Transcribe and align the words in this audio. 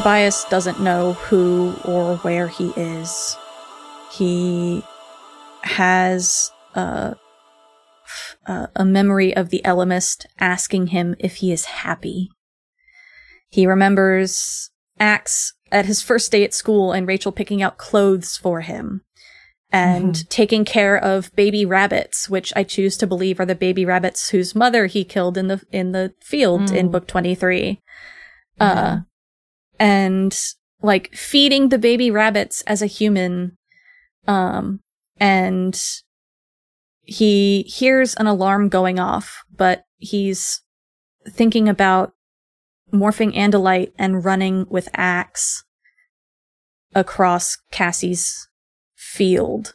Tobias 0.00 0.46
doesn't 0.46 0.80
know 0.80 1.12
who 1.12 1.74
or 1.84 2.16
where 2.18 2.48
he 2.48 2.72
is. 2.74 3.36
He 4.10 4.82
has 5.60 6.50
a, 6.74 7.16
a 8.46 8.84
memory 8.86 9.36
of 9.36 9.50
the 9.50 9.60
Ellimist 9.62 10.24
asking 10.38 10.86
him 10.86 11.16
if 11.18 11.36
he 11.36 11.52
is 11.52 11.66
happy. 11.66 12.30
He 13.50 13.66
remembers 13.66 14.70
Ax 14.98 15.52
at 15.70 15.84
his 15.84 16.00
first 16.00 16.32
day 16.32 16.44
at 16.44 16.54
school 16.54 16.92
and 16.92 17.06
Rachel 17.06 17.30
picking 17.30 17.60
out 17.60 17.76
clothes 17.76 18.38
for 18.38 18.62
him 18.62 19.02
and 19.70 20.14
mm-hmm. 20.14 20.28
taking 20.30 20.64
care 20.64 20.96
of 20.96 21.30
baby 21.36 21.66
rabbits, 21.66 22.30
which 22.30 22.54
I 22.56 22.62
choose 22.62 22.96
to 22.96 23.06
believe 23.06 23.38
are 23.38 23.44
the 23.44 23.54
baby 23.54 23.84
rabbits 23.84 24.30
whose 24.30 24.54
mother 24.54 24.86
he 24.86 25.04
killed 25.04 25.36
in 25.36 25.48
the 25.48 25.62
in 25.70 25.92
the 25.92 26.14
field 26.22 26.62
mm. 26.62 26.74
in 26.74 26.90
book 26.90 27.06
23. 27.06 27.82
Uh 28.58 29.00
and 29.80 30.38
like 30.80 31.12
feeding 31.12 31.70
the 31.70 31.78
baby 31.78 32.10
rabbits 32.10 32.62
as 32.62 32.80
a 32.80 32.86
human 32.86 33.56
um 34.28 34.80
and 35.18 35.80
he 37.10 37.62
hears 37.62 38.14
an 38.14 38.28
alarm 38.28 38.68
going 38.68 39.00
off, 39.00 39.42
but 39.54 39.82
he's 39.98 40.62
thinking 41.28 41.68
about 41.68 42.12
morphing 42.92 43.34
Andalite 43.34 43.90
and 43.98 44.24
running 44.24 44.64
with 44.70 44.88
Ax 44.94 45.64
across 46.94 47.56
Cassie's 47.72 48.48
field 48.94 49.74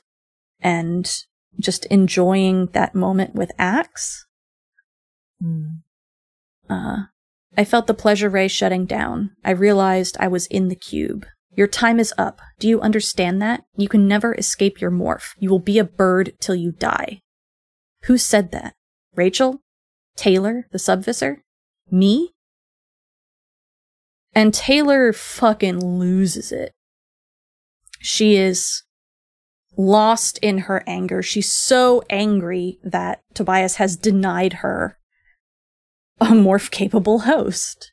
and 0.61 1.13
just 1.59 1.85
enjoying 1.87 2.67
that 2.67 2.95
moment 2.95 3.35
with 3.35 3.51
Ax. 3.59 4.25
Mm. 5.43 5.81
Uh, 6.69 7.03
I 7.57 7.63
felt 7.63 7.87
the 7.87 7.93
pleasure 7.93 8.29
ray 8.29 8.47
shutting 8.47 8.85
down. 8.85 9.31
I 9.43 9.51
realized 9.51 10.17
I 10.19 10.27
was 10.27 10.45
in 10.47 10.67
the 10.67 10.75
cube. 10.75 11.25
Your 11.55 11.67
time 11.67 11.99
is 11.99 12.13
up. 12.17 12.41
Do 12.59 12.67
you 12.67 12.81
understand 12.81 13.41
that? 13.41 13.63
You 13.77 13.87
can 13.87 14.07
never 14.07 14.35
escape 14.35 14.81
your 14.81 14.91
morph. 14.91 15.35
You 15.39 15.49
will 15.49 15.59
be 15.59 15.79
a 15.79 15.85
bird 15.85 16.33
till 16.41 16.55
you 16.55 16.73
die. 16.73 17.19
Who 18.03 18.17
said 18.17 18.51
that? 18.51 18.73
Rachel? 19.15 19.61
Taylor, 20.17 20.67
the 20.71 20.79
subvisor? 20.79 21.43
Me? 21.89 22.31
And 24.33 24.53
Taylor 24.53 25.13
fucking 25.13 25.79
loses 25.79 26.51
it. 26.51 26.73
She 27.99 28.35
is 28.35 28.83
lost 29.77 30.37
in 30.39 30.59
her 30.59 30.83
anger. 30.85 31.21
She's 31.21 31.51
so 31.51 32.03
angry 32.09 32.79
that 32.83 33.21
Tobias 33.33 33.75
has 33.75 33.95
denied 33.95 34.53
her 34.53 34.97
a 36.21 36.27
morph 36.27 36.71
capable 36.71 37.19
host. 37.19 37.91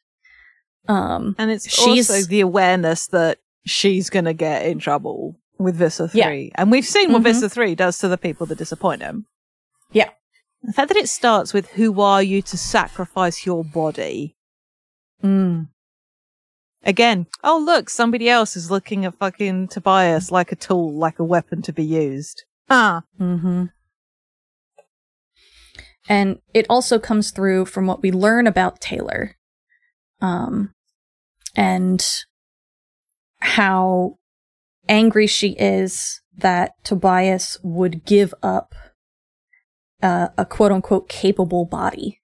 Um, 0.89 1.35
and 1.39 1.51
it's 1.51 1.71
she's, 1.71 2.11
also 2.11 2.29
the 2.29 2.41
awareness 2.41 3.07
that 3.09 3.39
she's 3.65 4.11
going 4.11 4.25
to 4.25 4.33
get 4.33 4.67
in 4.67 4.79
trouble 4.79 5.39
with 5.59 5.77
Visser 5.77 6.09
3. 6.09 6.21
Yeah. 6.21 6.51
And 6.55 6.71
we've 6.71 6.85
seen 6.85 7.05
mm-hmm. 7.05 7.15
what 7.15 7.23
Visser 7.23 7.49
3 7.49 7.75
does 7.75 7.99
to 7.99 8.09
the 8.09 8.19
people 8.19 8.47
that 8.47 8.59
disappoint 8.59 9.03
him. 9.03 9.27
Yeah. 9.93 10.11
The 10.63 10.73
fact 10.73 10.89
that 10.89 10.97
it 10.97 11.09
starts 11.09 11.53
with, 11.53 11.71
who 11.71 12.01
are 12.01 12.23
you 12.23 12.43
to 12.43 12.57
sacrifice 12.57 13.47
your 13.47 13.65
body? 13.65 14.37
Mm. 15.23 15.69
Again, 16.85 17.27
oh 17.45 17.63
look, 17.65 17.89
somebody 17.89 18.29
else 18.29 18.57
is 18.57 18.71
looking 18.71 19.05
at 19.05 19.15
fucking 19.15 19.69
Tobias 19.69 20.33
like 20.33 20.51
a 20.51 20.57
tool, 20.57 20.93
like 20.93 21.19
a 21.19 21.25
weapon 21.25 21.63
to 21.63 21.73
be 21.73 21.85
used. 21.85 22.45
Ah. 22.69 23.03
Mm-hmm. 23.21 23.67
And 26.09 26.39
it 26.53 26.67
also 26.69 26.99
comes 26.99 27.31
through 27.31 27.67
from 27.67 27.87
what 27.87 28.03
we 28.03 28.11
learn 28.11 28.47
about 28.47 28.81
Taylor. 28.81 29.37
Um, 30.21 30.73
and 31.55 32.05
how 33.41 34.19
angry 34.89 35.27
she 35.27 35.51
is 35.51 36.21
that 36.37 36.73
Tobias 36.85 37.59
would 37.63 38.05
give 38.05 38.33
up 38.43 38.75
uh, 40.03 40.29
a 40.37 40.45
quote 40.45 40.73
unquote 40.73 41.09
capable 41.09 41.65
body. 41.65 42.23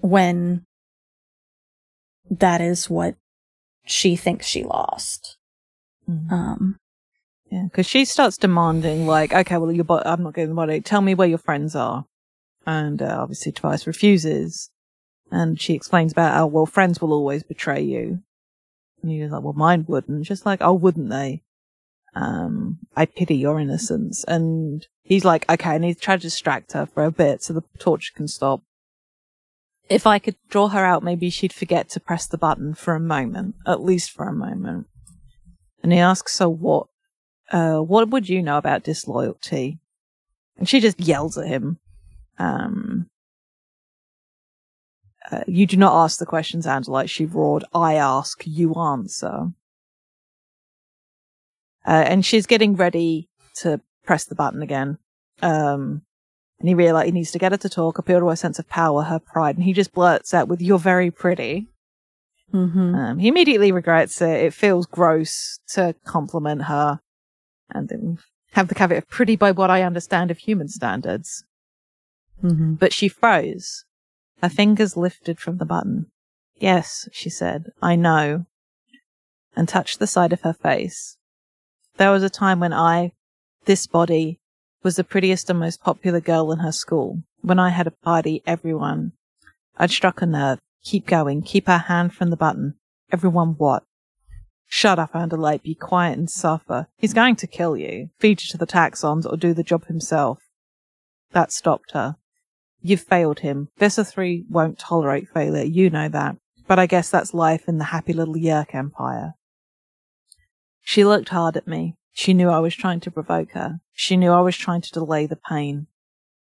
when 0.00 0.64
that 2.30 2.60
is 2.60 2.88
what 2.88 3.16
she 3.84 4.16
thinks 4.16 4.46
she 4.46 4.62
lost. 4.62 5.36
Mm. 6.08 6.32
Um, 6.32 6.76
yeah, 7.50 7.64
because 7.64 7.86
she 7.86 8.04
starts 8.04 8.36
demanding, 8.36 9.06
like, 9.06 9.32
okay, 9.32 9.56
well, 9.58 9.72
your 9.72 9.84
bo- 9.84 10.02
I'm 10.04 10.22
not 10.22 10.34
getting 10.34 10.50
the 10.50 10.54
body. 10.54 10.80
Tell 10.80 11.00
me 11.00 11.14
where 11.14 11.28
your 11.28 11.38
friends 11.38 11.74
are. 11.74 12.06
And 12.66 13.02
uh, 13.02 13.18
obviously, 13.20 13.52
Tobias 13.52 13.86
refuses. 13.86 14.70
And 15.30 15.60
she 15.60 15.74
explains 15.74 16.12
about, 16.12 16.40
oh, 16.40 16.46
well, 16.46 16.66
friends 16.66 17.00
will 17.00 17.12
always 17.12 17.42
betray 17.42 17.80
you. 17.82 18.22
And 19.02 19.10
he's 19.10 19.30
like, 19.30 19.42
well, 19.42 19.52
mine 19.52 19.84
wouldn't. 19.88 20.24
Just 20.24 20.44
like, 20.44 20.60
oh, 20.60 20.74
wouldn't 20.74 21.10
they? 21.10 21.42
Um, 22.14 22.78
I 22.96 23.06
pity 23.06 23.36
your 23.36 23.60
innocence. 23.60 24.24
And 24.24 24.86
he's 25.02 25.24
like, 25.24 25.48
okay, 25.50 25.70
I 25.70 25.78
need 25.78 25.94
to 25.94 26.00
try 26.00 26.16
to 26.16 26.22
distract 26.22 26.72
her 26.72 26.86
for 26.86 27.04
a 27.04 27.12
bit 27.12 27.42
so 27.42 27.52
the 27.52 27.62
torture 27.78 28.12
can 28.14 28.28
stop 28.28 28.62
if 29.90 30.06
I 30.06 30.20
could 30.20 30.36
draw 30.48 30.68
her 30.68 30.84
out, 30.84 31.02
maybe 31.02 31.28
she'd 31.28 31.52
forget 31.52 31.90
to 31.90 32.00
press 32.00 32.26
the 32.26 32.38
button 32.38 32.74
for 32.74 32.94
a 32.94 33.00
moment, 33.00 33.56
at 33.66 33.82
least 33.82 34.12
for 34.12 34.26
a 34.26 34.32
moment. 34.32 34.86
And 35.82 35.92
he 35.92 35.98
asks 35.98 36.38
her 36.38 36.48
what, 36.48 36.86
uh, 37.50 37.78
what 37.78 38.08
would 38.10 38.28
you 38.28 38.42
know 38.42 38.58
about 38.58 38.84
disloyalty? 38.84 39.78
And 40.56 40.68
she 40.68 40.80
just 40.80 41.00
yells 41.00 41.38
at 41.38 41.48
him. 41.48 41.78
Um, 42.38 43.08
uh, 45.30 45.44
you 45.46 45.66
do 45.66 45.76
not 45.76 46.04
ask 46.04 46.18
the 46.18 46.26
questions, 46.26 46.66
Andalite, 46.66 47.10
she 47.10 47.26
roared. 47.26 47.64
I 47.72 47.94
ask, 47.94 48.42
you 48.46 48.74
answer. 48.74 49.52
Uh, 51.86 52.04
and 52.06 52.24
she's 52.24 52.46
getting 52.46 52.76
ready 52.76 53.28
to 53.56 53.80
press 54.04 54.24
the 54.24 54.34
button 54.34 54.62
again. 54.62 54.98
Um, 55.42 56.02
and 56.58 56.68
he 56.68 56.74
realizes 56.74 57.06
he 57.06 57.12
needs 57.12 57.30
to 57.32 57.38
get 57.38 57.52
her 57.52 57.58
to 57.58 57.68
talk, 57.68 57.98
appeal 57.98 58.20
to 58.20 58.28
her 58.28 58.36
sense 58.36 58.58
of 58.58 58.68
power, 58.68 59.02
her 59.02 59.18
pride, 59.18 59.56
and 59.56 59.64
he 59.64 59.72
just 59.72 59.92
blurts 59.92 60.34
out 60.34 60.48
with, 60.48 60.60
you're 60.60 60.78
very 60.78 61.10
pretty. 61.10 61.68
Mm-hmm. 62.52 62.94
Um, 62.94 63.18
he 63.18 63.28
immediately 63.28 63.72
regrets 63.72 64.20
it. 64.20 64.44
It 64.44 64.54
feels 64.54 64.86
gross 64.86 65.58
to 65.68 65.94
compliment 66.04 66.62
her 66.62 67.00
and 67.72 67.88
then 67.88 68.18
have 68.52 68.68
the 68.68 68.74
caveat 68.74 68.98
of 68.98 69.08
pretty 69.08 69.36
by 69.36 69.50
what 69.52 69.70
I 69.70 69.82
understand 69.82 70.30
of 70.30 70.38
human 70.38 70.68
standards. 70.68 71.44
Mm-hmm. 72.42 72.74
But 72.74 72.92
she 72.92 73.08
froze. 73.08 73.84
Her 74.42 74.48
fingers 74.48 74.96
lifted 74.96 75.38
from 75.38 75.58
the 75.58 75.66
button. 75.66 76.06
Yes, 76.58 77.08
she 77.12 77.30
said, 77.30 77.72
I 77.82 77.96
know. 77.96 78.46
And 79.56 79.68
touched 79.68 79.98
the 79.98 80.06
side 80.06 80.32
of 80.32 80.42
her 80.42 80.52
face. 80.52 81.16
There 81.96 82.10
was 82.10 82.22
a 82.22 82.30
time 82.30 82.60
when 82.60 82.72
I, 82.72 83.12
this 83.66 83.86
body, 83.86 84.40
was 84.82 84.96
the 84.96 85.04
prettiest 85.04 85.50
and 85.50 85.58
most 85.58 85.82
popular 85.82 86.20
girl 86.20 86.52
in 86.52 86.60
her 86.60 86.72
school. 86.72 87.22
When 87.42 87.58
I 87.58 87.70
had 87.70 87.86
a 87.86 87.90
party, 87.90 88.42
everyone. 88.46 89.12
I'd 89.76 89.90
struck 89.90 90.22
a 90.22 90.26
nerve. 90.26 90.58
Keep 90.82 91.06
going. 91.06 91.42
Keep 91.42 91.66
her 91.66 91.78
hand 91.78 92.14
from 92.14 92.30
the 92.30 92.36
button. 92.36 92.74
Everyone 93.12 93.54
what? 93.58 93.82
Shut 94.72 95.00
up, 95.00 95.12
Andalite. 95.14 95.64
Be 95.64 95.74
quiet 95.74 96.16
and 96.16 96.30
suffer. 96.30 96.86
He's 96.96 97.12
going 97.12 97.34
to 97.36 97.48
kill 97.48 97.76
you. 97.76 98.10
Feed 98.20 98.40
you 98.40 98.48
to 98.50 98.56
the 98.56 98.68
Taxxons 98.68 99.26
or 99.30 99.36
do 99.36 99.52
the 99.52 99.64
job 99.64 99.86
himself. 99.86 100.38
That 101.32 101.50
stopped 101.50 101.90
her. 101.90 102.16
You've 102.80 103.00
failed 103.02 103.40
him. 103.40 103.68
Visser 103.78 104.04
3 104.04 104.44
won't 104.48 104.78
tolerate 104.78 105.28
failure. 105.28 105.64
You 105.64 105.90
know 105.90 106.08
that. 106.08 106.36
But 106.68 106.78
I 106.78 106.86
guess 106.86 107.10
that's 107.10 107.34
life 107.34 107.64
in 107.66 107.78
the 107.78 107.86
happy 107.86 108.12
little 108.12 108.36
Yeerk 108.36 108.72
Empire. 108.72 109.34
She 110.82 111.04
looked 111.04 111.30
hard 111.30 111.56
at 111.56 111.66
me. 111.66 111.96
She 112.12 112.32
knew 112.32 112.48
I 112.48 112.60
was 112.60 112.76
trying 112.76 113.00
to 113.00 113.10
provoke 113.10 113.50
her. 113.52 113.80
She 113.92 114.16
knew 114.16 114.30
I 114.30 114.40
was 114.40 114.56
trying 114.56 114.82
to 114.82 114.92
delay 114.92 115.26
the 115.26 115.36
pain. 115.36 115.88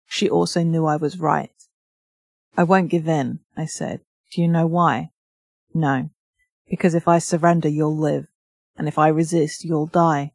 She 0.07 0.31
also 0.31 0.63
knew 0.63 0.87
I 0.87 0.97
was 0.97 1.19
right. 1.19 1.51
I 2.57 2.63
won't 2.63 2.91
give 2.91 3.09
in, 3.09 3.41
I 3.57 3.67
said. 3.67 4.03
Do 4.31 4.41
you 4.41 4.47
know 4.47 4.69
why? 4.69 5.11
No. 5.75 6.11
Because 6.75 6.97
if 6.97 7.07
I 7.07 7.19
surrender, 7.19 7.69
you'll 7.69 7.97
live. 7.97 8.27
And 8.77 8.89
if 8.89 8.99
I 8.99 9.07
resist, 9.07 9.65
you'll 9.65 9.87
die. 9.87 10.33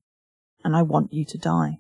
And 0.63 0.74
I 0.74 0.83
want 0.83 1.12
you 1.12 1.25
to 1.25 1.38
die. 1.38 1.80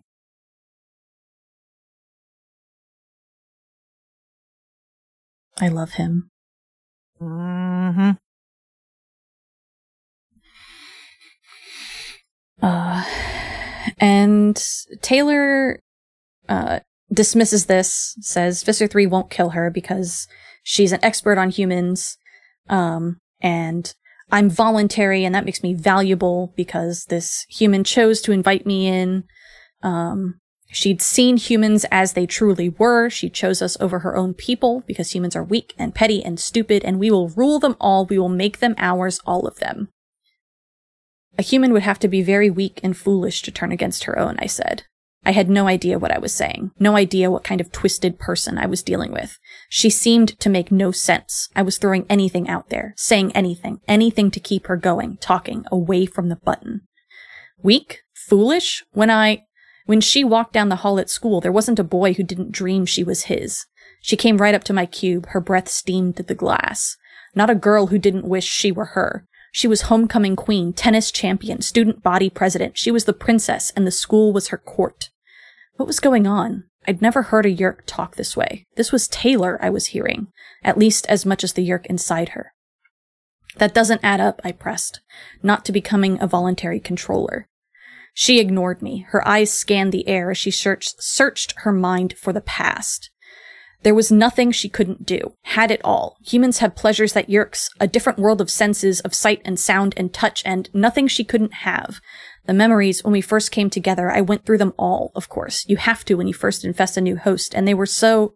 I 5.61 5.69
love 5.69 5.91
him. 5.91 6.29
Mm-hmm. 7.21 8.11
Uh, 12.61 13.03
and 13.97 14.61
Taylor 15.01 15.79
uh, 16.49 16.81
dismisses 17.13 17.67
this, 17.67 18.17
says 18.19 18.63
Visser 18.63 18.87
3 18.87 19.07
won't 19.07 19.31
kill 19.31 19.51
her 19.51 19.69
because 19.69 20.27
she's 20.63 20.91
an 20.91 20.99
expert 21.01 21.37
on 21.37 21.49
humans. 21.49 22.17
Um, 22.67 23.19
and 23.39 23.93
I'm 24.31 24.49
voluntary 24.49 25.25
and 25.25 25.33
that 25.33 25.45
makes 25.45 25.63
me 25.63 25.73
valuable 25.73 26.53
because 26.55 27.05
this 27.05 27.45
human 27.49 27.83
chose 27.83 28.21
to 28.21 28.31
invite 28.31 28.65
me 28.65 28.87
in. 28.87 29.23
Um, 29.81 30.39
She'd 30.71 31.01
seen 31.01 31.37
humans 31.37 31.83
as 31.89 32.13
they 32.13 32.27
truly 32.27 32.69
were. 32.69 33.09
She 33.09 33.29
chose 33.29 33.61
us 33.61 33.75
over 33.79 33.99
her 33.99 34.15
own 34.15 34.35
people 34.35 34.83
because 34.85 35.15
humans 35.15 35.35
are 35.35 35.43
weak 35.43 35.73
and 35.79 35.95
petty 35.95 36.23
and 36.23 36.39
stupid, 36.39 36.85
and 36.85 36.99
we 36.99 37.09
will 37.09 37.29
rule 37.29 37.57
them 37.57 37.75
all. 37.79 38.05
We 38.05 38.19
will 38.19 38.29
make 38.29 38.59
them 38.59 38.75
ours, 38.77 39.19
all 39.25 39.47
of 39.47 39.57
them. 39.57 39.89
A 41.39 41.41
human 41.41 41.73
would 41.73 41.81
have 41.81 41.97
to 41.99 42.07
be 42.07 42.21
very 42.21 42.51
weak 42.51 42.79
and 42.83 42.95
foolish 42.95 43.41
to 43.43 43.51
turn 43.51 43.71
against 43.71 44.03
her 44.03 44.17
own, 44.19 44.37
I 44.39 44.45
said. 44.45 44.83
I 45.25 45.31
had 45.31 45.49
no 45.49 45.67
idea 45.67 45.99
what 45.99 46.11
I 46.11 46.17
was 46.17 46.33
saying, 46.33 46.71
no 46.79 46.95
idea 46.95 47.29
what 47.29 47.43
kind 47.43 47.59
of 47.59 47.71
twisted 47.71 48.19
person 48.19 48.57
I 48.57 48.65
was 48.65 48.81
dealing 48.81 49.11
with. 49.11 49.37
She 49.67 49.89
seemed 49.89 50.39
to 50.39 50.49
make 50.49 50.71
no 50.71 50.91
sense. 50.91 51.49
I 51.55 51.61
was 51.61 51.77
throwing 51.77 52.05
anything 52.09 52.47
out 52.47 52.69
there, 52.69 52.93
saying 52.95 53.33
anything, 53.33 53.81
anything 53.87 54.31
to 54.31 54.39
keep 54.39 54.67
her 54.67 54.77
going, 54.77 55.17
talking, 55.17 55.65
away 55.71 56.05
from 56.05 56.29
the 56.29 56.37
button. 56.37 56.81
Weak? 57.61 58.01
Foolish? 58.13 58.85
When 58.91 59.09
I, 59.09 59.43
when 59.85 60.01
she 60.01 60.23
walked 60.23 60.53
down 60.53 60.69
the 60.69 60.77
hall 60.77 60.99
at 60.99 61.09
school, 61.09 61.41
there 61.41 61.51
wasn't 61.51 61.79
a 61.79 61.83
boy 61.83 62.13
who 62.13 62.23
didn't 62.23 62.53
dream 62.53 62.85
she 62.85 63.03
was 63.03 63.23
his. 63.23 63.65
She 64.01 64.15
came 64.15 64.37
right 64.37 64.55
up 64.55 64.63
to 64.65 64.73
my 64.73 64.85
cube, 64.85 65.27
her 65.29 65.41
breath 65.41 65.67
steamed 65.67 66.15
the 66.15 66.35
glass. 66.35 66.95
Not 67.35 67.49
a 67.49 67.55
girl 67.55 67.87
who 67.87 67.99
didn't 67.99 68.27
wish 68.27 68.45
she 68.45 68.71
were 68.71 68.85
her. 68.85 69.25
She 69.51 69.67
was 69.67 69.83
homecoming 69.83 70.35
queen, 70.35 70.73
tennis 70.73 71.11
champion, 71.11 71.61
student 71.61 72.03
body 72.03 72.29
president. 72.29 72.77
She 72.77 72.91
was 72.91 73.05
the 73.05 73.13
princess, 73.13 73.71
and 73.75 73.85
the 73.85 73.91
school 73.91 74.31
was 74.31 74.49
her 74.49 74.57
court. 74.57 75.09
What 75.75 75.87
was 75.87 75.99
going 75.99 76.27
on? 76.27 76.65
I'd 76.87 77.01
never 77.01 77.23
heard 77.23 77.45
a 77.45 77.53
Yeerk 77.53 77.81
talk 77.85 78.15
this 78.15 78.37
way. 78.37 78.65
This 78.75 78.91
was 78.91 79.07
Taylor 79.07 79.57
I 79.61 79.69
was 79.69 79.87
hearing, 79.87 80.27
at 80.63 80.77
least 80.77 81.05
as 81.07 81.25
much 81.25 81.43
as 81.43 81.53
the 81.53 81.67
Yeerk 81.67 81.85
inside 81.87 82.29
her. 82.29 82.53
That 83.57 83.73
doesn't 83.73 84.01
add 84.03 84.21
up, 84.21 84.39
I 84.43 84.51
pressed, 84.51 85.01
not 85.43 85.65
to 85.65 85.71
becoming 85.71 86.21
a 86.21 86.27
voluntary 86.27 86.79
controller. 86.79 87.47
She 88.13 88.39
ignored 88.39 88.81
me. 88.81 89.05
Her 89.09 89.27
eyes 89.27 89.51
scanned 89.51 89.91
the 89.91 90.07
air 90.07 90.31
as 90.31 90.37
she 90.37 90.51
searched, 90.51 91.01
searched 91.01 91.53
her 91.57 91.71
mind 91.71 92.15
for 92.17 92.33
the 92.33 92.41
past. 92.41 93.09
There 93.83 93.95
was 93.95 94.11
nothing 94.11 94.51
she 94.51 94.67
couldn't 94.67 95.05
do. 95.05 95.35
Had 95.43 95.71
it 95.71 95.79
all. 95.83 96.17
Humans 96.25 96.57
have 96.57 96.75
pleasures 96.75 97.13
that 97.13 97.29
Yeerks, 97.29 97.69
a 97.79 97.87
different 97.87 98.19
world 98.19 98.41
of 98.41 98.51
senses, 98.51 98.99
of 99.01 99.13
sight 99.13 99.41
and 99.45 99.57
sound 99.57 99.93
and 99.95 100.13
touch, 100.13 100.43
and 100.45 100.69
nothing 100.73 101.07
she 101.07 101.23
couldn't 101.23 101.53
have. 101.53 102.01
The 102.45 102.53
memories 102.53 103.03
when 103.03 103.13
we 103.13 103.21
first 103.21 103.51
came 103.51 103.69
together, 103.69 104.11
I 104.11 104.21
went 104.21 104.45
through 104.45 104.57
them 104.57 104.73
all, 104.77 105.11
of 105.15 105.29
course. 105.29 105.65
You 105.69 105.77
have 105.77 106.03
to 106.05 106.15
when 106.15 106.27
you 106.27 106.33
first 106.33 106.65
infest 106.65 106.97
a 106.97 107.01
new 107.01 107.15
host, 107.15 107.53
and 107.55 107.67
they 107.67 107.73
were 107.73 107.85
so. 107.85 108.35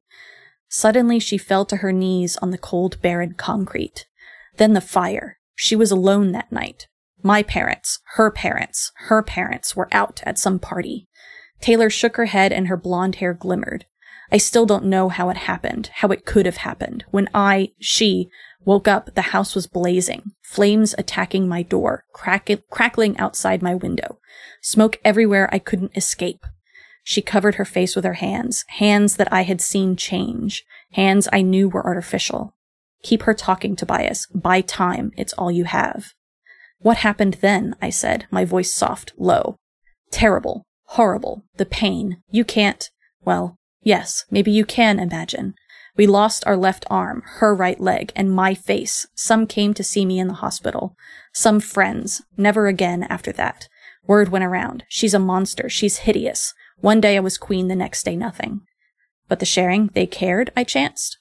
Suddenly 0.69 1.19
she 1.19 1.37
fell 1.37 1.65
to 1.65 1.77
her 1.77 1.91
knees 1.91 2.37
on 2.37 2.51
the 2.51 2.57
cold, 2.57 3.01
barren 3.01 3.33
concrete. 3.33 4.05
Then 4.57 4.73
the 4.73 4.81
fire. 4.81 5.39
She 5.55 5.75
was 5.75 5.91
alone 5.91 6.31
that 6.31 6.51
night. 6.51 6.87
My 7.21 7.43
parents, 7.43 7.99
her 8.15 8.31
parents, 8.31 8.91
her 9.07 9.21
parents 9.21 9.75
were 9.75 9.87
out 9.91 10.21
at 10.25 10.37
some 10.37 10.59
party. 10.59 11.07
Taylor 11.61 11.89
shook 11.89 12.17
her 12.17 12.25
head 12.25 12.51
and 12.51 12.67
her 12.67 12.77
blonde 12.77 13.15
hair 13.15 13.33
glimmered. 13.33 13.85
I 14.33 14.37
still 14.37 14.65
don't 14.65 14.85
know 14.85 15.09
how 15.09 15.29
it 15.29 15.37
happened, 15.37 15.91
how 15.93 16.07
it 16.07 16.25
could 16.25 16.47
have 16.47 16.57
happened. 16.57 17.05
When 17.11 17.29
I, 17.35 17.69
she, 17.79 18.29
woke 18.65 18.87
up, 18.87 19.13
the 19.13 19.21
house 19.21 19.53
was 19.53 19.67
blazing, 19.67 20.31
flames 20.41 20.95
attacking 20.97 21.47
my 21.47 21.61
door, 21.61 22.05
crack- 22.13 22.49
crackling 22.71 23.15
outside 23.19 23.61
my 23.61 23.75
window, 23.75 24.17
smoke 24.59 24.99
everywhere 25.05 25.47
I 25.51 25.59
couldn't 25.59 25.95
escape. 25.95 26.43
She 27.03 27.21
covered 27.21 27.55
her 27.55 27.65
face 27.65 27.95
with 27.95 28.05
her 28.05 28.13
hands, 28.13 28.65
hands 28.69 29.17
that 29.17 29.31
I 29.31 29.43
had 29.43 29.61
seen 29.61 29.95
change, 29.95 30.63
hands 30.93 31.29
I 31.31 31.43
knew 31.43 31.69
were 31.69 31.85
artificial. 31.85 32.55
Keep 33.03 33.23
her 33.23 33.35
talking, 33.35 33.75
Tobias. 33.75 34.25
Buy 34.33 34.61
time. 34.61 35.11
It's 35.15 35.33
all 35.33 35.51
you 35.51 35.65
have. 35.65 36.13
What 36.79 36.97
happened 36.97 37.35
then? 37.41 37.75
I 37.81 37.91
said, 37.91 38.25
my 38.31 38.45
voice 38.45 38.73
soft, 38.73 39.13
low. 39.15 39.57
Terrible. 40.09 40.65
Horrible. 40.85 41.43
The 41.57 41.65
pain. 41.65 42.23
You 42.31 42.45
can't. 42.45 42.89
Well, 43.23 43.57
Yes, 43.83 44.25
maybe 44.31 44.51
you 44.51 44.65
can 44.65 44.99
imagine. 44.99 45.55
We 45.95 46.07
lost 46.07 46.43
our 46.47 46.57
left 46.57 46.85
arm, 46.89 47.21
her 47.25 47.53
right 47.53 47.79
leg, 47.79 48.11
and 48.15 48.31
my 48.31 48.55
face. 48.55 49.05
Some 49.13 49.45
came 49.45 49.73
to 49.75 49.83
see 49.83 50.05
me 50.05 50.19
in 50.19 50.27
the 50.27 50.35
hospital. 50.35 50.95
Some 51.33 51.59
friends. 51.59 52.23
Never 52.35 52.67
again 52.67 53.03
after 53.03 53.31
that. 53.33 53.67
Word 54.07 54.29
went 54.29 54.43
around. 54.43 54.85
She's 54.89 55.13
a 55.13 55.19
monster. 55.19 55.69
She's 55.69 55.97
hideous. 55.97 56.53
One 56.79 56.99
day 56.99 57.15
I 57.15 57.21
was 57.21 57.37
queen, 57.37 57.67
the 57.67 57.75
next 57.75 58.03
day 58.03 58.15
nothing. 58.15 58.61
But 59.27 59.39
the 59.39 59.45
sharing, 59.45 59.87
they 59.93 60.05
cared, 60.05 60.51
I 60.57 60.63
chanced. 60.63 61.17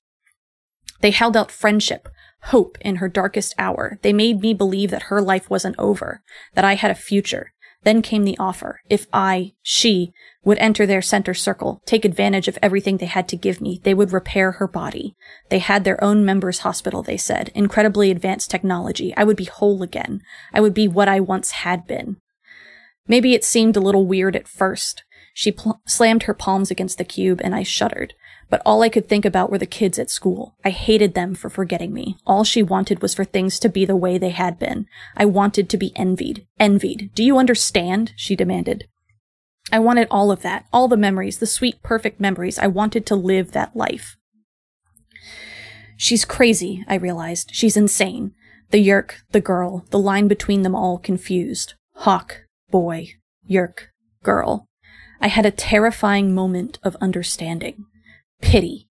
They 1.00 1.11
held 1.11 1.37
out 1.37 1.50
friendship, 1.50 2.09
hope 2.44 2.79
in 2.81 2.97
her 2.97 3.09
darkest 3.09 3.55
hour. 3.59 3.99
They 4.03 4.12
made 4.12 4.41
me 4.41 4.55
believe 4.55 4.91
that 4.91 5.05
her 5.05 5.20
life 5.20 5.50
wasn't 5.50 5.79
over, 5.79 6.23
that 6.55 6.64
I 6.64 6.75
had 6.75 6.91
a 6.91 6.97
future. 6.97 7.53
Then 7.84 8.02
came 8.02 8.25
the 8.25 8.38
offer. 8.38 8.81
If 8.88 9.06
I, 9.12 9.52
she, 9.62 10.12
would 10.44 10.58
enter 10.58 10.87
their 10.87 11.02
center 11.02 11.35
circle, 11.35 11.83
take 11.85 12.04
advantage 12.04 12.49
of 12.49 12.59
everything 12.62 12.97
they 12.97 13.06
had 13.06 13.28
to 13.28 13.37
give 13.37 13.61
me. 13.61 13.80
They 13.83 13.95
would 13.95 14.12
repair 14.12 14.52
her 14.52 14.68
body. 14.68 15.14
They 15.49 15.59
had 15.59 15.85
their 15.85 16.02
own 16.02 16.25
members 16.25 16.61
hospital, 16.61 17.02
they 17.02 17.16
said. 17.16 17.50
Incredibly 17.54 18.11
advanced 18.11 18.50
technology. 18.50 19.14
I 19.16 19.25
would 19.25 19.37
be 19.37 19.45
whole 19.45 19.83
again. 19.83 20.21
I 20.52 20.61
would 20.61 20.75
be 20.75 20.88
what 20.88 21.09
I 21.09 21.21
once 21.21 21.50
had 21.50 21.87
been. 21.87 22.16
Maybe 23.06 23.35
it 23.35 23.45
seemed 23.45 23.76
a 23.76 23.80
little 23.80 24.06
weird 24.06 24.37
at 24.37 24.49
first. 24.49 25.04
She 25.35 25.52
pl- 25.52 25.80
slammed 25.87 26.25
her 26.25 26.35
palms 26.35 26.71
against 26.71 26.99
the 26.99 27.04
cube 27.04 27.40
and 27.42 27.54
I 27.54 27.62
shuddered. 27.62 28.14
But 28.52 28.61
all 28.66 28.82
I 28.82 28.90
could 28.90 29.09
think 29.09 29.25
about 29.25 29.50
were 29.50 29.56
the 29.56 29.64
kids 29.64 29.99
at 29.99 30.11
school. 30.11 30.59
I 30.62 30.68
hated 30.68 31.14
them 31.14 31.35
for 31.35 31.49
forgetting 31.49 31.90
me. 31.94 32.18
All 32.26 32.44
she 32.44 32.62
wanted 32.62 33.00
was 33.00 33.14
for 33.14 33.25
things 33.25 33.59
to 33.59 33.71
be 33.71 33.87
the 33.87 33.97
way 33.97 34.18
they 34.18 34.28
had 34.28 34.59
been. 34.59 34.85
I 35.16 35.25
wanted 35.25 35.71
to 35.71 35.78
be 35.78 35.97
envied. 35.97 36.47
Envied. 36.61 37.12
Do 37.14 37.25
you 37.25 37.38
understand? 37.38 38.12
She 38.14 38.37
demanded. 38.37 38.88
I 39.73 39.78
wanted 39.78 40.06
all 40.11 40.30
of 40.30 40.42
that, 40.42 40.66
all 40.71 40.87
the 40.87 40.99
memories, 40.99 41.38
the 41.38 41.47
sweet, 41.47 41.82
perfect 41.82 42.21
memories. 42.21 42.59
I 42.59 42.66
wanted 42.66 43.06
to 43.06 43.14
live 43.14 43.52
that 43.52 43.75
life. 43.75 44.18
She's 45.97 46.26
crazy, 46.26 46.85
I 46.87 46.97
realized. 46.97 47.52
She's 47.54 47.78
insane. 47.78 48.35
The 48.68 48.87
Yeerk, 48.87 49.23
the 49.30 49.40
girl, 49.40 49.87
the 49.88 49.99
line 49.99 50.28
between 50.28 50.61
them 50.61 50.75
all 50.75 50.99
confused. 50.99 51.73
Hawk, 51.94 52.42
boy, 52.71 53.14
Yeerk, 53.49 53.87
girl. 54.23 54.66
I 55.23 55.28
had 55.28 55.47
a 55.47 55.50
terrifying 55.50 56.35
moment 56.35 56.78
of 56.82 56.97
understanding. 57.00 57.87
Pity. 58.42 58.88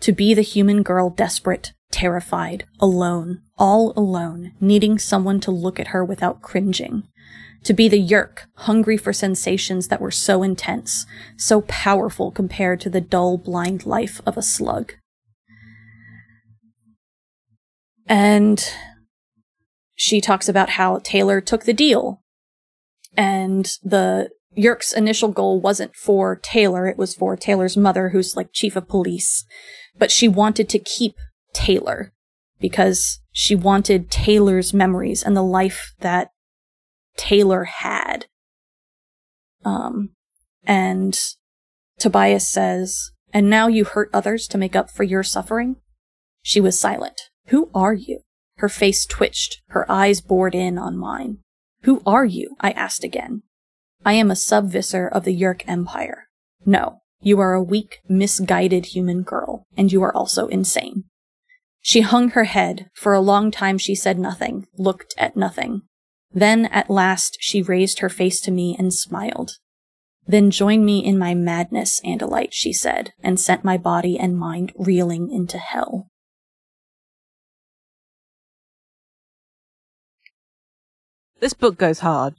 To 0.00 0.12
be 0.12 0.34
the 0.34 0.42
human 0.42 0.82
girl 0.82 1.08
desperate, 1.08 1.72
terrified, 1.92 2.64
alone, 2.80 3.42
all 3.56 3.92
alone, 3.96 4.52
needing 4.60 4.98
someone 4.98 5.38
to 5.40 5.52
look 5.52 5.78
at 5.78 5.88
her 5.88 6.04
without 6.04 6.42
cringing 6.42 7.04
to 7.64 7.72
be 7.72 7.88
the 7.88 8.00
Yeerk, 8.00 8.46
hungry 8.54 8.96
for 8.96 9.12
sensations 9.12 9.88
that 9.88 10.00
were 10.00 10.10
so 10.10 10.42
intense, 10.42 11.06
so 11.36 11.62
powerful 11.62 12.30
compared 12.30 12.80
to 12.82 12.90
the 12.90 13.00
dull, 13.00 13.38
blind 13.38 13.86
life 13.86 14.20
of 14.26 14.36
a 14.36 14.42
slug. 14.42 14.92
And 18.06 18.62
she 19.94 20.20
talks 20.20 20.48
about 20.48 20.70
how 20.70 21.00
Taylor 21.02 21.40
took 21.40 21.64
the 21.64 21.72
deal. 21.72 22.20
And 23.16 23.64
the 23.82 24.30
Yeerk's 24.56 24.92
initial 24.92 25.28
goal 25.28 25.60
wasn't 25.60 25.96
for 25.96 26.36
Taylor, 26.36 26.86
it 26.86 26.96
was 26.96 27.14
for 27.14 27.36
Taylor's 27.36 27.76
mother, 27.76 28.10
who's 28.10 28.36
like 28.36 28.52
chief 28.52 28.76
of 28.76 28.88
police. 28.88 29.44
But 29.96 30.10
she 30.10 30.28
wanted 30.28 30.68
to 30.70 30.78
keep 30.78 31.14
Taylor 31.52 32.12
because 32.60 33.20
she 33.32 33.54
wanted 33.54 34.10
Taylor's 34.10 34.72
memories 34.72 35.22
and 35.22 35.36
the 35.36 35.42
life 35.42 35.92
that 36.00 36.28
Taylor 37.16 37.64
had. 37.64 38.26
Um, 39.64 40.10
and 40.64 41.18
Tobias 41.98 42.48
says, 42.48 43.10
And 43.32 43.48
now 43.48 43.68
you 43.68 43.84
hurt 43.84 44.10
others 44.12 44.46
to 44.48 44.58
make 44.58 44.76
up 44.76 44.90
for 44.90 45.02
your 45.02 45.22
suffering? 45.22 45.76
She 46.42 46.60
was 46.60 46.78
silent. 46.78 47.20
Who 47.46 47.70
are 47.74 47.94
you? 47.94 48.20
Her 48.56 48.68
face 48.68 49.04
twitched, 49.06 49.62
her 49.68 49.90
eyes 49.90 50.20
bored 50.20 50.54
in 50.54 50.78
on 50.78 50.96
mine. 50.96 51.38
Who 51.82 52.02
are 52.06 52.24
you? 52.24 52.56
I 52.60 52.70
asked 52.70 53.04
again. 53.04 53.42
I 54.04 54.12
am 54.14 54.30
a 54.30 54.36
subvisor 54.36 55.08
of 55.08 55.24
the 55.24 55.34
Yeerk 55.34 55.62
Empire. 55.66 56.28
No, 56.66 57.00
you 57.22 57.40
are 57.40 57.54
a 57.54 57.62
weak, 57.62 58.00
misguided 58.06 58.86
human 58.86 59.22
girl, 59.22 59.64
and 59.76 59.90
you 59.90 60.02
are 60.02 60.14
also 60.14 60.46
insane. 60.48 61.04
She 61.80 62.02
hung 62.02 62.30
her 62.30 62.44
head. 62.44 62.90
For 62.94 63.14
a 63.14 63.20
long 63.20 63.50
time 63.50 63.78
she 63.78 63.94
said 63.94 64.18
nothing, 64.18 64.66
looked 64.76 65.14
at 65.16 65.36
nothing. 65.36 65.82
Then 66.32 66.66
at 66.66 66.90
last 66.90 67.38
she 67.40 67.62
raised 67.62 68.00
her 68.00 68.08
face 68.08 68.40
to 68.42 68.50
me 68.50 68.76
and 68.78 68.92
smiled. 68.92 69.58
Then 70.26 70.50
join 70.50 70.84
me 70.84 71.04
in 71.04 71.18
my 71.18 71.34
madness, 71.34 72.00
Andalite, 72.04 72.52
she 72.52 72.72
said, 72.72 73.12
and 73.22 73.38
sent 73.38 73.64
my 73.64 73.76
body 73.76 74.18
and 74.18 74.38
mind 74.38 74.72
reeling 74.76 75.30
into 75.30 75.58
hell. 75.58 76.08
This 81.40 81.52
book 81.52 81.76
goes 81.76 82.00
hard. 82.00 82.34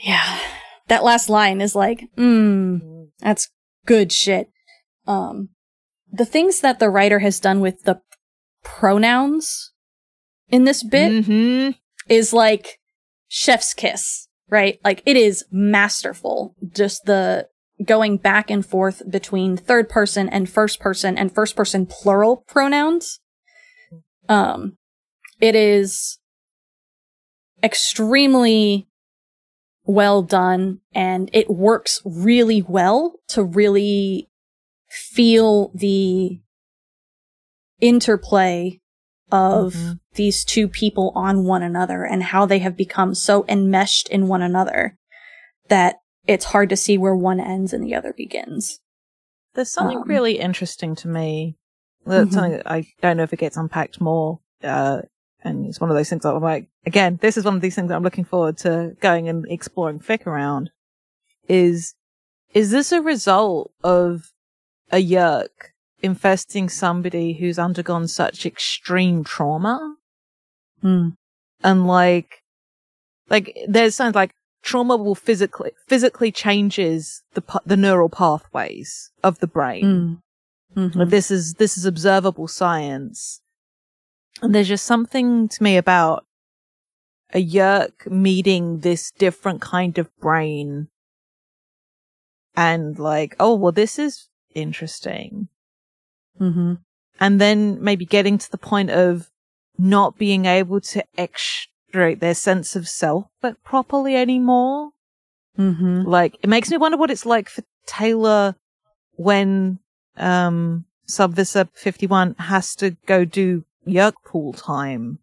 Yeah. 0.00 0.40
That 0.88 1.04
last 1.04 1.28
line 1.28 1.60
is 1.60 1.74
like, 1.74 2.04
mmm, 2.16 3.08
that's 3.18 3.48
good 3.86 4.12
shit. 4.12 4.48
Um, 5.06 5.50
the 6.10 6.24
things 6.24 6.60
that 6.60 6.78
the 6.78 6.90
writer 6.90 7.18
has 7.20 7.40
done 7.40 7.60
with 7.60 7.82
the 7.84 8.00
pronouns 8.62 9.72
in 10.48 10.64
this 10.64 10.82
bit 10.82 11.24
Mm-hmm. 11.24 11.70
is 12.08 12.32
like 12.32 12.78
chef's 13.28 13.74
kiss, 13.74 14.28
right? 14.48 14.78
Like 14.84 15.02
it 15.06 15.16
is 15.16 15.44
masterful. 15.50 16.54
Just 16.72 17.04
the 17.04 17.48
going 17.84 18.16
back 18.16 18.50
and 18.50 18.64
forth 18.64 19.02
between 19.10 19.56
third 19.56 19.88
person 19.88 20.28
and 20.28 20.48
first 20.48 20.80
person 20.80 21.18
and 21.18 21.34
first 21.34 21.56
person 21.56 21.84
plural 21.86 22.44
pronouns. 22.48 23.20
Um, 24.28 24.76
it 25.40 25.54
is 25.54 26.18
extremely 27.62 28.88
well 29.86 30.22
done 30.22 30.80
and 30.94 31.30
it 31.32 31.48
works 31.48 32.02
really 32.04 32.62
well 32.62 33.14
to 33.28 33.42
really 33.42 34.28
feel 34.88 35.70
the 35.74 36.40
interplay 37.80 38.80
of 39.30 39.74
mm-hmm. 39.74 39.92
these 40.14 40.44
two 40.44 40.68
people 40.68 41.12
on 41.14 41.44
one 41.44 41.62
another 41.62 42.04
and 42.04 42.22
how 42.22 42.46
they 42.46 42.58
have 42.60 42.76
become 42.76 43.14
so 43.14 43.44
enmeshed 43.48 44.08
in 44.08 44.28
one 44.28 44.42
another 44.42 44.96
that 45.68 45.96
it's 46.26 46.46
hard 46.46 46.68
to 46.68 46.76
see 46.76 46.96
where 46.98 47.14
one 47.14 47.40
ends 47.40 47.72
and 47.72 47.84
the 47.84 47.94
other 47.94 48.12
begins. 48.12 48.80
There's 49.54 49.72
something 49.72 49.98
um, 49.98 50.08
really 50.08 50.38
interesting 50.38 50.94
to 50.96 51.08
me. 51.08 51.56
That's 52.04 52.26
mm-hmm. 52.26 52.34
something 52.34 52.52
that 52.52 52.70
I 52.70 52.86
don't 53.02 53.16
know 53.16 53.22
if 53.24 53.32
it 53.32 53.38
gets 53.38 53.56
unpacked 53.56 54.00
more. 54.00 54.40
Uh, 54.62 55.02
and 55.44 55.66
it's 55.66 55.80
one 55.80 55.90
of 55.90 55.96
those 55.96 56.08
things 56.08 56.22
that 56.22 56.34
I'm 56.34 56.42
like, 56.42 56.68
again, 56.84 57.18
this 57.22 57.36
is 57.36 57.44
one 57.44 57.54
of 57.54 57.60
these 57.60 57.74
things 57.74 57.88
that 57.88 57.96
I'm 57.96 58.02
looking 58.02 58.24
forward 58.24 58.58
to 58.58 58.96
going 59.00 59.28
and 59.28 59.46
exploring 59.48 60.00
fic 60.00 60.26
around. 60.26 60.70
Is, 61.48 61.94
is 62.52 62.70
this 62.70 62.90
a 62.90 63.00
result 63.00 63.70
of 63.84 64.32
a 64.90 65.02
Yeerk 65.02 65.72
infesting 66.02 66.68
somebody 66.68 67.34
who's 67.34 67.58
undergone 67.58 68.08
such 68.08 68.46
extreme 68.46 69.24
trauma. 69.24 69.96
Hmm. 70.82 71.10
And 71.62 71.86
like, 71.86 72.42
like 73.30 73.56
there's 73.66 73.94
something 73.94 74.18
like 74.18 74.32
trauma 74.62 74.96
will 74.96 75.14
physically, 75.14 75.72
physically 75.88 76.30
changes 76.30 77.22
the, 77.34 77.42
the 77.64 77.76
neural 77.76 78.08
pathways 78.08 79.10
of 79.22 79.38
the 79.38 79.46
brain. 79.46 79.84
Mm. 79.84 80.18
Mm-hmm. 80.76 81.08
This 81.08 81.30
is, 81.30 81.54
this 81.54 81.78
is 81.78 81.86
observable 81.86 82.48
science. 82.48 83.40
And 84.42 84.54
there's 84.54 84.68
just 84.68 84.84
something 84.84 85.48
to 85.48 85.62
me 85.62 85.76
about 85.76 86.24
a 87.32 87.44
Yeerk 87.44 88.06
meeting 88.10 88.80
this 88.80 89.10
different 89.10 89.60
kind 89.60 89.98
of 89.98 90.14
brain 90.18 90.88
and 92.56 92.98
like, 92.98 93.36
oh, 93.38 93.54
well, 93.54 93.72
this 93.72 93.98
is 93.98 94.28
interesting. 94.54 95.48
Mm-hmm. 96.40 96.74
And 97.20 97.40
then 97.40 97.82
maybe 97.82 98.04
getting 98.04 98.38
to 98.38 98.50
the 98.50 98.58
point 98.58 98.90
of 98.90 99.30
not 99.78 100.18
being 100.18 100.46
able 100.46 100.80
to 100.80 101.04
extract 101.16 102.20
their 102.20 102.34
sense 102.34 102.76
of 102.76 102.88
self 102.88 103.26
but 103.40 103.62
properly 103.62 104.16
anymore. 104.16 104.90
Mm-hmm. 105.58 106.02
Like, 106.02 106.36
it 106.42 106.48
makes 106.48 106.70
me 106.70 106.76
wonder 106.76 106.98
what 106.98 107.10
it's 107.10 107.26
like 107.26 107.48
for 107.48 107.62
Taylor 107.86 108.54
when, 109.16 109.78
um, 110.16 110.84
Subvisa 111.08 111.68
51 111.74 112.34
has 112.38 112.74
to 112.76 112.96
go 113.06 113.24
do 113.24 113.64
Yeerk 113.86 114.14
pool 114.24 114.52
time. 114.52 115.18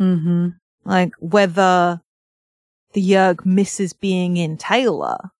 Mm-hmm. 0.00 0.48
Like, 0.84 1.12
whether 1.20 2.00
the 2.92 3.00
Yeerk 3.00 3.44
misses 3.44 3.92
being 3.92 4.36
in 4.36 4.56
Taylor. 4.56 5.30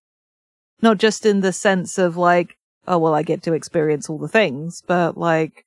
Not 0.81 0.99
just 0.99 1.25
in 1.25 1.41
the 1.41 1.53
sense 1.53 1.99
of 1.99 2.17
like, 2.17 2.57
oh, 2.89 2.99
well, 2.99 3.15
I 3.15 3.23
get 3.23 3.43
to 3.45 3.53
experience 3.53 4.11
all 4.11 4.19
the 4.19 4.29
things, 4.29 4.83
but 4.87 5.17
like, 5.17 5.65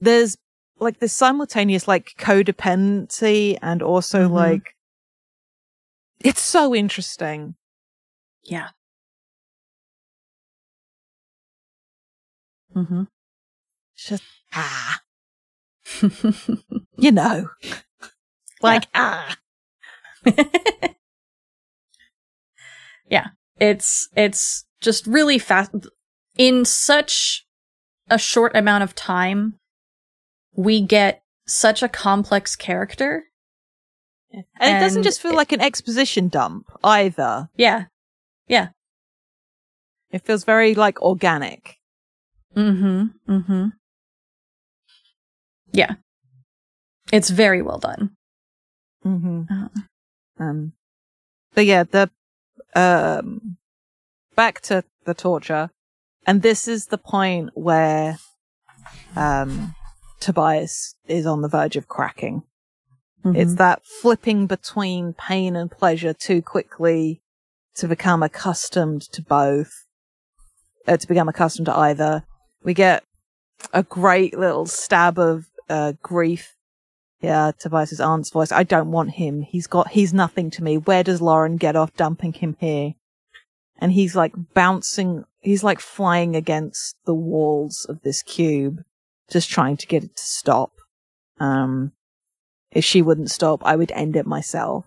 there's 0.00 0.36
like 0.78 0.98
this 0.98 1.12
simultaneous 1.12 1.86
like 1.86 2.14
codependency 2.18 3.58
and 3.60 3.82
also 3.82 4.24
mm-hmm. 4.24 4.34
like, 4.34 4.74
it's 6.20 6.40
so 6.40 6.74
interesting. 6.74 7.54
Yeah. 8.44 8.68
Mm-hmm. 12.74 13.02
Just, 13.96 14.22
ah. 14.54 15.00
you 16.98 17.12
know, 17.12 17.48
like, 18.62 18.84
ah. 18.94 19.36
yeah. 23.08 23.28
It's, 23.58 24.08
it's 24.16 24.64
just 24.80 25.06
really 25.06 25.38
fast. 25.38 25.70
In 26.36 26.64
such 26.64 27.46
a 28.08 28.18
short 28.18 28.56
amount 28.56 28.82
of 28.82 28.94
time 28.94 29.60
we 30.54 30.80
get 30.80 31.22
such 31.46 31.82
a 31.82 31.88
complex 31.88 32.56
character. 32.56 33.24
And, 34.32 34.44
and 34.60 34.76
it 34.76 34.80
doesn't 34.80 35.02
just 35.02 35.20
feel 35.20 35.32
it, 35.32 35.36
like 35.36 35.52
an 35.52 35.60
exposition 35.60 36.28
dump 36.28 36.66
either. 36.84 37.48
Yeah. 37.56 37.86
Yeah. 38.46 38.68
It 40.10 40.24
feels 40.24 40.44
very 40.44 40.74
like 40.74 41.00
organic. 41.02 41.76
Mm-hmm. 42.56 43.32
Mm-hmm 43.32 43.66
yeah 45.72 45.94
it's 47.12 47.30
very 47.30 47.62
well 47.62 47.78
done 47.78 48.10
mm-hmm 49.04 49.42
uh, 49.50 49.68
um 50.42 50.72
but 51.54 51.66
yeah 51.66 51.84
the 51.84 52.10
um 52.74 53.56
back 54.40 54.62
to 54.62 54.82
the 55.04 55.12
torture. 55.12 55.68
And 56.26 56.40
this 56.40 56.66
is 56.66 56.86
the 56.86 56.96
point 56.96 57.50
where 57.52 58.16
um, 59.14 59.74
Tobias 60.18 60.94
is 61.06 61.26
on 61.26 61.42
the 61.42 61.48
verge 61.48 61.76
of 61.76 61.88
cracking. 61.88 62.44
Mm-hmm. 63.22 63.36
It's 63.36 63.56
that 63.56 63.82
flipping 63.84 64.46
between 64.46 65.12
pain 65.12 65.56
and 65.56 65.70
pleasure 65.70 66.14
too 66.14 66.40
quickly 66.40 67.20
to 67.74 67.86
become 67.86 68.22
accustomed 68.22 69.02
to 69.12 69.20
both, 69.20 69.72
uh, 70.88 70.96
to 70.96 71.06
become 71.06 71.28
accustomed 71.28 71.66
to 71.66 71.76
either. 71.76 72.24
We 72.62 72.72
get 72.72 73.04
a 73.74 73.82
great 73.82 74.38
little 74.38 74.64
stab 74.64 75.18
of 75.18 75.49
uh, 75.70 75.92
grief. 76.02 76.56
Yeah, 77.22 77.52
Tobias's 77.58 78.00
aunt's 78.00 78.30
voice. 78.30 78.50
I 78.50 78.62
don't 78.62 78.90
want 78.90 79.10
him. 79.10 79.42
He's 79.42 79.66
got, 79.66 79.88
he's 79.88 80.14
nothing 80.14 80.50
to 80.52 80.64
me. 80.64 80.78
Where 80.78 81.04
does 81.04 81.20
Loren 81.20 81.56
get 81.56 81.76
off 81.76 81.94
dumping 81.94 82.32
him 82.32 82.56
here? 82.58 82.94
and 83.80 83.92
he's 83.92 84.14
like 84.14 84.32
bouncing, 84.54 85.24
he's 85.40 85.64
like 85.64 85.80
flying 85.80 86.36
against 86.36 86.96
the 87.06 87.14
walls 87.14 87.86
of 87.88 88.02
this 88.02 88.22
cube, 88.22 88.84
just 89.30 89.48
trying 89.48 89.76
to 89.78 89.86
get 89.86 90.04
it 90.04 90.14
to 90.16 90.22
stop. 90.22 90.72
Um, 91.38 91.92
if 92.70 92.84
she 92.84 93.02
wouldn't 93.02 93.30
stop, 93.30 93.64
I 93.64 93.76
would 93.76 93.90
end 93.92 94.16
it 94.16 94.26
myself. 94.26 94.84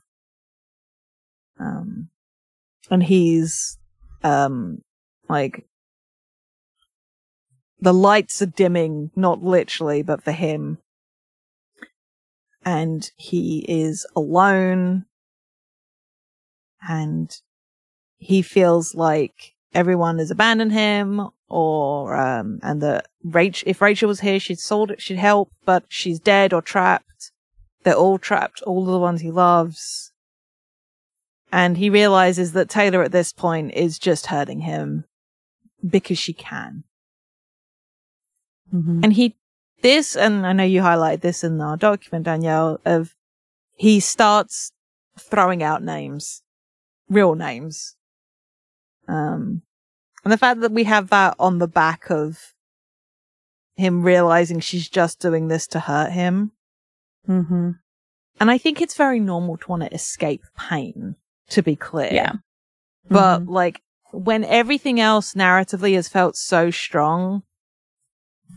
Um, 1.60 2.10
and 2.90 3.04
he's, 3.04 3.78
um, 4.24 4.82
like, 5.28 5.66
the 7.84 7.94
lights 7.94 8.42
are 8.42 8.46
dimming, 8.46 9.12
not 9.14 9.44
literally, 9.44 10.04
but 10.04 10.24
for 10.24 10.32
him. 10.32 10.78
And 12.64 13.12
he 13.18 13.66
is 13.68 14.08
alone. 14.16 15.04
And 16.88 17.30
he 18.18 18.42
feels 18.42 18.96
like 18.96 19.54
everyone 19.74 20.20
has 20.20 20.32
abandoned 20.32 20.72
him 20.72 21.28
or 21.50 22.16
um 22.16 22.60
and 22.62 22.82
that 22.82 23.08
Rachel 23.24 23.68
if 23.70 23.82
Rachel 23.82 24.08
was 24.08 24.20
here 24.20 24.40
she'd 24.40 24.60
sold 24.60 24.92
it 24.92 25.02
she'd 25.02 25.18
help 25.18 25.50
but 25.66 25.84
she's 25.90 26.20
dead 26.20 26.54
or 26.54 26.62
trapped 26.62 27.32
they're 27.84 27.96
all 27.96 28.20
trapped 28.20 28.62
all 28.62 28.86
the 28.86 29.00
ones 29.00 29.22
he 29.22 29.32
loves 29.32 30.12
and 31.52 31.78
he 31.78 31.90
realizes 31.90 32.54
that 32.54 32.70
Taylor 32.70 33.02
at 33.02 33.12
this 33.12 33.34
point 33.34 33.74
is 33.74 33.98
just 33.98 34.28
hurting 34.28 34.60
him 34.60 35.06
because 35.84 36.20
she 36.20 36.34
can 36.34 36.84
mm-hmm. 38.74 39.02
and 39.04 39.14
he 39.14 39.36
this 39.82 40.16
and 40.16 40.46
I 40.46 40.54
know 40.54 40.64
you 40.64 40.82
highlight 40.82 41.22
this 41.22 41.44
in 41.44 41.60
our 41.62 41.78
document 41.78 42.26
Danielle 42.26 42.80
of 42.86 43.16
he 43.76 44.00
starts 44.00 44.72
throwing 45.20 45.62
out 45.62 45.84
names 45.84 46.42
real 47.10 47.36
names 47.36 47.96
um, 49.08 49.62
and 50.24 50.32
the 50.32 50.38
fact 50.38 50.62
that 50.62 50.72
we 50.72 50.86
have 50.86 51.10
that 51.10 51.36
on 51.38 51.60
the 51.60 51.68
back 51.68 52.10
of 52.10 52.54
him 53.76 54.04
realizing 54.04 54.60
she's 54.60 54.88
just 54.88 55.20
doing 55.20 55.48
this 55.48 55.68
to 55.68 55.80
hurt 55.80 56.12
him. 56.12 56.52
Mm-hmm. 57.28 57.72
And 58.40 58.52
I 58.52 58.58
think 58.58 58.82
it's 58.82 58.96
very 58.96 59.20
normal 59.20 59.58
to 59.58 59.68
want 59.68 59.84
to 59.84 59.94
escape 59.94 60.44
pain, 60.58 61.16
to 61.50 61.62
be 61.62 61.76
clear. 61.76 62.10
Yeah. 62.12 62.34
But 63.10 63.40
mm-hmm. 63.40 63.52
like 63.52 63.82
when 64.12 64.44
everything 64.44 65.00
else 65.00 65.34
narratively 65.34 65.96
has 65.96 66.08
felt 66.08 66.36
so 66.36 66.72
strong, 66.72 67.44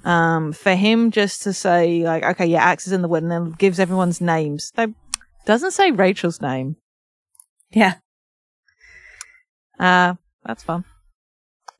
um, 0.05 0.53
for 0.53 0.75
him 0.75 1.11
just 1.11 1.43
to 1.43 1.53
say 1.53 2.03
like, 2.05 2.23
okay, 2.25 2.47
yeah, 2.47 2.62
Ax 2.62 2.87
is 2.87 2.93
in 2.93 3.03
the 3.03 3.09
wood 3.09 3.23
and 3.23 3.33
then 3.33 3.53
gives 3.53 3.81
everyone's 3.81 4.21
names. 4.21 4.73
Doesn't 5.45 5.73
say 5.73 5.91
Rachel's 5.91 6.41
name. 6.41 6.76
Yeah. 7.71 7.95
Uh, 9.79 10.15
that's 10.45 10.65
fun. 10.65 10.85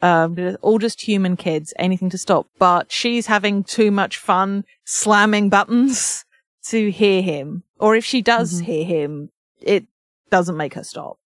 Um, 0.03 0.57
all 0.61 0.79
just 0.79 1.01
human 1.03 1.37
kids, 1.37 1.73
anything 1.79 2.11
to 2.11 2.19
stop. 2.19 2.47
But 2.59 2.93
she's 2.93 3.27
having 3.27 3.65
too 3.65 3.91
much 3.91 4.19
fun 4.19 4.65
slamming 4.85 5.49
buttons 5.49 6.25
to 6.69 6.91
hear 6.91 7.23
him. 7.23 7.65
Or 7.79 7.97
if 7.97 8.05
she 8.05 8.23
does 8.23 8.57
mm-hmm. 8.57 8.65
hear 8.65 8.85
him, 8.85 9.31
it 9.61 9.87
doesn't 10.31 10.57
make 10.57 10.75
her 10.75 10.85
stop. 10.85 11.19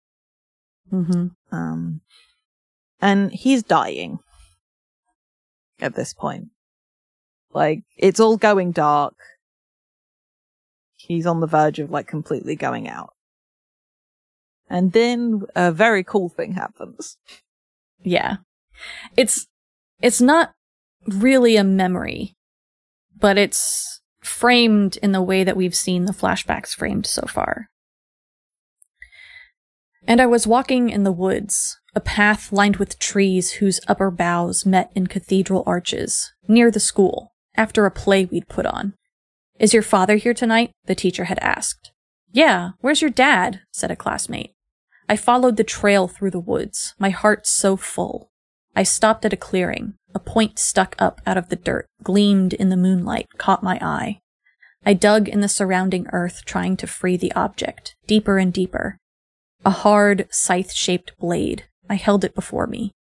Mm-hmm. 0.93 1.29
Um, 1.55 2.01
And 3.01 3.33
he's 3.33 3.63
dying 3.63 4.19
at 5.81 5.95
this 5.95 6.13
point. 6.15 6.49
Like, 7.53 7.83
it's 7.97 8.21
all 8.21 8.37
going 8.37 8.73
dark. 8.73 9.15
He's 10.97 11.27
on 11.27 11.41
the 11.41 11.47
verge 11.47 11.79
of 11.79 11.91
like 11.91 12.07
completely 12.07 12.55
going 12.57 12.89
out. 12.89 13.15
And 14.69 14.93
then 14.93 15.43
a 15.57 15.73
very 15.73 16.05
cool 16.05 16.29
thing 16.29 16.53
happens. 16.53 17.17
Yeah. 18.03 18.37
It's 19.17 19.47
it's 20.01 20.21
not 20.21 20.53
really 21.07 21.57
a 21.57 21.65
memory, 21.65 22.37
but 23.19 23.37
it's 23.37 24.01
framed 24.23 24.97
in 24.99 25.13
the 25.13 25.23
way 25.23 25.43
that 25.43 25.57
we've 25.57 25.75
seen 25.75 26.05
the 26.05 26.13
flashbacks 26.13 26.75
framed 26.75 27.07
so 27.07 27.23
far. 27.27 27.69
And 30.07 30.21
I 30.21 30.27
was 30.27 30.47
walking 30.47 30.89
in 30.89 31.03
the 31.03 31.13
woods, 31.13 31.79
a 31.95 32.01
path 32.01 32.53
lined 32.53 32.77
with 32.77 32.99
trees 32.99 33.53
whose 33.53 33.81
upper 33.89 34.11
boughs 34.11 34.65
met 34.65 34.91
in 34.95 35.07
cathedral 35.07 35.63
arches, 35.67 36.33
near 36.49 36.71
the 36.71 36.81
school, 36.81 37.30
after 37.57 37.87
a 37.87 37.91
play 37.91 38.25
we'd 38.25 38.49
put 38.49 38.67
on. 38.67 38.95
Is 39.59 39.75
your 39.75 39.83
father 39.83 40.17
here 40.17 40.35
tonight? 40.35 40.71
the 40.87 40.95
teacher 40.95 41.25
had 41.25 41.39
asked. 41.41 41.93
Yeah, 42.33 42.71
where's 42.81 43.03
your 43.03 43.11
dad? 43.11 43.61
said 43.73 43.91
a 43.91 43.97
classmate. 43.97 44.53
I 45.09 45.17
followed 45.17 45.57
the 45.57 45.65
trail 45.65 46.09
through 46.09 46.31
the 46.31 46.39
woods, 46.41 46.95
my 46.99 47.11
heart 47.11 47.47
so 47.47 47.77
full. 47.77 48.31
I 48.77 48.85
stopped 48.85 49.25
at 49.25 49.33
a 49.33 49.37
clearing. 49.37 49.95
A 50.15 50.19
point 50.19 50.59
stuck 50.59 50.97
up 50.99 51.21
out 51.27 51.37
of 51.37 51.49
the 51.49 51.57
dirt, 51.57 51.87
gleamed 52.03 52.53
in 52.53 52.69
the 52.69 52.77
moonlight, 52.77 53.27
caught 53.39 53.63
my 53.63 53.79
eye. 53.81 54.21
I 54.85 54.95
dug 54.95 55.29
in 55.29 55.41
the 55.41 55.49
surrounding 55.49 56.07
earth, 56.13 56.43
trying 56.45 56.77
to 56.79 56.87
free 56.87 57.17
the 57.17 57.33
object, 57.33 57.95
deeper 58.07 58.39
and 58.39 58.53
deeper. 58.53 58.99
A 59.65 59.71
hard, 59.71 60.27
scythe 60.31 60.73
shaped 60.73 61.19
blade. 61.19 61.65
I 61.89 61.97
held 61.97 62.25
it 62.25 62.35
before 62.35 62.67
me. 62.67 62.93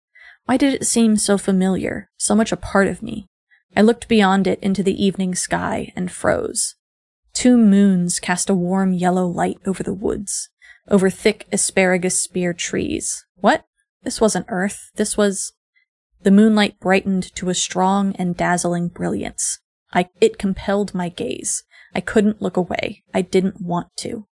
Why 0.45 0.57
did 0.57 0.75
it 0.75 0.87
seem 0.87 1.16
so 1.16 1.38
familiar, 1.38 2.11
so 2.19 2.35
much 2.35 2.53
a 2.53 2.57
part 2.57 2.87
of 2.87 3.03
me? 3.03 3.27
I 3.76 3.83
looked 3.83 4.09
beyond 4.09 4.46
it 4.46 4.59
into 4.61 4.83
the 4.83 5.04
evening 5.04 5.35
sky 5.35 5.92
and 5.94 6.11
froze. 6.11 6.74
Two 7.33 7.56
moons 7.56 8.18
cast 8.18 8.50
a 8.50 8.54
warm 8.54 8.92
yellow 8.92 9.26
light 9.26 9.59
over 9.64 9.83
the 9.83 9.94
woods, 9.94 10.50
over 10.88 11.09
thick 11.09 11.46
asparagus 11.52 12.18
spear 12.20 12.52
trees. 12.52 13.24
What? 13.37 13.64
This 14.02 14.20
wasn't 14.20 14.46
Earth. 14.48 14.90
This 14.96 15.16
was. 15.16 15.52
The 16.22 16.30
moonlight 16.30 16.80
brightened 16.80 17.35
to 17.37 17.48
a 17.48 17.54
strong 17.54 18.14
and 18.16 18.37
dazzling 18.37 18.88
brilliance. 18.88 19.59
I, 19.92 20.09
it 20.20 20.38
compelled 20.38 20.94
my 20.94 21.09
gaze. 21.09 21.64
I 21.94 22.00
couldn't 22.00 22.42
look 22.42 22.56
away. 22.56 23.02
I 23.14 23.22
didn't 23.22 23.61
want 23.61 23.88
to. 23.98 24.26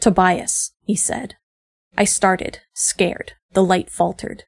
Tobias, 0.00 0.72
he 0.82 0.96
said. 0.96 1.36
I 1.96 2.04
started, 2.04 2.60
scared. 2.74 3.32
The 3.52 3.64
light 3.64 3.88
faltered. 3.88 4.44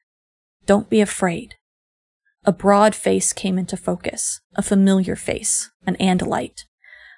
Don't 0.65 0.89
be 0.89 1.01
afraid. 1.01 1.55
A 2.45 2.53
broad 2.53 2.95
face 2.95 3.33
came 3.33 3.57
into 3.57 3.75
focus, 3.75 4.41
a 4.55 4.61
familiar 4.61 5.15
face, 5.15 5.69
an 5.85 5.95
Andalite. 5.99 6.63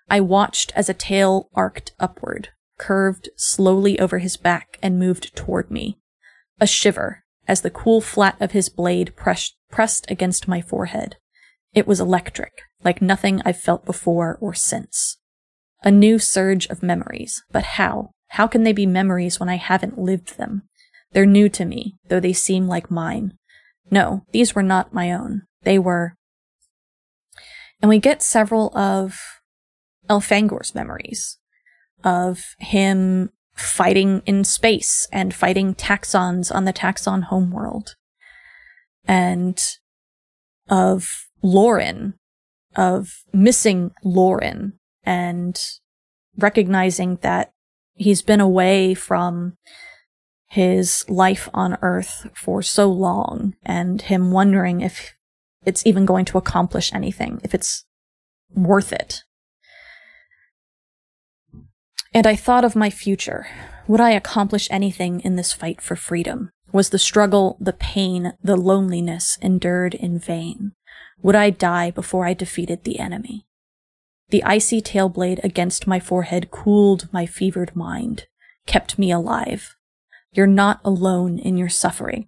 I 0.10 0.20
watched 0.20 0.74
as 0.76 0.90
a 0.90 0.94
tail 0.94 1.50
arced 1.54 1.94
upward, 2.00 2.50
curved 2.78 3.30
slowly 3.38 4.00
over 4.00 4.18
his 4.18 4.36
back, 4.36 4.80
and 4.82 5.00
moved 5.00 5.36
toward 5.36 5.70
me. 5.70 6.00
A 6.60 6.68
shiver 6.68 7.24
as 7.48 7.62
the 7.62 7.70
cool 7.70 8.02
flat 8.02 8.36
of 8.40 8.52
his 8.52 8.70
blade 8.70 9.16
pressed, 9.16 9.56
pressed 9.70 10.10
against 10.10 10.48
my 10.48 10.62
forehead. 10.62 11.18
It 11.74 11.88
was 11.88 12.00
electric, 12.00 12.52
like 12.84 13.02
nothing 13.02 13.42
I've 13.46 13.60
felt 13.60 13.86
before 13.86 14.38
or 14.42 14.54
since. 14.54 15.18
A 15.84 15.92
new 15.92 16.20
surge 16.20 16.68
of 16.68 16.84
memories, 16.84 17.44
but 17.52 17.64
how? 17.64 18.12
How 18.30 18.48
can 18.48 18.64
they 18.64 18.74
be 18.74 18.86
memories 18.86 19.40
when 19.40 19.50
I 19.50 19.56
haven't 19.56 19.98
lived 19.98 20.38
them? 20.38 20.64
They're 21.12 21.26
new 21.26 21.50
to 21.50 21.66
me, 21.66 21.98
though 22.08 22.20
they 22.20 22.34
seem 22.34 22.68
like 22.68 22.90
mine. 22.90 23.38
No, 23.92 24.26
these 24.32 24.56
were 24.56 24.64
not 24.64 24.94
my 24.94 25.12
own. 25.12 25.44
They 25.64 25.78
were. 25.78 26.16
And 27.82 27.90
we 27.90 28.00
get 28.00 28.24
several 28.24 28.76
of 28.76 29.20
Elfangor's 30.10 30.74
memories 30.74 31.38
of 32.04 32.56
him 32.58 33.32
fighting 33.54 34.24
in 34.26 34.44
space 34.44 35.08
and 35.12 35.34
fighting 35.34 35.76
Taxxons 35.76 36.54
on 36.54 36.66
the 36.66 36.74
Taxxon 36.74 37.24
homeworld. 37.24 37.96
And 39.06 39.62
of 40.70 41.28
Loren, 41.44 42.14
of 42.76 43.12
missing 43.34 43.92
Loren 44.04 44.80
and 45.04 45.60
recognizing 46.38 47.18
that 47.18 47.52
he's 47.96 48.22
been 48.22 48.40
away 48.40 48.94
from 48.94 49.58
his 50.52 51.06
life 51.08 51.48
on 51.54 51.78
Earth 51.82 52.28
for 52.34 52.62
so 52.62 52.92
long 52.92 53.56
and 53.64 54.02
him 54.02 54.32
wondering 54.32 54.82
if 54.82 55.16
it's 55.66 55.86
even 55.86 56.06
going 56.06 56.26
to 56.26 56.38
accomplish 56.38 56.94
anything, 56.94 57.40
if 57.42 57.56
it's 57.56 57.86
worth 58.54 58.92
it. 58.92 59.24
And 62.14 62.28
I 62.28 62.36
thought 62.36 62.66
of 62.66 62.76
my 62.76 62.90
future. 62.90 63.48
Would 63.88 64.02
I 64.02 64.10
accomplish 64.10 64.68
anything 64.70 65.22
in 65.22 65.38
this 65.38 65.54
fight 65.54 65.80
for 65.80 65.96
freedom? 65.96 66.50
Was 66.74 66.90
the 66.90 67.00
struggle, 67.00 67.56
the 67.62 67.72
pain, 67.72 68.34
the 68.44 68.58
loneliness 68.58 69.38
endured 69.42 69.94
in 69.94 70.20
vain? 70.20 70.74
Would 71.22 71.36
I 71.36 71.52
die 71.52 71.92
before 71.92 72.26
I 72.26 72.34
defeated 72.34 72.84
the 72.84 73.00
enemy? 73.00 73.46
The 74.32 74.44
icy 74.44 74.82
tail 74.82 75.08
blade 75.08 75.40
against 75.46 75.88
my 75.88 76.02
forehead 76.02 76.52
cooled 76.52 77.08
my 77.14 77.26
fevered 77.26 77.74
mind, 77.74 78.28
kept 78.68 79.00
me 79.00 79.12
alive. 79.12 79.78
You're 80.34 80.48
not 80.48 80.80
alone 80.86 81.40
in 81.40 81.58
your 81.58 81.68
suffering. 81.68 82.28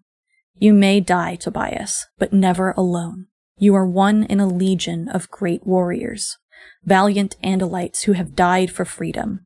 You 0.56 0.74
may 0.74 1.00
die, 1.00 1.36
Tobias, 1.36 2.06
but 2.18 2.34
never 2.34 2.72
alone. 2.72 3.28
You 3.58 3.76
are 3.76 3.86
one 3.86 4.24
in 4.24 4.42
a 4.42 4.48
legion 4.48 5.08
of 5.08 5.32
great 5.32 5.66
warriors, 5.66 6.38
valiant 6.84 7.38
Andalites 7.42 8.04
who 8.04 8.12
have 8.12 8.36
died 8.36 8.72
for 8.72 8.84
freedom. 8.84 9.46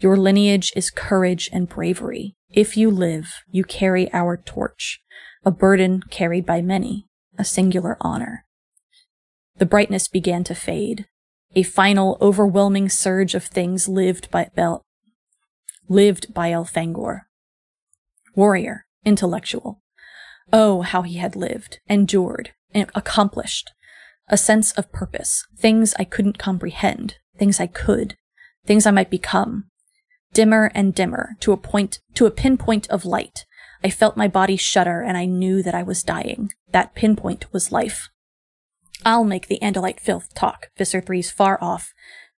Your 0.00 0.18
lineage 0.18 0.70
is 0.76 0.90
courage 0.90 1.48
and 1.50 1.66
bravery. 1.66 2.36
If 2.50 2.76
you 2.76 2.90
live, 2.90 3.42
you 3.50 3.64
carry 3.64 4.12
our 4.12 4.36
torch, 4.36 5.00
a 5.42 5.50
burden 5.50 6.02
carried 6.10 6.44
by 6.44 6.60
many, 6.60 7.06
a 7.38 7.44
singular 7.44 7.96
honor. 8.02 8.44
The 9.56 9.66
brightness 9.66 10.08
began 10.08 10.44
to 10.44 10.54
fade. 10.54 11.06
A 11.56 11.62
final, 11.62 12.18
overwhelming 12.20 12.90
surge 12.90 13.34
of 13.34 13.44
things 13.44 13.88
lived 13.88 14.30
by 14.30 14.50
Bel, 14.54 14.82
lived 15.88 16.34
by 16.34 16.50
Elfangor 16.50 17.22
warrior, 18.34 18.86
intellectual. 19.04 19.80
Oh, 20.52 20.82
how 20.82 21.02
he 21.02 21.16
had 21.16 21.36
lived, 21.36 21.80
endured, 21.88 22.52
and 22.72 22.90
accomplished. 22.94 23.70
A 24.28 24.36
sense 24.36 24.72
of 24.72 24.92
purpose, 24.92 25.44
things 25.56 25.94
I 25.98 26.04
couldn't 26.04 26.38
comprehend, 26.38 27.16
things 27.38 27.60
I 27.60 27.66
could, 27.66 28.16
things 28.64 28.86
I 28.86 28.90
might 28.90 29.10
become. 29.10 29.64
Dimmer 30.32 30.70
and 30.74 30.94
dimmer, 30.94 31.36
to 31.40 31.52
a 31.52 31.56
point, 31.56 32.00
to 32.14 32.26
a 32.26 32.30
pinpoint 32.30 32.88
of 32.90 33.04
light. 33.04 33.44
I 33.82 33.90
felt 33.90 34.16
my 34.16 34.28
body 34.28 34.56
shudder 34.56 35.02
and 35.02 35.16
I 35.16 35.26
knew 35.26 35.62
that 35.62 35.74
I 35.74 35.82
was 35.82 36.02
dying. 36.02 36.50
That 36.72 36.94
pinpoint 36.94 37.52
was 37.52 37.70
life. 37.70 38.08
I'll 39.04 39.24
make 39.24 39.48
the 39.48 39.58
Andalite 39.60 40.00
filth 40.00 40.34
talk, 40.34 40.68
Visser 40.78 41.00
Three's 41.00 41.30
far 41.30 41.58
off, 41.62 41.92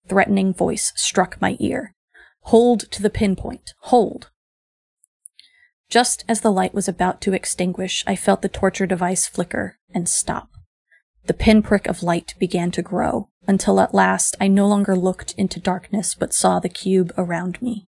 threatening 0.09 0.53
voice 0.53 0.91
struck 0.95 1.39
my 1.39 1.57
ear. 1.59 1.93
Hold 2.45 2.91
to 2.91 3.01
the 3.01 3.09
pinpoint. 3.09 3.73
Hold. 3.81 4.31
Just 5.89 6.25
as 6.27 6.41
the 6.41 6.51
light 6.51 6.73
was 6.73 6.87
about 6.87 7.21
to 7.21 7.33
extinguish, 7.33 8.03
I 8.07 8.15
felt 8.15 8.41
the 8.41 8.49
torture 8.49 8.85
device 8.85 9.27
flicker 9.27 9.77
and 9.93 10.09
stop. 10.09 10.49
The 11.25 11.33
pinprick 11.33 11.87
of 11.87 12.03
light 12.03 12.35
began 12.39 12.71
to 12.71 12.81
grow, 12.81 13.29
until 13.47 13.79
at 13.79 13.93
last 13.93 14.35
I 14.39 14.47
no 14.47 14.67
longer 14.67 14.95
looked 14.95 15.33
into 15.37 15.59
darkness 15.59 16.15
but 16.15 16.33
saw 16.33 16.59
the 16.59 16.69
cube 16.69 17.13
around 17.17 17.61
me. 17.61 17.87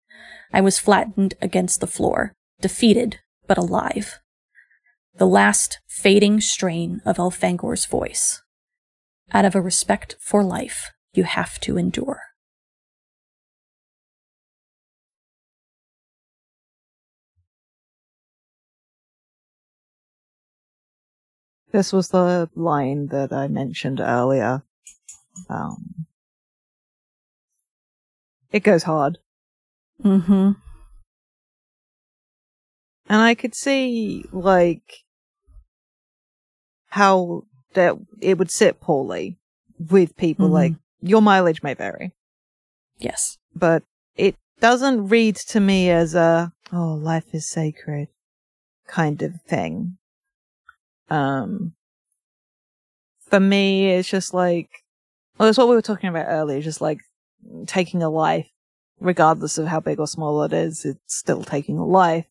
I 0.52 0.60
was 0.60 0.78
flattened 0.78 1.34
against 1.42 1.80
the 1.80 1.86
floor, 1.86 2.32
defeated 2.60 3.20
but 3.46 3.58
alive. 3.58 4.20
The 5.16 5.26
last 5.26 5.80
fading 5.86 6.40
strain 6.40 7.00
of 7.04 7.16
Elfangor's 7.18 7.86
voice. 7.86 8.42
Out 9.32 9.44
of 9.44 9.54
a 9.54 9.60
respect 9.60 10.16
for 10.20 10.44
life, 10.44 10.92
you 11.12 11.24
have 11.24 11.58
to 11.60 11.78
endure. 11.78 12.20
This 21.76 21.92
was 21.92 22.08
the 22.08 22.48
line 22.54 23.08
that 23.08 23.34
I 23.34 23.48
mentioned 23.48 24.00
earlier. 24.00 24.62
Um, 25.50 26.06
it 28.50 28.60
goes 28.60 28.84
hard. 28.84 29.18
Mm-hmm. 30.02 30.52
And 33.10 33.20
I 33.20 33.34
could 33.34 33.54
see, 33.54 34.24
like, 34.32 35.04
how 36.86 37.42
that 37.74 37.96
it 38.22 38.38
would 38.38 38.50
sit 38.50 38.80
poorly 38.80 39.36
with 39.78 40.16
people. 40.16 40.48
Mhm. 40.48 40.52
Like, 40.52 40.72
your 41.02 41.20
mileage 41.20 41.62
may 41.62 41.74
vary, 41.74 42.14
Yes. 42.96 43.36
but 43.54 43.82
it 44.14 44.34
doesn't 44.60 45.08
read 45.08 45.36
to 45.52 45.60
me 45.60 45.90
as 45.90 46.14
a, 46.14 46.54
oh, 46.72 46.94
life 46.94 47.34
is 47.34 47.46
sacred 47.46 48.08
kind 48.86 49.20
of 49.20 49.42
thing. 49.42 49.98
Um, 51.08 51.72
for 53.28 53.40
me, 53.40 53.90
it's 53.92 54.08
just 54.08 54.34
like, 54.34 54.68
well, 55.38 55.48
it's 55.48 55.58
what 55.58 55.68
we 55.68 55.74
were 55.74 55.82
talking 55.82 56.08
about 56.08 56.26
earlier, 56.28 56.60
just 56.60 56.80
like 56.80 57.00
taking 57.66 58.02
a 58.02 58.08
life, 58.08 58.48
regardless 59.00 59.58
of 59.58 59.66
how 59.66 59.80
big 59.80 60.00
or 60.00 60.06
small 60.06 60.42
it 60.42 60.52
is, 60.52 60.84
it's 60.84 61.14
still 61.14 61.42
taking 61.42 61.78
a 61.78 61.86
life. 61.86 62.26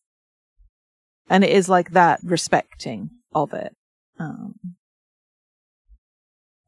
And 1.28 1.44
it 1.44 1.50
is 1.50 1.68
like 1.68 1.90
that 1.90 2.20
respecting 2.22 3.10
of 3.34 3.52
it. 3.52 3.74
Um, 4.18 4.54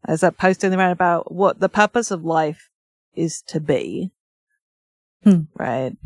as 0.07 0.21
that 0.21 0.39
post 0.39 0.65
in 0.65 0.71
the 0.71 0.79
round 0.79 0.93
about 0.93 1.33
what 1.33 1.61
the 1.61 1.69
purpose 1.69 2.11
of 2.11 2.25
life 2.25 2.71
is 3.15 3.43
to 3.43 3.61
be. 3.61 4.11
Hmm. 5.25 5.43
Right. 5.55 5.97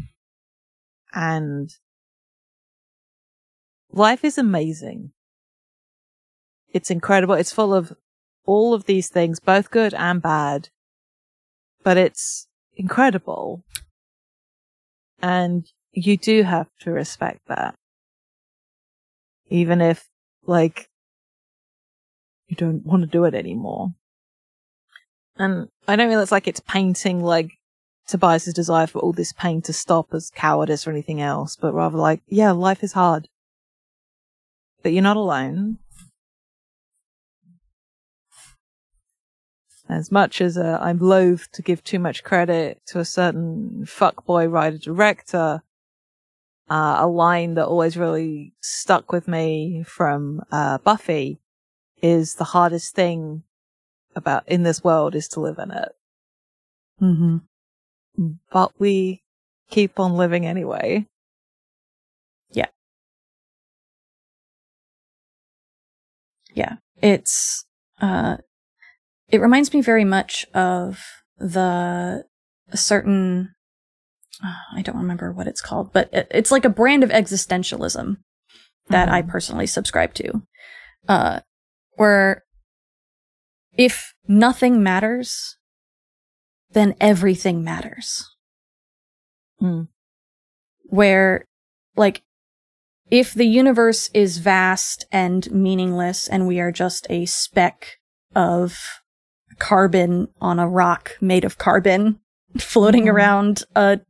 And 1.14 1.70
life 3.92 4.24
is 4.24 4.38
amazing. 4.38 5.12
It's 6.72 6.90
incredible. 6.90 7.34
It's 7.34 7.52
full 7.52 7.74
of 7.74 7.92
all 8.44 8.74
of 8.74 8.86
these 8.86 9.08
things, 9.08 9.40
both 9.40 9.70
good 9.70 9.94
and 9.94 10.20
bad, 10.20 10.70
but 11.84 11.96
it's 11.96 12.48
incredible. 12.74 13.62
And 15.20 15.66
you 15.92 16.16
do 16.16 16.42
have 16.42 16.68
to 16.80 16.90
respect 16.90 17.40
that. 17.46 17.74
Even 19.48 19.80
if, 19.80 20.08
like, 20.46 20.88
you 22.48 22.56
don't 22.56 22.84
want 22.84 23.02
to 23.02 23.06
do 23.06 23.24
it 23.24 23.34
anymore. 23.34 23.90
And 25.36 25.68
I 25.86 25.96
don't 25.96 26.08
mean 26.08 26.18
it's 26.18 26.32
like 26.32 26.48
it's 26.48 26.60
painting 26.60 27.22
like 27.22 27.52
Tobias's 28.06 28.54
desire 28.54 28.86
for 28.86 28.98
all 28.98 29.12
this 29.12 29.32
pain 29.32 29.62
to 29.62 29.72
stop 29.72 30.12
as 30.12 30.30
cowardice 30.34 30.86
or 30.86 30.90
anything 30.90 31.20
else, 31.20 31.56
but 31.56 31.72
rather 31.72 31.98
like, 31.98 32.22
yeah, 32.26 32.50
life 32.50 32.82
is 32.82 32.92
hard. 32.92 33.28
But 34.82 34.92
you're 34.92 35.02
not 35.02 35.16
alone. 35.16 35.78
As 39.92 40.10
much 40.10 40.40
as 40.40 40.56
uh, 40.56 40.78
I'm 40.80 40.98
loath 40.98 41.52
to 41.52 41.60
give 41.60 41.84
too 41.84 41.98
much 41.98 42.24
credit 42.24 42.80
to 42.86 42.98
a 42.98 43.04
certain 43.04 43.84
fuckboy 43.84 44.50
writer 44.50 44.78
director, 44.78 45.62
uh, 46.70 46.96
a 46.98 47.06
line 47.06 47.54
that 47.54 47.66
always 47.66 47.98
really 47.98 48.54
stuck 48.62 49.12
with 49.12 49.28
me 49.28 49.84
from 49.86 50.40
uh, 50.50 50.78
Buffy 50.78 51.40
is 52.00 52.36
the 52.36 52.44
hardest 52.44 52.94
thing 52.94 53.42
about 54.16 54.48
in 54.48 54.62
this 54.62 54.82
world 54.82 55.14
is 55.14 55.28
to 55.28 55.40
live 55.40 55.58
in 55.58 55.70
it. 55.70 55.92
Mm-hmm. 57.02 58.28
But 58.50 58.72
we 58.78 59.22
keep 59.70 60.00
on 60.00 60.14
living 60.16 60.46
anyway. 60.46 61.06
Yeah. 62.50 62.68
Yeah. 66.54 66.76
It's, 67.02 67.66
uh, 68.00 68.38
it 69.32 69.40
reminds 69.40 69.72
me 69.72 69.80
very 69.80 70.04
much 70.04 70.46
of 70.54 71.00
the 71.38 72.24
a 72.68 72.76
certain, 72.76 73.54
uh, 74.44 74.54
I 74.76 74.82
don't 74.82 74.98
remember 74.98 75.32
what 75.32 75.46
it's 75.46 75.60
called, 75.60 75.92
but 75.92 76.08
it, 76.12 76.28
it's 76.30 76.50
like 76.52 76.64
a 76.64 76.70
brand 76.70 77.02
of 77.02 77.10
existentialism 77.10 78.18
that 78.88 79.08
I 79.08 79.22
Mhm. 79.22 79.28
personally 79.28 79.66
subscribe 79.66 80.14
to. 80.14 80.42
Uh, 81.08 81.40
where 81.96 82.44
if 83.72 84.14
nothing 84.28 84.82
matters, 84.82 85.56
then 86.72 86.94
everything 87.00 87.64
matters. 87.64 88.28
Mm. 89.60 89.88
Where, 90.84 91.46
like, 91.96 92.22
if 93.10 93.32
the 93.32 93.46
universe 93.46 94.10
is 94.12 94.38
vast 94.38 95.06
and 95.10 95.50
meaningless 95.50 96.28
and 96.28 96.46
we 96.46 96.60
are 96.60 96.72
just 96.72 97.06
a 97.10 97.24
speck 97.26 97.98
of 98.34 99.01
carbon 99.58 100.28
on 100.40 100.58
a 100.58 100.68
rock 100.68 101.12
made 101.20 101.44
of 101.44 101.58
carbon 101.58 102.18
floating 102.58 103.04
Mhm. 103.04 103.12
around 103.12 103.64
a 103.76 104.00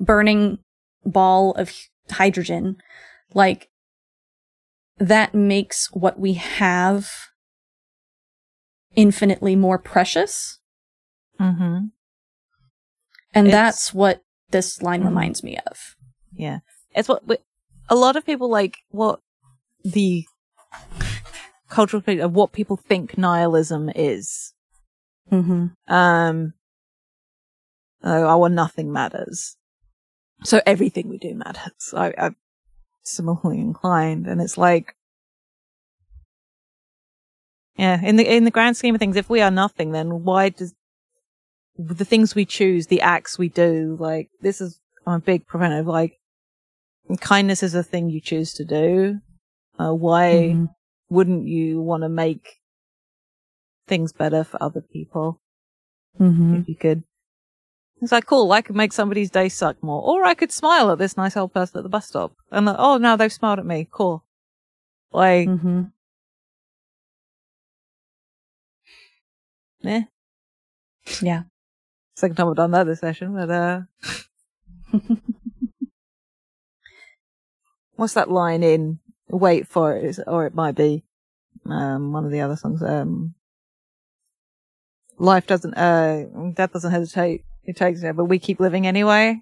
burning 0.00 0.58
ball 1.04 1.52
of 1.52 1.72
hydrogen, 2.10 2.76
like, 3.34 3.70
that 4.98 5.34
makes 5.34 5.90
what 5.92 6.18
we 6.18 6.34
have 6.34 7.10
infinitely 8.94 9.56
more 9.56 9.78
precious. 9.78 10.60
Mm-hmm. 11.40 11.86
And 13.34 13.46
It's- 13.48 13.52
that's 13.52 13.94
what 13.94 14.22
this 14.50 14.80
line 14.82 15.02
Mhm. 15.02 15.06
reminds 15.06 15.42
me 15.42 15.58
of. 15.66 15.96
Yeah. 16.32 16.60
It's 16.94 17.08
what 17.08 17.26
we, 17.26 17.38
a 17.88 17.96
lot 17.96 18.14
of 18.16 18.24
people 18.24 18.48
like 18.48 18.78
what 18.90 19.20
the 19.82 20.26
cultural 21.68 22.00
thing 22.00 22.20
of 22.20 22.32
what 22.34 22.52
people 22.52 22.76
think 22.76 23.18
nihilism 23.18 23.90
is. 23.96 24.53
Mm-hmm. 25.32 25.92
Um, 25.92 26.54
oh, 28.02 28.24
oh, 28.24 28.38
well, 28.38 28.50
nothing 28.50 28.92
matters. 28.92 29.56
So 30.42 30.60
everything 30.66 31.08
we 31.08 31.18
do 31.18 31.34
matters. 31.34 31.92
I, 31.96 32.12
I'm 32.18 32.36
similarly 33.02 33.60
inclined, 33.60 34.26
and 34.26 34.40
it's 34.40 34.58
like, 34.58 34.94
yeah, 37.76 38.00
in 38.02 38.16
the 38.16 38.26
in 38.26 38.44
the 38.44 38.50
grand 38.50 38.76
scheme 38.76 38.94
of 38.94 38.98
things, 38.98 39.16
if 39.16 39.30
we 39.30 39.40
are 39.40 39.50
nothing, 39.50 39.92
then 39.92 40.24
why 40.24 40.50
does 40.50 40.74
the 41.76 42.04
things 42.04 42.34
we 42.34 42.44
choose, 42.44 42.86
the 42.86 43.00
acts 43.00 43.38
we 43.38 43.48
do, 43.48 43.96
like 43.98 44.28
this 44.40 44.60
is 44.60 44.78
I'm 45.06 45.14
a 45.14 45.20
big 45.20 45.46
proponent 45.46 45.80
of 45.80 45.86
like 45.86 46.18
kindness 47.20 47.62
is 47.62 47.74
a 47.74 47.82
thing 47.82 48.10
you 48.10 48.20
choose 48.20 48.52
to 48.54 48.64
do. 48.64 49.20
Uh, 49.78 49.92
why 49.92 50.52
Mhm. 50.54 50.68
wouldn't 51.10 51.46
you 51.46 51.80
want 51.80 52.02
to 52.02 52.08
make 52.08 52.60
things 53.86 54.12
better 54.12 54.44
for 54.44 54.62
other 54.62 54.80
people? 54.80 55.40
Mm-hmm. 56.20 56.54
if 56.56 56.68
you 56.68 56.76
could. 56.76 57.02
It's 58.00 58.12
like, 58.12 58.26
cool, 58.26 58.52
I 58.52 58.62
could 58.62 58.76
make 58.76 58.92
somebody's 58.92 59.30
day 59.30 59.48
suck 59.48 59.82
more. 59.82 60.00
Or 60.02 60.24
I 60.24 60.34
could 60.34 60.52
smile 60.52 60.90
at 60.92 60.98
this 60.98 61.16
nice 61.16 61.36
old 61.36 61.52
person 61.52 61.78
at 61.78 61.82
the 61.82 61.88
bus 61.88 62.06
stop. 62.06 62.34
And 62.52 62.66
like, 62.66 62.76
oh, 62.78 62.98
now 62.98 63.16
they've 63.16 63.32
smiled 63.32 63.58
at 63.58 63.66
me. 63.66 63.88
Cool. 63.90 64.24
Like, 65.12 65.48
Mhm. 65.48 65.90
eh. 69.84 70.02
Yeah. 71.22 71.42
Second 72.16 72.36
time 72.36 72.48
I've 72.48 72.56
done 72.56 72.70
that 72.72 72.84
this 72.84 73.00
session, 73.00 73.34
but, 73.34 73.50
uh, 73.50 73.80
what's 77.96 78.14
that 78.14 78.30
line 78.30 78.62
in 78.62 79.00
Wait 79.28 79.66
for 79.66 79.96
It? 79.96 80.18
or 80.26 80.46
it 80.46 80.54
might 80.54 80.76
be, 80.76 81.02
um, 81.66 82.12
one 82.12 82.24
of 82.24 82.30
the 82.30 82.40
other 82.40 82.56
songs, 82.56 82.82
um, 82.82 83.34
life 85.18 85.46
doesn't, 85.46 85.74
uh, 85.74 86.24
death 86.54 86.72
doesn't 86.72 86.90
hesitate. 86.90 87.44
It 87.64 87.76
takes 87.76 88.02
it, 88.02 88.16
but 88.16 88.26
we 88.26 88.38
keep 88.38 88.60
living 88.60 88.86
anyway. 88.86 89.40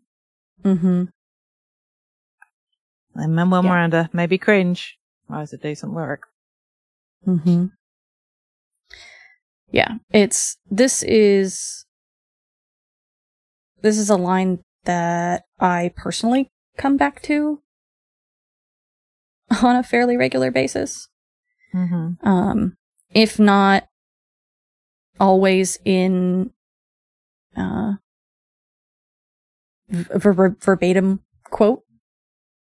Mm-hmm. 0.65 1.05
And 3.15 3.35
Manuel 3.37 3.63
Yeah. 3.65 3.71
Miranda, 3.71 4.11
maybe 4.13 4.39
cringe. 4.39 4.99
Oh, 5.29 5.41
it's 5.41 5.53
a 5.53 5.59
decent 5.59 5.95
lyric. 5.95 6.21
Mm-hmm. 7.27 7.67
Yeah, 9.71 9.95
it's 10.11 10.59
this 10.71 11.03
is 11.03 11.87
this 13.81 13.97
is 13.99 14.11
a 14.11 14.17
line 14.17 14.63
that 14.85 15.45
I 15.59 15.93
personally 15.97 16.51
come 16.77 16.97
back 16.97 17.23
to 17.23 17.61
on 19.63 19.77
a 19.77 19.83
fairly 19.83 20.17
regular 20.17 20.51
basis. 20.51 21.09
Mm-hmm. 21.75 22.29
um, 22.29 22.77
if 23.15 23.39
not 23.39 23.89
always 25.23 25.79
in 25.85 26.51
uh, 27.57 27.93
ver- 29.89 30.33
ver- 30.33 30.57
verbatim 30.61 31.21
quote, 31.45 31.85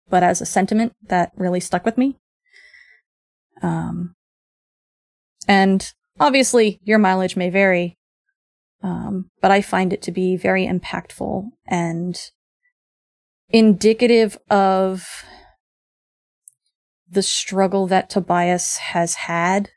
but 0.07 0.21
as 0.21 0.39
a 0.39 0.45
sentiment 0.45 0.93
that 1.07 1.31
really 1.35 1.59
stuck 1.59 1.83
with 1.83 1.97
me. 1.97 2.15
Um, 3.63 4.13
and 5.47 5.91
obviously, 6.19 6.79
your 6.83 6.99
mileage 6.99 7.35
may 7.35 7.49
vary, 7.49 7.97
um, 8.83 9.31
but 9.41 9.49
I 9.49 9.61
find 9.61 9.91
it 9.91 10.03
to 10.03 10.11
be 10.11 10.37
very 10.37 10.67
impactful 10.67 11.49
and 11.65 12.19
indicative 13.49 14.37
of 14.51 15.23
the 17.09 17.23
struggle 17.23 17.87
that 17.87 18.11
Tobias 18.11 18.77
has 18.77 19.15
had. 19.15 19.71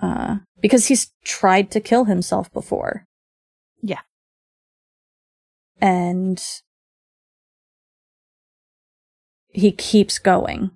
Uh, 0.00 0.36
because 0.60 0.86
he's 0.86 1.12
tried 1.24 1.70
to 1.70 1.80
kill 1.80 2.04
himself 2.04 2.52
before. 2.52 3.04
Yeah. 3.82 4.00
And 5.80 6.42
he 9.50 9.72
keeps 9.72 10.18
going. 10.18 10.70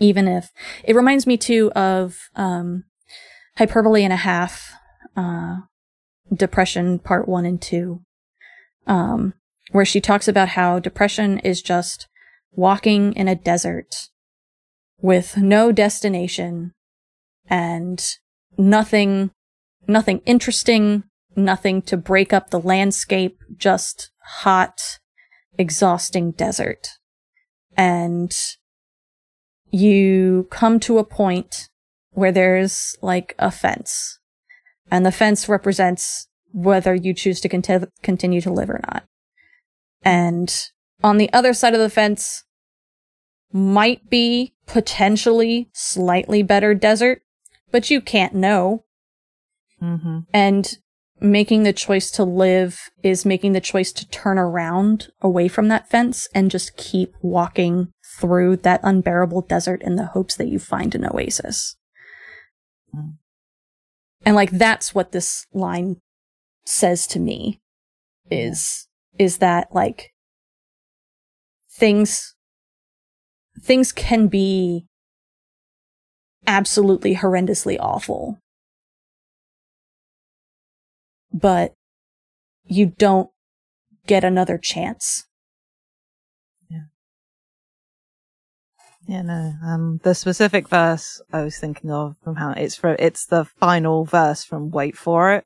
Even 0.00 0.26
if 0.26 0.50
it 0.84 0.96
reminds 0.96 1.26
me 1.26 1.36
too 1.36 1.70
of 1.72 2.30
um, 2.34 2.84
hyperbole 3.56 4.02
and 4.02 4.12
a 4.12 4.16
half, 4.16 4.72
uh, 5.16 5.56
depression 6.34 6.98
part 6.98 7.28
one 7.28 7.44
and 7.44 7.60
two, 7.60 8.00
um, 8.86 9.34
where 9.70 9.84
she 9.84 10.00
talks 10.00 10.26
about 10.26 10.50
how 10.50 10.78
depression 10.78 11.38
is 11.40 11.62
just 11.62 12.08
walking 12.52 13.12
in 13.14 13.28
a 13.28 13.34
desert 13.34 14.08
with 15.02 15.36
no 15.36 15.72
destination 15.72 16.72
and 17.50 18.16
nothing, 18.56 19.30
nothing 19.86 20.22
interesting, 20.24 21.04
nothing 21.36 21.82
to 21.82 21.96
break 21.96 22.32
up 22.32 22.48
the 22.50 22.60
landscape, 22.60 23.38
just 23.56 24.10
hot, 24.24 25.00
exhausting 25.58 26.30
desert. 26.30 26.88
And 27.76 28.32
you 29.70 30.46
come 30.50 30.78
to 30.80 30.98
a 30.98 31.04
point 31.04 31.68
where 32.10 32.32
there's 32.32 32.96
like 33.02 33.34
a 33.38 33.50
fence 33.50 34.18
and 34.90 35.06
the 35.06 35.12
fence 35.12 35.48
represents 35.48 36.28
whether 36.52 36.94
you 36.94 37.14
choose 37.14 37.40
to 37.40 37.48
cont- 37.48 37.88
continue 38.02 38.42
to 38.42 38.52
live 38.52 38.68
or 38.68 38.80
not. 38.86 39.04
And 40.02 40.54
on 41.02 41.16
the 41.16 41.32
other 41.32 41.54
side 41.54 41.72
of 41.72 41.80
the 41.80 41.88
fence 41.88 42.44
might 43.52 44.10
be 44.10 44.54
potentially 44.72 45.68
slightly 45.74 46.42
better 46.42 46.72
desert, 46.72 47.20
but 47.70 47.90
you 47.90 48.00
can't 48.00 48.34
know. 48.34 48.84
Mm-hmm. 49.82 50.20
And 50.32 50.78
making 51.20 51.62
the 51.62 51.74
choice 51.74 52.10
to 52.12 52.24
live 52.24 52.80
is 53.02 53.26
making 53.26 53.52
the 53.52 53.60
choice 53.60 53.92
to 53.92 54.08
turn 54.08 54.38
around 54.38 55.10
away 55.20 55.46
from 55.46 55.68
that 55.68 55.90
fence 55.90 56.26
and 56.34 56.50
just 56.50 56.76
keep 56.78 57.12
walking 57.20 57.92
through 58.18 58.56
that 58.56 58.80
unbearable 58.82 59.42
desert 59.42 59.82
in 59.82 59.96
the 59.96 60.06
hopes 60.06 60.36
that 60.36 60.48
you 60.48 60.58
find 60.58 60.94
an 60.94 61.04
oasis. 61.04 61.76
Mm. 62.94 63.18
And 64.24 64.34
like 64.34 64.52
that's 64.52 64.94
what 64.94 65.12
this 65.12 65.46
line 65.52 65.96
says 66.64 67.06
to 67.08 67.18
me 67.18 67.60
is 68.30 68.88
is 69.18 69.38
that 69.38 69.68
like 69.72 70.12
things 71.70 72.34
things 73.60 73.92
can 73.92 74.28
be 74.28 74.86
absolutely 76.46 77.16
horrendously 77.16 77.76
awful 77.78 78.38
but 81.32 81.74
you 82.64 82.86
don't 82.86 83.30
get 84.06 84.24
another 84.24 84.58
chance 84.58 85.26
Yeah, 89.06 89.22
no. 89.22 89.54
Um, 89.64 90.00
the 90.04 90.14
specific 90.14 90.68
verse 90.68 91.20
I 91.32 91.42
was 91.42 91.58
thinking 91.58 91.90
of 91.90 92.16
from 92.22 92.36
how 92.36 92.52
it's 92.52 92.76
for 92.76 92.94
it's 92.98 93.26
the 93.26 93.44
final 93.44 94.04
verse 94.04 94.44
from 94.44 94.70
Wait 94.70 94.96
for 94.96 95.32
It. 95.34 95.44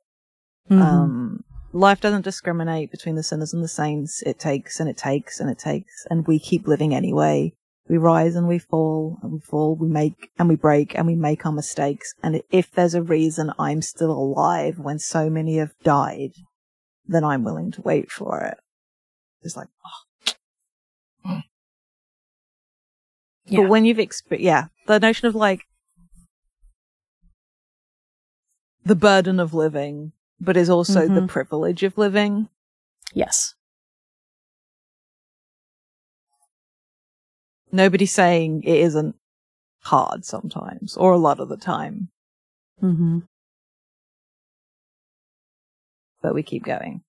Mhm. 0.71 0.81
Um, 0.81 1.45
life 1.73 2.01
doesn't 2.01 2.23
discriminate 2.23 2.91
between 2.91 3.15
the 3.15 3.23
sinners 3.23 3.55
and 3.55 3.65
the 3.65 3.69
saints. 3.69 4.23
It 4.23 4.39
takes 4.39 4.79
and 4.79 4.89
it 4.91 4.97
takes 4.97 5.41
and 5.41 5.49
it 5.49 5.59
takes, 5.59 6.07
and 6.11 6.27
we 6.27 6.39
keep 6.39 6.69
living 6.69 6.95
anyway. 6.95 7.55
We 7.89 7.99
rise 7.99 8.35
and 8.35 8.49
we 8.49 8.59
fall 8.59 9.19
and 9.23 9.33
we 9.33 9.41
fall. 9.41 9.77
We 9.77 9.89
make 9.89 10.31
and 10.39 10.49
we 10.49 10.57
break 10.57 10.97
and 10.97 11.07
we 11.07 11.15
make 11.15 11.47
our 11.47 11.53
mistakes. 11.53 12.15
And 12.23 12.43
if 12.51 12.71
there's 12.71 12.95
a 12.95 13.03
reason 13.03 13.53
I'm 13.59 13.81
still 13.83 14.11
alive 14.11 14.79
when 14.79 14.99
so 14.99 15.31
many 15.31 15.57
have 15.59 15.73
died, 15.85 16.33
then 17.07 17.23
I'm 17.25 17.45
willing 17.45 17.71
to 17.73 17.83
wait 17.83 18.11
for 18.11 18.43
it. 18.43 18.59
It's 19.43 19.57
like, 19.57 19.69
yeah. 23.47 23.61
But 23.61 23.69
when 23.69 23.85
you've 23.85 24.01
experienced, 24.01 24.45
yeah, 24.45 24.65
the 24.87 24.99
notion 24.99 25.29
of 25.29 25.37
like 25.37 25.61
the 28.85 28.97
burden 28.97 29.39
of 29.39 29.55
living, 29.55 30.13
but 30.41 30.57
is 30.57 30.69
also 30.71 31.07
the 31.09 31.21
Mhm. 31.21 31.29
privilege 31.29 31.83
of 31.83 31.97
living. 31.99 32.49
yes 33.13 33.55
Nobody's 37.73 38.13
saying 38.13 38.63
it 38.65 38.79
isn't 38.79 39.17
hard 39.83 40.25
sometimes 40.25 40.97
or 40.97 41.13
a 41.13 41.19
lot 41.19 41.41
of 41.41 41.49
the 41.49 41.57
time, 41.57 42.09
mm-hmm. 42.83 43.21
but 46.23 46.35
we 46.35 46.43
keep 46.43 46.65
going. 46.65 47.03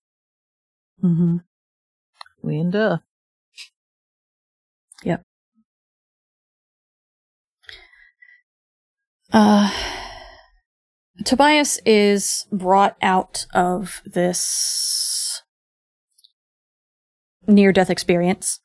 Mm-hmm. 1.04 1.38
We 2.42 2.60
endure. 2.60 3.02
Uh, 9.32 9.70
Tobias 11.26 11.80
is 11.86 12.48
brought 12.52 12.96
out 13.02 13.46
of 13.54 14.02
this 14.06 15.42
near 17.46 17.72
death 17.72 17.90
experience 17.90 18.60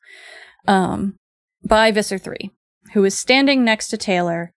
um, 0.67 1.15
by 1.63 1.91
Visser 1.91 2.17
3, 2.17 2.51
who 2.93 3.03
is 3.03 3.17
standing 3.17 3.63
next 3.63 3.87
to 3.89 3.97
Taylor. 3.97 4.53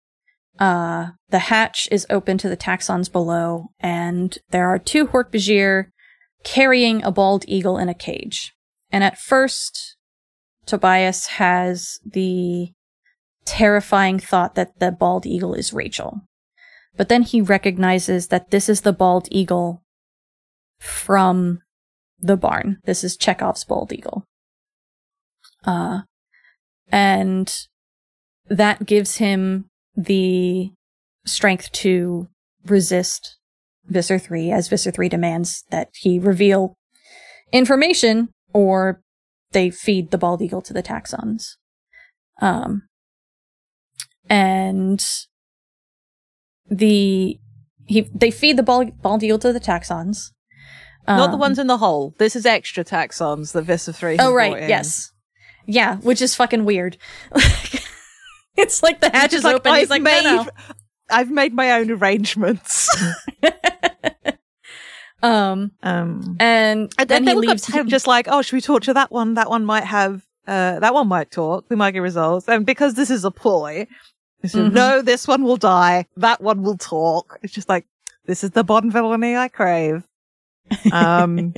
Uh, 0.60 1.12
the 1.30 1.40
hatch 1.40 1.88
is 1.92 2.06
open 2.10 2.38
to 2.38 2.50
the 2.50 2.58
Taxxons 2.58 3.12
below, 3.12 3.70
and 3.80 4.38
there 4.52 4.70
are 4.70 4.80
two 4.80 5.08
Hork-Bajir 5.08 5.86
carrying 6.44 7.04
a 7.04 7.12
bald 7.12 7.46
eagle 7.48 7.78
in 7.78 7.90
a 7.90 7.94
cage. 7.94 8.54
And 8.92 9.04
at 9.04 9.18
first, 9.18 9.98
Tobias 10.66 11.28
has 11.28 12.00
the 12.06 12.72
terrifying 13.46 14.20
thought 14.20 14.56
that 14.56 14.80
the 14.80 14.92
bald 14.92 15.26
eagle 15.26 15.54
is 15.54 15.74
Rachel. 15.74 16.22
But 16.96 17.10
then 17.10 17.24
he 17.24 17.42
recognizes 17.42 18.28
that 18.28 18.52
this 18.52 18.70
is 18.70 18.82
the 18.82 18.94
bald 18.94 19.28
eagle 19.32 19.84
from 20.80 21.62
the 22.20 22.38
barn. 22.38 22.78
This 22.86 23.04
is 23.04 23.18
Chekhov's 23.18 23.64
bald 23.64 23.92
eagle. 23.92 24.26
Uh, 25.66 26.02
and 26.94 27.52
that 28.50 28.86
gives 28.86 29.18
him 29.18 29.66
the 29.96 30.72
strength 31.26 31.72
to 31.72 32.28
resist 32.66 33.38
Visser 33.88 34.20
3 34.20 34.52
as 34.52 34.68
Visser 34.68 34.92
3 34.92 35.10
demands 35.10 35.64
that 35.72 35.90
he 35.96 36.20
reveal 36.20 36.76
information 37.52 38.30
or 38.54 39.02
they 39.54 39.72
feed 39.72 40.12
the 40.12 40.18
bald 40.20 40.42
eagle 40.42 40.62
to 40.62 40.72
the 40.74 40.84
Taxxons. 40.84 41.56
Um, 42.40 42.84
and 44.30 45.04
the 46.70 47.40
he 47.86 48.10
they 48.14 48.32
feed 48.32 48.58
the 48.58 48.64
bald, 48.64 49.02
bald 49.02 49.24
eagle 49.24 49.40
to 49.40 49.52
the 49.52 49.60
Taxxons. 49.60 50.32
Not 51.08 51.28
the 51.28 51.34
Um, 51.34 51.40
ones 51.40 51.60
in 51.60 51.68
the 51.68 51.78
hole. 51.80 52.14
This 52.18 52.36
is 52.36 52.46
extra 52.46 52.84
Taxxons 52.86 53.52
that 53.52 53.64
Visser 53.64 53.92
3 53.92 54.18
has 54.18 54.26
Oh 54.26 54.34
right, 54.34 54.70
yes, 54.70 55.12
yeah, 55.66 55.98
which 55.98 56.22
is 56.22 56.36
fucking 56.36 56.66
weird. 56.66 56.98
it's 58.58 58.84
like 58.84 59.00
the 59.02 59.10
hatch 59.10 59.34
is 59.34 59.46
open. 59.46 59.74
He's 59.76 59.90
like, 59.90 60.02
made, 60.02 60.24
no, 60.24 60.48
I've 61.10 61.32
made 61.32 61.54
my 61.54 61.72
own 61.74 61.90
arrangements. 61.92 62.90
um, 65.22 65.72
um, 65.84 66.36
and 66.40 66.94
and 66.98 67.08
then 67.08 67.08
then 67.08 67.24
he 67.24 67.30
they 67.30 67.36
look 67.36 67.46
leaves. 67.48 67.68
him 67.68 67.88
just 67.88 68.08
like, 68.08 68.28
oh, 68.30 68.42
should 68.42 68.56
we 68.56 68.62
torture 68.62 68.94
that 68.94 69.12
one? 69.12 69.36
That 69.36 69.50
one 69.50 69.66
might 69.66 69.86
have, 69.86 70.26
uh, 70.48 70.80
that 70.80 70.94
one 70.94 71.08
might 71.08 71.32
talk. 71.32 71.66
We 71.70 71.76
might 71.76 71.92
get 71.92 72.00
results. 72.00 72.48
And 72.50 72.66
because 72.66 72.96
this 72.96 73.10
is 73.10 73.24
a 73.24 73.32
ploy, 73.32 73.88
Mhm. 74.44 74.74
no, 74.74 75.02
this 75.02 75.26
one 75.28 75.44
will 75.44 75.56
die. 75.58 76.06
That 76.18 76.42
one 76.42 76.64
will 76.64 76.78
talk. 76.78 77.40
It's 77.42 77.54
just 77.54 77.70
like, 77.70 77.86
this 78.26 78.44
is 78.44 78.52
the 78.52 78.64
Bond 78.66 78.92
villainy 78.92 79.38
I 79.38 79.48
crave. 79.48 80.04
Um, 80.92 81.54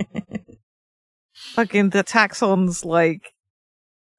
fucking 1.33 1.89
the 1.89 2.03
Taxxons 2.03 2.85
like, 2.85 3.33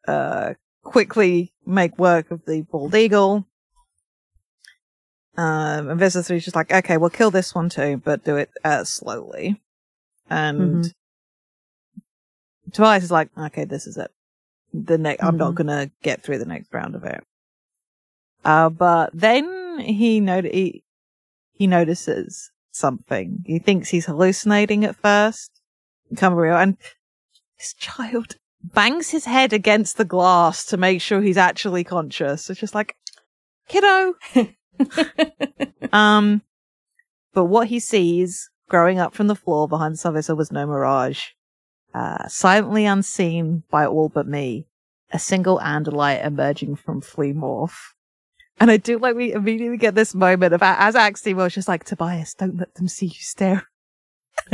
uh, 0.06 0.54
quickly 0.82 1.52
make 1.64 1.98
work 1.98 2.30
of 2.30 2.44
the 2.46 2.62
bald 2.62 2.94
eagle. 2.94 3.46
Um, 5.36 5.90
and 5.90 5.98
Visser 6.00 6.22
3 6.22 6.38
is 6.38 6.44
just 6.44 6.56
like, 6.56 6.72
okay, 6.72 6.96
we'll 6.96 7.10
kill 7.10 7.30
this 7.30 7.54
one 7.54 7.68
too, 7.68 8.00
but 8.02 8.24
do 8.24 8.36
it, 8.36 8.50
uh, 8.64 8.84
slowly. 8.84 9.60
And 10.30 10.84
Mhm. 10.84 10.92
Tobias 12.72 13.04
is 13.04 13.10
like, 13.10 13.28
okay, 13.36 13.64
this 13.64 13.86
is 13.86 13.96
it. 13.96 14.10
The 14.72 14.98
next, 14.98 15.22
I'm 15.22 15.36
not 15.36 15.52
Mhm. 15.52 15.56
gonna 15.56 15.90
get 16.02 16.22
through 16.22 16.38
the 16.38 16.46
next 16.46 16.72
round 16.72 16.94
of 16.94 17.04
it. 17.04 17.22
Uh, 18.44 18.70
but 18.70 19.10
then 19.12 19.78
he 19.80 20.20
noti- 20.20 20.52
he, 20.52 20.84
he 21.52 21.66
notices 21.66 22.50
something. 22.70 23.42
He 23.46 23.58
thinks 23.58 23.88
he's 23.90 24.06
hallucinating 24.06 24.84
at 24.84 24.96
first. 24.96 25.50
come 26.16 26.34
real. 26.34 26.56
And 26.56 26.76
this 27.58 27.74
child 27.74 28.36
bangs 28.74 29.10
his 29.10 29.24
head 29.24 29.52
against 29.52 29.96
the 29.96 30.04
glass 30.04 30.64
to 30.66 30.76
make 30.76 31.00
sure 31.00 31.20
he's 31.20 31.36
actually 31.36 31.84
conscious. 31.84 32.50
It's 32.50 32.60
just 32.60 32.74
like, 32.74 32.96
kiddo. 33.68 34.14
um, 35.92 36.42
but 37.32 37.44
what 37.44 37.68
he 37.68 37.80
sees 37.80 38.50
growing 38.68 38.98
up 38.98 39.14
from 39.14 39.26
the 39.26 39.34
floor 39.34 39.68
behind 39.68 39.94
the 39.94 39.98
surface 39.98 40.28
was 40.28 40.50
no 40.50 40.66
mirage. 40.66 41.28
Uh, 41.94 42.26
silently 42.28 42.84
unseen 42.84 43.62
by 43.70 43.86
all 43.86 44.08
but 44.08 44.26
me, 44.26 44.66
a 45.12 45.18
single 45.18 45.58
Andalite 45.60 46.24
emerging 46.24 46.76
from 46.76 47.00
Flea 47.00 47.32
Morph. 47.32 47.92
And 48.58 48.70
I 48.70 48.76
do 48.78 48.98
like 48.98 49.16
we 49.16 49.32
immediately 49.32 49.76
get 49.76 49.94
this 49.94 50.14
moment 50.14 50.54
of 50.54 50.62
as 50.62 50.94
Axie 50.94 51.34
was 51.34 51.54
just 51.54 51.68
like, 51.68 51.84
Tobias, 51.84 52.34
don't 52.34 52.56
let 52.56 52.74
them 52.74 52.88
see 52.88 53.06
you 53.06 53.12
stare. 53.12 53.68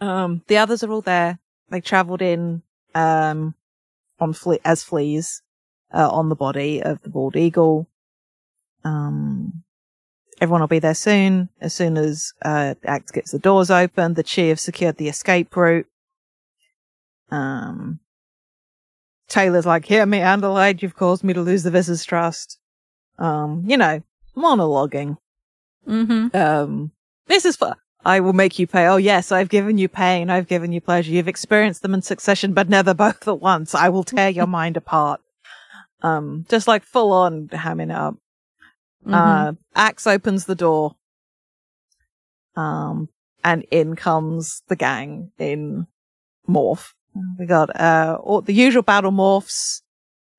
um, 0.00 0.42
the 0.46 0.58
others 0.58 0.82
are 0.82 0.90
all 0.90 1.00
there. 1.00 1.38
They 1.70 1.80
traveled 1.80 2.22
in, 2.22 2.62
um, 2.94 3.54
on 4.20 4.32
fle- 4.32 4.54
as 4.64 4.82
fleas. 4.82 5.42
uh, 5.92 6.08
on 6.10 6.28
the 6.28 6.34
body 6.34 6.82
of 6.82 7.00
the 7.02 7.08
bald 7.08 7.36
eagle. 7.36 7.86
Um, 8.84 9.62
everyone 10.40 10.60
will 10.60 10.68
be 10.68 10.80
there 10.80 10.94
soon. 10.94 11.48
As 11.60 11.74
soon 11.74 11.96
as 11.96 12.32
uh, 12.44 12.74
Ax 12.84 13.12
gets 13.12 13.30
the 13.30 13.38
doors 13.38 13.70
open, 13.70 14.14
the 14.14 14.22
Chee 14.24 14.48
have 14.48 14.60
secured 14.60 14.96
the 14.96 15.08
escape 15.08 15.54
route. 15.56 15.86
Um, 17.30 18.00
Taylor's 19.28 19.64
like, 19.64 19.86
"Hear 19.86 20.06
me, 20.06 20.18
Andalite. 20.18 20.82
You've 20.82 20.96
caused 20.96 21.24
me 21.24 21.32
to 21.34 21.40
lose 21.40 21.62
the 21.62 21.70
Visser's 21.70 22.04
trust." 22.04 22.58
Um, 23.18 23.62
you 23.66 23.76
know, 23.76 24.02
monologuing. 24.36 25.16
Mm-hmm. 25.86 26.36
Um, 26.36 26.90
this 27.26 27.44
is 27.44 27.56
fun. 27.56 27.76
I 28.06 28.20
will 28.20 28.32
make 28.32 28.60
you 28.60 28.68
pay. 28.68 28.86
Oh 28.86 28.98
yes, 28.98 29.32
I've 29.32 29.48
given 29.48 29.78
you 29.78 29.88
pain. 29.88 30.30
I've 30.30 30.46
given 30.46 30.70
you 30.70 30.80
pleasure. 30.80 31.10
You've 31.10 31.26
experienced 31.26 31.82
them 31.82 31.92
in 31.92 32.02
succession, 32.02 32.54
but 32.54 32.68
never 32.68 32.94
both 33.04 33.26
at 33.26 33.40
once. 33.40 33.74
I 33.74 33.88
will 33.88 34.04
tear 34.04 34.28
your 34.28 34.46
mind 34.46 34.76
apart. 34.76 35.20
Um, 36.02 36.46
just 36.48 36.68
like 36.68 36.84
full 36.84 37.12
on 37.12 37.48
hamming 37.48 37.92
up. 37.92 38.14
Mm-hmm. 39.04 39.12
Uh, 39.12 39.52
Ax 39.74 40.06
opens 40.06 40.44
the 40.44 40.54
door. 40.54 40.94
Um, 42.54 43.08
and 43.42 43.64
in 43.72 43.96
comes 43.96 44.62
the 44.68 44.76
gang 44.76 45.32
in 45.38 45.88
morph. 46.48 46.92
We 47.40 47.46
got, 47.46 47.74
uh, 47.78 48.18
all 48.22 48.40
the 48.40 48.52
usual 48.52 48.82
battle 48.82 49.10
morphs. 49.10 49.82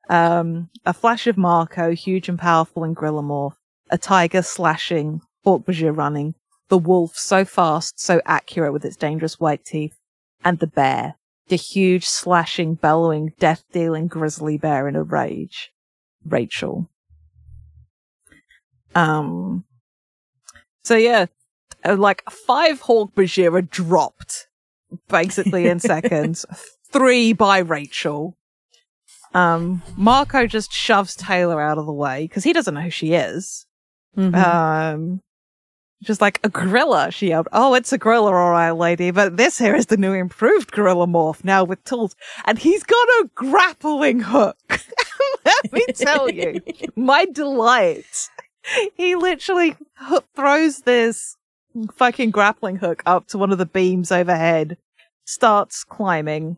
Um, 0.09 0.69
a 0.85 0.93
flash 0.93 1.27
of 1.27 1.35
Marco, 1.35 1.91
huge 1.91 2.29
and 2.29 2.39
powerful 2.39 2.85
in 2.85 2.93
Gorilla 2.93 3.23
Morph. 3.23 3.55
A 3.89 3.97
tiger 3.97 4.41
slashing, 4.41 5.19
Hork-Bajir 5.45 5.95
running. 5.95 6.33
The 6.69 6.77
wolf 6.77 7.17
so 7.17 7.45
fast, 7.45 7.99
so 7.99 8.21
accurate 8.25 8.73
with 8.73 8.83
its 8.85 8.95
dangerous 8.95 9.39
white 9.39 9.63
teeth. 9.63 9.97
And 10.43 10.59
the 10.59 10.67
bear, 10.67 11.15
the 11.47 11.55
huge 11.55 12.05
slashing, 12.05 12.75
bellowing, 12.75 13.33
death 13.39 13.63
dealing 13.71 14.07
grizzly 14.07 14.57
bear 14.57 14.87
in 14.87 14.95
a 14.95 15.03
rage. 15.03 15.71
Rachel. 16.25 16.89
Um, 18.95 19.63
so 20.83 20.95
yeah, 20.95 21.27
uh, 21.85 21.95
like 21.95 22.23
five 22.29 22.81
Hork-Bajir 22.83 23.53
are 23.53 23.61
dropped 23.61 24.47
basically 25.09 25.67
in 25.67 25.79
seconds. 25.81 26.45
Three 26.91 27.33
by 27.33 27.59
Rachel. 27.59 28.35
Um, 29.33 29.81
Marco 29.95 30.47
just 30.47 30.71
shoves 30.71 31.15
Taylor 31.15 31.61
out 31.61 31.77
of 31.77 31.85
the 31.85 31.93
way 31.93 32.23
because 32.23 32.43
he 32.43 32.53
doesn't 32.53 32.73
know 32.73 32.81
who 32.81 32.89
she 32.89 33.13
is. 33.13 33.65
Mhm. 34.17 34.35
Um, 34.35 35.21
just 36.03 36.21
like 36.21 36.39
a 36.43 36.49
gorilla, 36.49 37.11
she 37.11 37.29
yelled. 37.29 37.47
Oh, 37.51 37.73
it's 37.73 37.91
a 37.91 37.97
gorilla, 37.97 38.31
all 38.33 38.51
right, 38.51 38.71
lady. 38.71 39.11
But 39.11 39.37
this 39.37 39.57
here 39.57 39.75
is 39.75 39.87
the 39.87 39.97
new 39.97 40.13
improved 40.13 40.71
gorilla 40.71 41.07
morph 41.07 41.43
now 41.43 41.63
with 41.63 41.83
tools. 41.83 42.15
And 42.45 42.59
he's 42.59 42.83
got 42.83 43.07
a 43.21 43.29
grappling 43.35 44.19
hook. 44.21 44.57
Let 44.69 45.73
me 45.73 45.85
tell 45.95 46.29
you, 46.29 46.61
my 46.95 47.25
delight. 47.25 48.29
He 48.95 49.15
literally 49.15 49.75
throws 50.35 50.79
this 50.81 51.35
fucking 51.95 52.31
grappling 52.31 52.77
hook 52.77 53.01
up 53.05 53.27
to 53.27 53.37
one 53.37 53.51
of 53.51 53.57
the 53.57 53.65
beams 53.65 54.11
overhead, 54.11 54.77
starts 55.25 55.83
climbing. 55.83 56.57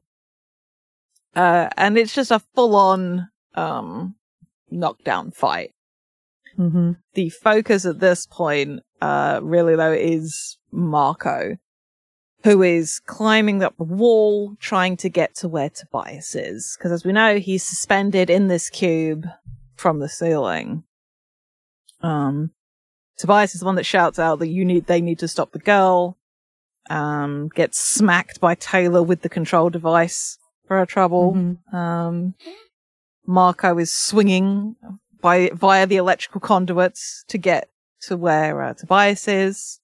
Uh, 1.36 1.70
and 1.78 1.98
it's 1.98 2.14
just 2.16 2.32
a 2.32 2.40
full 2.56 2.76
on, 2.76 3.30
um, 3.56 4.16
knockdown 4.72 5.32
fight 5.32 5.72
Mhm. 6.58 6.98
the 7.14 7.30
focus 7.30 7.86
at 7.86 8.00
this 8.00 8.26
point, 8.26 8.82
uh, 9.02 9.40
really 9.42 9.76
though, 9.76 9.92
is 9.92 10.58
Marco, 10.72 11.58
who 12.44 12.62
is 12.62 13.00
climbing 13.06 13.64
up 13.64 13.76
the 13.78 13.84
wall, 13.84 14.56
trying 14.60 14.98
to 14.98 15.10
get 15.10 15.36
to 15.36 15.48
where 15.48 15.70
Tobias 15.70 16.36
is. 16.36 16.76
Because 16.78 16.92
as 16.92 17.04
we 17.04 17.12
know, 17.12 17.38
he's 17.38 17.64
suspended 17.64 18.30
in 18.30 18.48
this 18.48 18.70
cube 18.70 19.26
from 19.76 20.00
the 20.00 20.10
ceiling. 20.10 20.84
Um, 22.02 22.52
Tobias 23.18 23.54
is 23.54 23.60
the 23.60 23.66
one 23.66 23.76
that 23.76 23.86
shouts 23.86 24.20
out 24.20 24.40
that 24.40 24.48
you 24.48 24.64
need, 24.64 24.86
they 24.86 25.02
need 25.02 25.20
to 25.20 25.28
stop 25.28 25.52
the 25.52 25.60
girl. 25.60 26.18
Um, 26.90 27.50
gets 27.54 27.78
smacked 27.78 28.40
by 28.40 28.56
Taylor 28.56 29.04
with 29.04 29.22
the 29.22 29.30
control 29.30 29.70
device 29.70 30.38
for 30.66 30.78
her 30.78 30.86
trouble. 30.86 31.34
Mhm. 31.34 31.74
Um, 31.74 32.34
Marco 33.28 33.78
is 33.78 33.92
swinging 33.92 34.76
by 35.22 35.52
via 35.54 35.86
the 35.86 35.98
electrical 35.98 36.42
conduits 36.42 37.26
to 37.28 37.38
get 37.38 37.70
to 38.02 38.18
where 38.18 38.62
uh, 38.62 38.74
Tobias 38.74 39.28
is, 39.28 39.80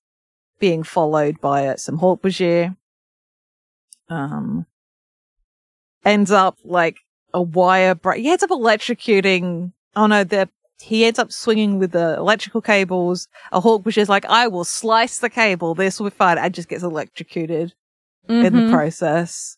being 0.59 0.83
followed 0.83 1.39
by 1.41 1.67
uh, 1.67 1.75
some 1.77 1.99
Hork-Bajir. 1.99 2.75
Um, 4.09 4.65
ends 6.05 6.31
up 6.31 6.57
like 6.63 6.97
a 7.33 7.41
wire 7.41 7.95
break. 7.95 8.21
He 8.21 8.29
ends 8.29 8.43
up 8.43 8.49
electrocuting. 8.51 9.73
Oh 9.95 10.07
no, 10.07 10.23
the 10.23 10.49
he 10.79 11.05
ends 11.05 11.19
up 11.19 11.31
swinging 11.31 11.79
with 11.79 11.91
the 11.91 12.15
electrical 12.17 12.61
cables. 12.61 13.27
A 13.51 13.61
Hork-Bajir 13.61 13.97
is 13.99 14.09
like, 14.09 14.25
I 14.25 14.47
will 14.47 14.65
slice 14.65 15.19
the 15.19 15.29
cable. 15.29 15.73
This 15.73 15.99
will 15.99 16.09
be 16.09 16.15
fine. 16.15 16.37
And 16.37 16.53
just 16.53 16.67
gets 16.67 16.83
electrocuted 16.83 17.73
in 18.27 18.41
the 18.41 18.49
Mhm. 18.49 18.71
process. 18.71 19.57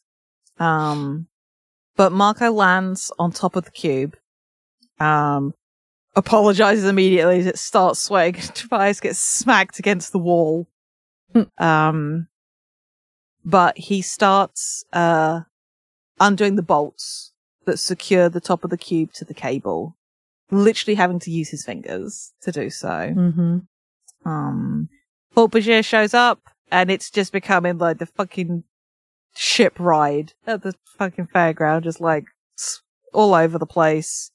Um, 0.60 1.28
but 1.96 2.12
Marco 2.12 2.52
lands 2.52 3.12
on 3.18 3.32
top 3.32 3.56
of 3.56 3.66
the 3.66 3.72
cube. 3.72 4.16
Um, 5.00 5.54
apologizes 6.18 6.84
immediately 6.84 7.40
as 7.40 7.46
it 7.46 7.58
starts 7.58 8.02
swaying. 8.04 8.34
Tobias 8.54 9.00
gets 9.00 9.20
smacked 9.20 9.80
against 9.80 10.12
the 10.12 10.20
wall. 10.20 10.68
Hmm. 11.34 11.44
Um, 11.64 12.28
but 13.46 13.78
he 13.78 14.02
starts, 14.02 14.84
uh, 14.92 15.42
undoing 16.20 16.56
the 16.56 16.64
bolts 16.64 17.32
that 17.66 17.78
secure 17.78 18.28
the 18.28 18.42
top 18.42 18.64
of 18.64 18.72
the 18.72 18.78
cube 18.78 19.14
to 19.14 19.24
the 19.24 19.34
cable. 19.34 19.96
Literally 20.50 20.96
having 20.96 21.20
to 21.20 21.32
use 21.32 21.50
his 21.50 21.64
fingers 21.64 22.34
to 22.42 22.52
do 22.52 22.70
so. 22.70 22.88
Mhm. 22.88 23.68
Um, 24.26 24.90
Hork 25.36 25.52
Bajir 25.52 25.86
shows 25.86 26.14
up 26.14 26.40
and 26.72 26.90
it's 26.90 27.12
just 27.12 27.32
becoming 27.32 27.78
like 27.78 28.00
the 28.00 28.06
fucking 28.06 28.64
ship 29.36 29.80
ride 29.80 30.34
at 30.48 30.64
the 30.64 30.74
fucking 30.98 31.28
fairground, 31.28 31.84
just 31.84 32.02
like 32.02 32.26
all 33.14 33.36
over 33.36 33.58
the 33.58 33.66
place. 33.68 34.32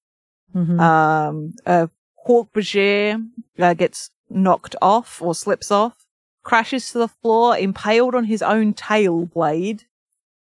Mhm. 0.54 0.80
Um, 0.80 1.52
uh, 1.66 1.86
Hork 2.26 2.50
Bajir 2.52 3.28
uh, 3.58 3.74
gets 3.74 4.10
knocked 4.28 4.76
off 4.80 5.20
or 5.20 5.34
slips 5.34 5.70
off, 5.70 6.06
crashes 6.42 6.90
to 6.92 6.98
the 6.98 7.08
floor, 7.08 7.56
impaled 7.56 8.14
on 8.14 8.24
his 8.24 8.42
own 8.42 8.74
tail 8.74 9.26
blade, 9.26 9.84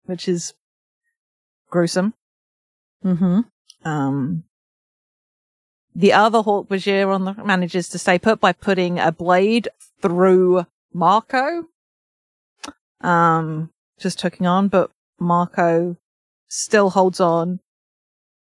which 0.05 0.28
is 0.28 0.53
gruesome. 1.70 2.14
Mhm. 3.03 3.45
Um, 3.86 4.43
the 5.95 6.14
other 6.14 6.39
Hork 6.39 6.68
Bajir 6.68 7.14
on 7.14 7.26
the 7.26 7.34
manages 7.43 7.89
to 7.89 7.99
stay 7.99 8.20
put 8.20 8.39
by 8.39 8.53
putting 8.53 8.99
a 8.99 9.12
blade 9.12 9.70
through 10.01 10.66
Marco. 10.93 11.68
Um, 13.01 13.72
just 13.97 14.22
hooking 14.22 14.47
on, 14.47 14.68
but 14.68 14.91
Marco 15.20 15.95
still 16.47 16.89
holds 16.89 17.20
on. 17.20 17.60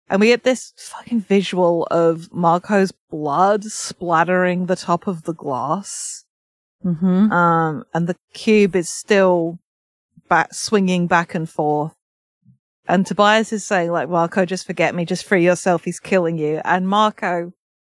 And 0.08 0.20
we 0.20 0.26
get 0.28 0.44
this 0.44 0.72
fucking 0.76 1.22
visual 1.22 1.86
of 1.90 2.32
Marco's 2.32 2.92
blood 3.10 3.64
splattering 3.64 4.66
the 4.66 4.76
top 4.76 5.06
of 5.06 5.22
the 5.22 5.32
glass. 5.32 6.24
Mhm. 6.84 7.32
Um, 7.32 7.84
and 7.94 8.06
the 8.06 8.16
cube 8.34 8.76
is 8.76 8.88
still 8.88 9.58
back, 10.28 10.52
swinging 10.52 11.06
back 11.06 11.34
and 11.34 11.48
forth. 11.48 11.94
And 12.86 13.06
Tobias 13.06 13.52
is 13.52 13.64
saying, 13.64 13.90
like, 13.90 14.10
Marco, 14.10 14.44
just 14.44 14.66
forget 14.66 14.94
me, 14.94 15.06
just 15.06 15.24
free 15.24 15.42
yourself, 15.42 15.84
he's 15.84 16.00
killing 16.00 16.36
you. 16.36 16.60
And 16.64 16.86
Marco, 16.86 17.54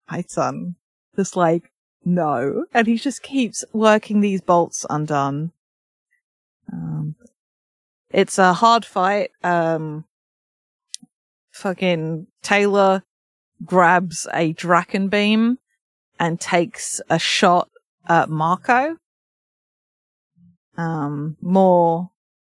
my 0.08 0.24
son, 0.28 0.76
just 1.16 1.34
like, 1.34 1.72
no. 2.04 2.66
And 2.72 2.86
he 2.86 2.96
just 2.96 3.22
keeps 3.22 3.64
working 3.72 4.20
these 4.20 4.40
bolts 4.40 4.86
undone. 4.88 5.50
Um, 6.72 7.16
it's 8.10 8.38
a 8.38 8.52
hard 8.52 8.84
fight. 8.84 9.30
Um, 9.42 10.04
fucking 11.56 12.26
Taylor 12.42 13.02
grabs 13.64 14.26
a 14.32 14.52
Dracon 14.52 15.08
beam 15.08 15.58
and 16.20 16.40
takes 16.40 17.00
a 17.08 17.18
shot 17.18 17.68
at 18.08 18.28
Marco. 18.28 18.96
Um, 20.76 21.36
more 21.40 22.10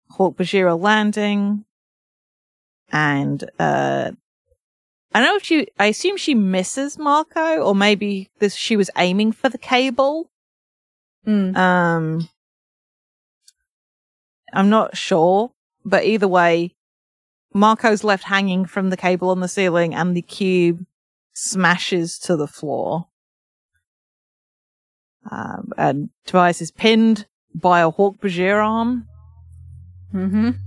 Hawk 0.10 0.38
Bajira 0.38 0.80
landing. 0.80 1.66
And, 2.92 3.44
uh, 3.60 4.12
I 5.14 5.20
don't 5.20 5.30
know 5.30 5.36
if 5.36 5.44
she, 5.44 5.68
I 5.80 5.88
assume 5.88 6.18
she 6.18 6.36
misses 6.36 6.98
Marco, 6.98 7.58
or 7.62 7.76
maybe 7.76 8.30
this, 8.40 8.56
she 8.56 8.76
was 8.76 8.90
aiming 8.98 9.32
for 9.32 9.50
the 9.50 9.58
cable. 9.58 10.30
Mm. 11.26 11.56
Um, 11.56 12.30
I'm 14.54 14.70
not 14.70 14.98
sure, 14.98 15.52
but 15.86 16.06
either 16.06 16.28
way, 16.28 16.76
Marco's 17.58 18.04
left 18.04 18.24
hanging 18.24 18.66
from 18.66 18.90
the 18.90 18.98
cable 18.98 19.30
on 19.30 19.40
the 19.40 19.48
ceiling 19.48 19.94
and 19.94 20.16
the 20.16 20.22
cube 20.22 20.86
smashes 21.34 22.20
to 22.20 22.36
the 22.36 22.48
floor. 22.48 23.08
Um, 25.30 25.72
and 25.78 26.10
Tobias 26.26 26.62
is 26.62 26.72
pinned 26.72 27.26
by 27.54 27.82
a 27.82 27.92
Hork 27.92 28.20
Bajir 28.20 28.64
arm. 28.64 29.08
Mhm. 30.14 30.58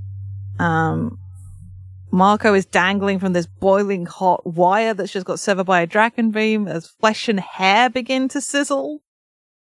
Um, 0.59 1.19
Marco 2.11 2.55
is 2.55 2.67
dangling 2.67 3.21
from 3.21 3.33
this 3.33 3.47
boiling 3.47 4.07
hot 4.07 4.45
wire 4.45 4.93
that's 4.93 5.13
just 5.13 5.27
got 5.27 5.39
severed 5.39 5.65
by 5.65 5.81
a 5.81 5.87
Dracon 5.87 6.33
beam 6.33 6.67
as 6.67 6.89
flesh 6.89 7.29
and 7.29 7.41
hair 7.41 7.89
begin 7.89 8.29
to 8.29 8.41
sizzle. 8.41 9.01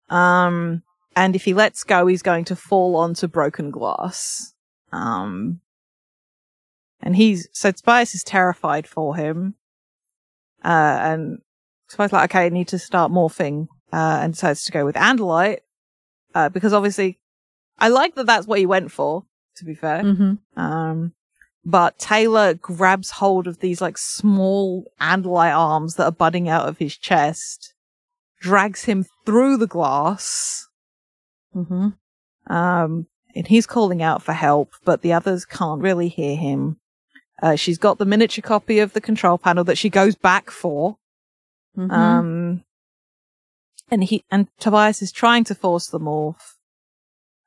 Um, 0.10 0.84
and 1.16 1.36
if 1.36 1.44
he 1.44 1.54
lets 1.54 1.84
go, 1.84 2.08
he's 2.08 2.22
going 2.22 2.46
to 2.46 2.56
fall 2.56 2.96
onto 2.96 3.28
broken 3.28 3.70
glass. 3.70 4.54
Um, 4.94 5.60
and 7.02 7.16
he's, 7.16 7.48
so 7.52 7.72
Tobias 7.72 8.16
is 8.16 8.24
terrified 8.24 8.88
for 8.88 9.16
him. 9.16 9.56
Uh, 10.64 11.00
and 11.02 11.40
Tobias 11.90 12.14
like, 12.14 12.32
okay, 12.32 12.46
I 12.46 12.50
need 12.50 12.68
to 12.70 12.80
start 12.80 13.12
morphing, 13.12 13.68
uh, 13.92 14.20
and 14.22 14.34
decides 14.34 14.64
to 14.64 14.72
go 14.72 14.86
with 14.86 14.96
Andalite, 14.96 15.60
uh, 16.36 16.50
because 16.50 16.74
obviously 16.74 17.20
I 17.78 17.90
like 17.90 18.16
that 18.16 18.28
that's 18.28 18.48
what 18.48 18.60
he 18.60 18.66
went 18.66 18.92
for, 18.92 19.26
to 19.58 19.66
be 19.66 19.74
fair. 19.74 20.04
Mm-hmm. 20.04 20.60
Um, 20.60 21.14
but 21.66 22.00
Taylor 22.00 22.54
grabs 22.54 23.12
hold 23.12 23.48
of 23.48 23.60
these 23.60 23.82
like 23.82 23.98
small 23.98 24.86
Andalite 25.00 25.56
arms 25.56 25.96
that 25.96 26.06
are 26.06 26.12
budding 26.12 26.50
out 26.50 26.68
of 26.68 26.78
his 26.78 26.98
chest, 26.98 27.74
drags 28.40 28.86
him 28.86 29.06
through 29.26 29.58
the 29.58 29.68
glass. 29.68 30.68
Mm-hmm. 31.56 31.90
Um, 32.54 33.08
and 33.36 33.48
he's 33.48 33.68
calling 33.68 34.02
out 34.02 34.22
for 34.22 34.34
help, 34.34 34.74
but 34.84 35.02
the 35.02 35.14
others 35.14 35.46
can't 35.46 35.82
really 35.82 36.10
hear 36.10 36.36
him. 36.36 36.78
Uh, 37.42 37.56
she's 37.56 37.78
got 37.78 37.98
the 37.98 38.06
miniature 38.06 38.42
copy 38.42 38.80
of 38.80 38.94
the 38.94 39.02
control 39.02 39.38
panel 39.38 39.64
that 39.64 39.78
she 39.78 39.90
goes 39.90 40.16
back 40.16 40.52
for. 40.52 40.98
Mm-hmm. 41.78 41.92
Um, 41.92 42.64
and 43.90 44.04
he, 44.04 44.24
and 44.30 44.48
Tobias 44.60 45.02
is 45.02 45.12
trying 45.12 45.44
to 45.46 45.56
force 45.56 45.88
them 45.88 46.08
off. 46.08 46.58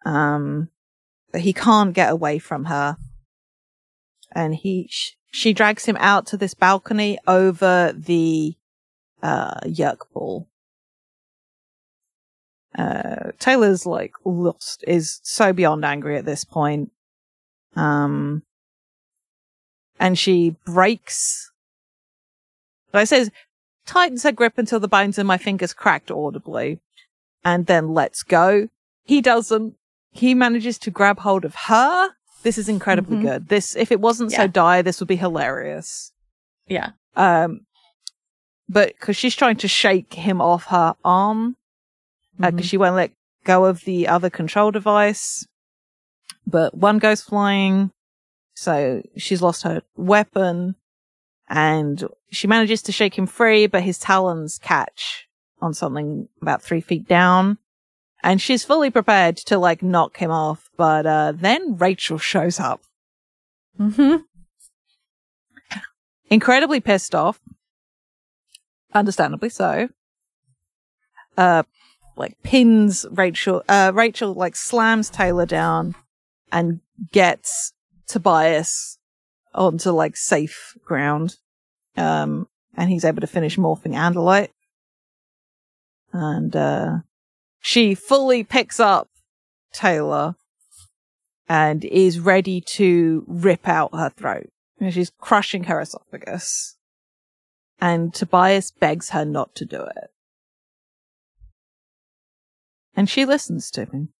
Um, 0.04 0.68
but 1.32 1.42
he 1.42 1.52
can't 1.52 1.94
get 1.94 2.10
away 2.10 2.38
from 2.38 2.66
her. 2.66 2.96
And 4.32 4.54
he, 4.54 4.88
sh- 4.90 5.16
she 5.30 5.52
drags 5.52 5.84
him 5.84 5.96
out 6.00 6.26
to 6.26 6.36
this 6.36 6.54
balcony 6.54 7.18
over 7.26 7.92
the, 7.96 8.56
uh, 9.22 9.60
Yeerk 9.64 10.10
pool. 10.12 10.48
Uh, 12.76 13.30
Taylor's 13.38 13.86
like 13.86 14.12
lost, 14.24 14.82
is 14.88 15.20
so 15.22 15.52
beyond 15.52 15.84
angry 15.84 16.18
at 16.18 16.24
this 16.24 16.44
point. 16.44 16.90
Um, 17.76 18.42
and 19.98 20.18
she 20.18 20.56
breaks, 20.64 21.50
I 22.92 23.04
says, 23.04 23.30
tightens 23.86 24.22
her 24.22 24.32
grip 24.32 24.54
until 24.56 24.80
the 24.80 24.88
bones 24.88 25.18
in 25.18 25.26
my 25.26 25.36
fingers 25.38 25.72
cracked 25.72 26.10
audibly 26.10 26.80
and 27.44 27.66
then 27.66 27.92
lets 27.92 28.22
go. 28.22 28.68
He 29.04 29.20
doesn't. 29.20 29.74
He 30.12 30.34
manages 30.34 30.78
to 30.78 30.90
grab 30.90 31.18
hold 31.20 31.44
of 31.44 31.54
her. 31.54 32.10
This 32.44 32.56
is 32.58 32.68
incredibly 32.68 33.16
Mhm. 33.18 33.22
good. 33.22 33.48
This, 33.48 33.74
if 33.74 33.90
it 33.90 34.00
wasn't 34.00 34.30
so 34.32 34.46
dire, 34.46 34.82
this 34.82 35.00
would 35.00 35.08
be 35.08 35.16
hilarious. 35.16 36.12
Yeah. 36.66 36.90
Um, 37.16 37.66
but 38.68 38.98
cause 39.00 39.16
she's 39.16 39.34
trying 39.36 39.56
to 39.56 39.68
shake 39.68 40.14
him 40.14 40.40
off 40.40 40.66
her 40.66 40.94
arm, 41.04 41.56
because 42.38 42.54
Mhm. 42.60 42.64
she 42.64 42.76
won't 42.76 42.96
let 42.96 43.12
go 43.44 43.64
of 43.66 43.80
the 43.84 44.08
other 44.08 44.30
control 44.30 44.70
device. 44.70 45.46
But 46.46 46.74
one 46.76 46.98
goes 46.98 47.22
flying. 47.22 47.90
So 48.54 49.02
she's 49.16 49.42
lost 49.42 49.62
her 49.64 49.82
weapon 49.96 50.76
and 51.48 52.04
she 52.30 52.46
manages 52.46 52.82
to 52.82 52.92
shake 52.92 53.16
him 53.18 53.26
free, 53.26 53.66
but 53.66 53.82
his 53.82 53.98
talons 53.98 54.58
catch 54.58 55.28
on 55.60 55.74
something 55.74 56.28
about 56.40 56.62
three 56.62 56.80
feet 56.80 57.06
down. 57.06 57.58
And 58.22 58.40
she's 58.40 58.64
fully 58.64 58.90
prepared 58.90 59.36
to 59.38 59.58
like 59.58 59.82
knock 59.82 60.16
him 60.16 60.30
off. 60.30 60.70
But, 60.76 61.04
uh, 61.04 61.32
then 61.34 61.76
Rachel 61.76 62.18
shows 62.18 62.58
up 62.58 62.80
Mm-hmm. 63.78 64.18
incredibly 66.30 66.80
pissed 66.80 67.14
off. 67.14 67.40
Understandably 68.94 69.48
so. 69.48 69.88
Uh, 71.36 71.64
like 72.16 72.40
pins 72.44 73.04
Rachel, 73.10 73.62
uh, 73.68 73.90
Rachel 73.92 74.32
like 74.32 74.54
slams 74.54 75.10
Taylor 75.10 75.44
down 75.46 75.96
and 76.52 76.80
gets 77.10 77.72
Tobias 78.06 78.98
onto 79.54 79.90
like 79.90 80.16
safe 80.16 80.76
ground. 80.84 81.36
Um, 81.96 82.48
and 82.76 82.90
he's 82.90 83.04
able 83.04 83.20
to 83.20 83.26
finish 83.26 83.56
morphing 83.56 83.94
Andalite. 83.94 84.50
And, 86.12 86.54
uh, 86.54 86.98
she 87.60 87.94
fully 87.94 88.44
picks 88.44 88.78
up 88.78 89.08
Taylor 89.72 90.36
and 91.48 91.84
is 91.84 92.20
ready 92.20 92.60
to 92.60 93.24
rip 93.26 93.68
out 93.68 93.94
her 93.94 94.10
throat. 94.10 94.50
She's 94.90 95.10
crushing 95.18 95.64
her 95.64 95.80
esophagus. 95.80 96.76
And 97.80 98.14
Tobias 98.14 98.70
begs 98.70 99.10
her 99.10 99.24
not 99.24 99.54
to 99.56 99.64
do 99.64 99.82
it. 99.82 100.10
And 102.96 103.10
she 103.10 103.24
listens 103.24 103.70
to 103.72 103.84
him. 103.86 104.13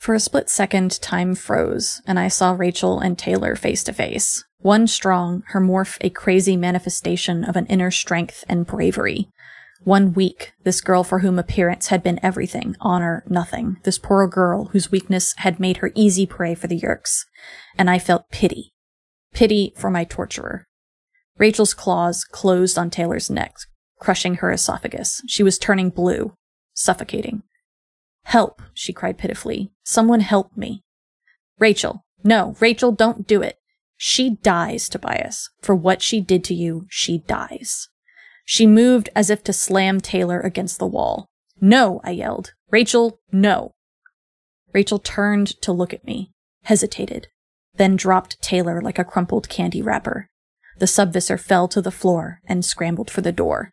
For 0.00 0.14
a 0.14 0.20
split 0.20 0.48
second, 0.48 0.98
time 1.02 1.34
froze, 1.34 2.00
and 2.06 2.18
I 2.18 2.28
saw 2.28 2.52
Rachel 2.52 3.00
and 3.00 3.18
Taylor 3.18 3.54
face 3.54 3.84
to 3.84 3.92
face. 3.92 4.42
One 4.60 4.86
strong, 4.86 5.42
her 5.48 5.60
morph 5.60 5.98
a 6.00 6.08
crazy 6.08 6.56
manifestation 6.56 7.44
of 7.44 7.54
an 7.54 7.66
inner 7.66 7.90
strength 7.90 8.42
and 8.48 8.66
bravery. 8.66 9.28
One 9.84 10.14
weak, 10.14 10.54
this 10.64 10.80
girl 10.80 11.04
for 11.04 11.18
whom 11.18 11.38
appearance 11.38 11.88
had 11.88 12.02
been 12.02 12.18
everything, 12.22 12.76
honor 12.80 13.24
nothing. 13.28 13.76
This 13.82 13.98
poor 13.98 14.26
girl 14.26 14.70
whose 14.72 14.90
weakness 14.90 15.34
had 15.36 15.60
made 15.60 15.76
her 15.78 15.92
easy 15.94 16.24
prey 16.24 16.54
for 16.54 16.66
the 16.66 16.80
Yeerks. 16.80 17.26
And 17.76 17.90
I 17.90 17.98
felt 17.98 18.30
pity. 18.30 18.72
Pity 19.34 19.74
for 19.76 19.90
my 19.90 20.04
torturer. 20.04 20.64
Rachel's 21.36 21.74
claws 21.74 22.24
closed 22.24 22.78
on 22.78 22.88
Taylor's 22.88 23.28
neck, 23.28 23.54
crushing 23.98 24.36
her 24.36 24.50
esophagus. 24.50 25.20
She 25.28 25.42
was 25.42 25.58
turning 25.58 25.90
blue, 25.90 26.32
suffocating. 26.72 27.42
Help, 28.24 28.62
she 28.74 28.92
cried 28.92 29.18
pitifully. 29.18 29.72
Someone 29.82 30.20
help 30.20 30.56
me. 30.56 30.82
Rachel. 31.58 32.04
No, 32.22 32.54
Rachel, 32.60 32.92
don't 32.92 33.26
do 33.26 33.42
it. 33.42 33.56
She 33.96 34.36
dies, 34.42 34.88
Tobias. 34.88 35.50
For 35.60 35.74
what 35.74 36.02
she 36.02 36.20
did 36.20 36.44
to 36.44 36.54
you, 36.54 36.86
she 36.88 37.18
dies. 37.18 37.88
She 38.44 38.66
moved 38.66 39.10
as 39.14 39.30
if 39.30 39.44
to 39.44 39.52
slam 39.52 40.00
Taylor 40.00 40.40
against 40.40 40.78
the 40.78 40.86
wall. 40.86 41.28
No, 41.60 42.00
I 42.02 42.12
yelled. 42.12 42.54
Rachel, 42.70 43.20
no. 43.30 43.72
Rachel 44.72 44.98
turned 44.98 45.48
to 45.62 45.72
look 45.72 45.92
at 45.92 46.04
me, 46.04 46.32
hesitated, 46.64 47.28
then 47.74 47.96
dropped 47.96 48.40
Taylor 48.40 48.80
like 48.80 48.98
a 48.98 49.04
crumpled 49.04 49.48
candy 49.48 49.82
wrapper. 49.82 50.28
The 50.78 50.86
subvisser 50.86 51.38
fell 51.38 51.68
to 51.68 51.82
the 51.82 51.90
floor 51.90 52.40
and 52.46 52.64
scrambled 52.64 53.10
for 53.10 53.20
the 53.20 53.32
door. 53.32 53.72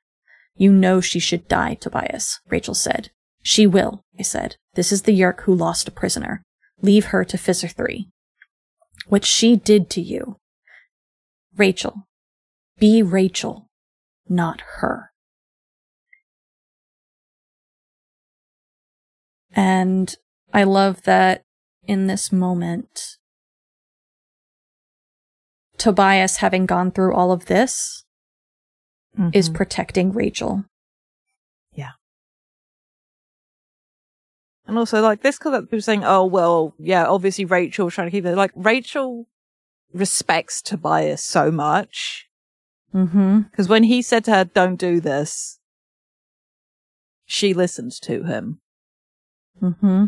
You 0.56 0.74
know 0.74 1.00
she 1.00 1.20
should 1.20 1.48
die, 1.48 1.76
Tobias, 1.76 2.40
Rachel 2.50 2.74
said. 2.74 3.12
She 3.42 3.66
will, 3.66 4.04
I 4.20 4.24
said. 4.24 4.56
This 4.74 4.92
is 4.92 5.04
the 5.04 5.18
Yeerk 5.18 5.42
who 5.42 5.54
lost 5.54 5.88
a 5.88 5.92
prisoner. 5.92 6.44
Leave 6.82 7.08
her 7.08 7.24
to 7.26 7.38
Visser 7.38 7.68
3. 7.68 8.10
What 9.08 9.26
she 9.26 9.56
did 9.56 9.90
to 9.92 10.02
you. 10.02 10.38
Rachel. 11.56 12.08
Be 12.80 13.02
Rachel, 13.02 13.68
not 14.28 14.62
her. 14.78 15.12
And 19.52 20.16
I 20.54 20.64
love 20.64 21.02
that 21.04 21.42
in 21.86 22.08
this 22.08 22.32
moment, 22.32 23.18
Tobias, 25.78 26.38
having 26.38 26.66
gone 26.66 26.92
through 26.92 27.14
all 27.16 27.32
of 27.32 27.46
this, 27.46 28.04
is 29.34 29.50
Mhm. 29.50 29.56
protecting 29.56 30.12
Rachel. 30.12 30.66
And 34.68 34.78
also, 34.78 35.02
like, 35.02 35.22
this 35.22 35.38
because 35.38 35.62
people 35.62 35.82
saying, 35.82 36.04
oh, 36.04 36.26
well, 36.26 36.76
yeah, 36.78 37.06
obviously 37.06 37.46
Rachel 37.46 37.86
was 37.86 37.94
trying 37.94 38.08
to 38.08 38.12
keep 38.12 38.26
it. 38.26 38.36
Like, 38.36 38.52
Rachel 38.54 39.28
respects 39.94 40.62
Tobias 40.62 41.24
so 41.24 41.52
much. 41.52 42.28
Mm-hmm. 42.94 43.42
Because 43.42 43.70
when 43.70 43.84
he 43.84 44.02
said 44.02 44.26
to 44.26 44.32
her, 44.32 44.44
don't 44.44 44.76
do 44.76 45.00
this, 45.00 45.60
she 47.26 47.54
listened 47.54 47.94
to 48.02 48.24
him. 48.24 48.60
Mm-hmm. 49.62 50.06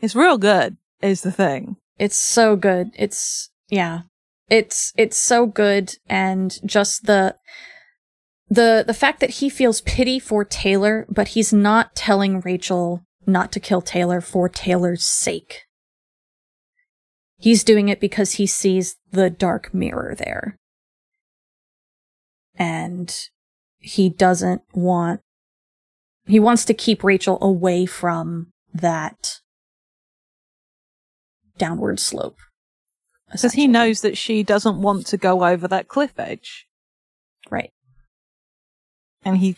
It's 0.00 0.14
real 0.14 0.38
good, 0.38 0.76
is 1.02 1.22
the 1.22 1.32
thing. 1.32 1.76
It's 1.98 2.18
so 2.18 2.54
good. 2.54 2.90
It's 2.94 3.50
yeah. 3.68 4.02
It's 4.48 4.92
it's 4.96 5.18
so 5.18 5.46
good 5.46 5.96
and 6.08 6.58
just 6.64 7.06
the 7.06 7.34
the 8.50 8.84
the 8.86 8.94
fact 8.94 9.20
that 9.20 9.30
he 9.30 9.48
feels 9.48 9.80
pity 9.82 10.18
for 10.18 10.44
Taylor, 10.44 11.06
but 11.08 11.28
he's 11.28 11.52
not 11.52 11.94
telling 11.94 12.40
Rachel 12.40 13.02
not 13.26 13.52
to 13.52 13.60
kill 13.60 13.82
Taylor 13.82 14.20
for 14.20 14.48
Taylor's 14.48 15.04
sake. 15.04 15.64
He's 17.36 17.62
doing 17.62 17.88
it 17.88 18.00
because 18.00 18.32
he 18.32 18.46
sees 18.46 18.96
the 19.12 19.30
dark 19.30 19.72
mirror 19.72 20.14
there. 20.16 20.56
And 22.56 23.14
he 23.78 24.08
doesn't 24.08 24.62
want 24.72 25.20
he 26.26 26.40
wants 26.40 26.64
to 26.66 26.74
keep 26.74 27.04
Rachel 27.04 27.38
away 27.40 27.86
from 27.86 28.48
that 28.74 29.40
downward 31.56 32.00
slope. 32.00 32.36
Because 33.30 33.52
he 33.52 33.68
knows 33.68 34.00
that 34.00 34.16
she 34.16 34.42
doesn't 34.42 34.80
want 34.80 35.06
to 35.08 35.16
go 35.18 35.44
over 35.44 35.68
that 35.68 35.88
cliff 35.88 36.18
edge. 36.18 36.66
Right. 37.50 37.70
And 39.24 39.38
he 39.38 39.56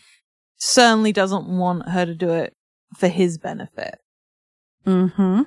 certainly 0.57 1.13
doesn't 1.13 1.47
want 1.47 1.89
her 1.89 2.07
to 2.07 2.15
do 2.15 2.31
it 2.31 2.55
for 2.97 3.09
his 3.09 3.39
benefit. 3.39 3.99
Mm-hmm. 4.87 5.43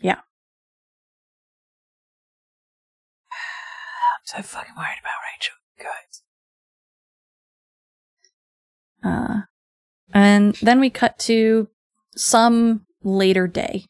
Yeah. 0.00 0.12
I'm 3.30 4.24
so 4.24 4.42
fucking 4.42 4.74
worried 4.76 5.00
about 5.00 5.12
Rachel. 5.34 5.54
Guys. 5.78 6.22
Uh, 9.04 9.42
and 10.12 10.54
then 10.56 10.80
we 10.80 10.90
cut 10.90 11.18
to 11.20 11.68
some 12.16 12.86
later 13.02 13.46
day. 13.46 13.84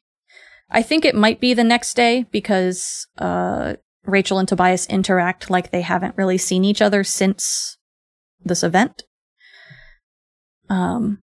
I 0.70 0.82
think 0.82 1.04
it 1.04 1.14
might 1.14 1.40
be 1.40 1.54
the 1.54 1.64
next 1.64 1.94
day 1.94 2.26
because 2.30 3.06
uh, 3.16 3.74
Rachel 4.08 4.38
and 4.38 4.48
Tobias 4.48 4.86
interact 4.86 5.50
like 5.50 5.70
they 5.70 5.82
haven't 5.82 6.16
really 6.16 6.38
seen 6.38 6.64
each 6.64 6.80
other 6.82 7.04
since 7.04 7.76
this 8.44 8.62
event. 8.62 9.02
Um, 10.70 11.20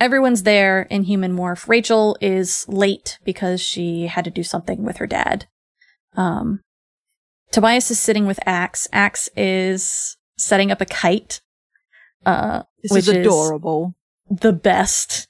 everyone's 0.00 0.42
there 0.44 0.82
in 0.82 1.02
human 1.04 1.36
morph. 1.36 1.68
Rachel 1.68 2.16
is 2.20 2.64
late 2.68 3.18
because 3.24 3.60
she 3.60 4.06
had 4.06 4.24
to 4.24 4.30
do 4.30 4.42
something 4.42 4.82
with 4.84 4.98
her 4.98 5.06
dad. 5.06 5.46
Um, 6.16 6.60
Tobias 7.52 7.90
is 7.90 7.98
sitting 8.00 8.26
with 8.26 8.40
Ax. 8.46 8.88
Ax 8.92 9.28
is 9.36 10.16
setting 10.38 10.70
up 10.70 10.80
a 10.80 10.86
kite. 10.86 11.40
Uh, 12.24 12.62
This 12.82 12.92
which 12.92 13.02
is 13.02 13.08
adorable. 13.08 13.94
the 14.28 14.52
best. 14.52 15.28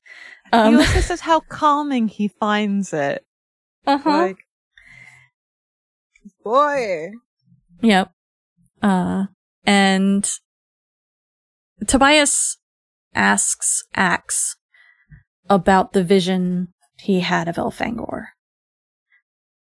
he 0.52 0.58
Um, 0.58 0.76
also 0.76 1.00
says 1.00 1.20
how 1.20 1.40
calming 1.40 2.08
he 2.08 2.28
finds 2.28 2.92
it. 2.92 3.24
uh-huh. 3.86 4.10
Like, 4.10 4.45
boy. 6.46 7.10
Yep. 7.82 8.12
Uh, 8.80 9.24
and 9.64 10.30
Tobias 11.88 12.58
asks 13.14 13.82
Ax 13.96 14.56
about 15.50 15.92
the 15.92 16.04
vision 16.04 16.68
he 17.00 17.20
had 17.20 17.48
of 17.48 17.56
Elfangor. 17.56 18.26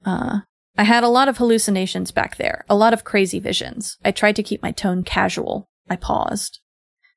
Uh, 0.04 0.40
I 0.76 0.82
had 0.82 1.04
a 1.04 1.08
lot 1.08 1.28
of 1.28 1.38
hallucinations 1.38 2.10
back 2.10 2.36
there, 2.36 2.64
a 2.68 2.74
lot 2.74 2.92
of 2.92 3.04
crazy 3.04 3.38
visions. 3.38 3.96
I 4.04 4.10
tried 4.10 4.36
to 4.36 4.42
keep 4.42 4.60
my 4.60 4.72
tone 4.72 5.04
casual. 5.04 5.68
I 5.88 5.94
paused. 5.94 6.58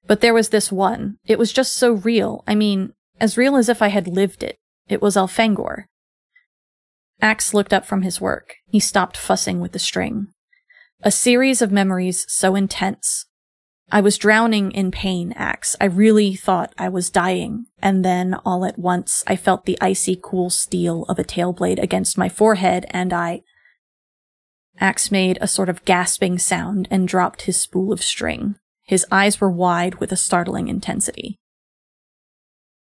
But 0.05 0.21
there 0.21 0.33
was 0.33 0.49
this 0.49 0.71
one. 0.71 1.17
It 1.25 1.39
was 1.39 1.51
just 1.51 1.73
so 1.73 1.93
real. 1.93 2.43
I 2.45 2.53
mean, 2.53 2.93
as 3.19 3.35
real 3.35 3.55
as 3.55 3.67
if 3.67 3.81
I 3.81 3.87
had 3.87 4.07
lived 4.07 4.43
it. 4.43 4.57
It 4.87 5.01
was 5.01 5.15
Elfangor. 5.15 5.85
Ax 7.21 7.53
looked 7.53 7.73
up 7.73 7.85
from 7.85 8.03
his 8.03 8.21
work. 8.21 8.55
He 8.67 8.79
stopped 8.79 9.17
fussing 9.17 9.59
with 9.59 9.73
the 9.73 9.79
string. 9.79 10.27
A 11.01 11.11
series 11.11 11.61
of 11.61 11.71
memories 11.71 12.25
so 12.27 12.55
intense. 12.55 13.25
I 13.91 14.01
was 14.01 14.17
drowning 14.17 14.71
in 14.71 14.91
pain, 14.91 15.33
Ax. 15.35 15.75
I 15.81 15.85
really 15.85 16.35
thought 16.35 16.73
I 16.77 16.89
was 16.89 17.09
dying. 17.09 17.65
And 17.81 18.05
then, 18.05 18.35
all 18.45 18.63
at 18.63 18.77
once, 18.77 19.23
I 19.25 19.35
felt 19.35 19.65
the 19.65 19.77
icy 19.81 20.19
cool 20.21 20.49
steel 20.49 21.03
of 21.09 21.17
a 21.17 21.23
tail 21.23 21.53
blade 21.53 21.79
against 21.79 22.17
my 22.17 22.29
forehead, 22.29 22.85
and 22.91 23.11
I. 23.11 23.41
Ax 24.79 25.11
made 25.11 25.39
a 25.41 25.47
sort 25.47 25.69
of 25.69 25.83
gasping 25.85 26.37
sound 26.37 26.87
and 26.91 27.07
dropped 27.07 27.43
his 27.43 27.59
spool 27.59 27.91
of 27.91 28.03
string. 28.03 28.55
His 28.83 29.05
eyes 29.11 29.41
were 29.41 29.51
wide 29.51 29.95
with 29.95 30.11
a 30.11 30.17
startling 30.17 30.67
intensity. 30.67 31.37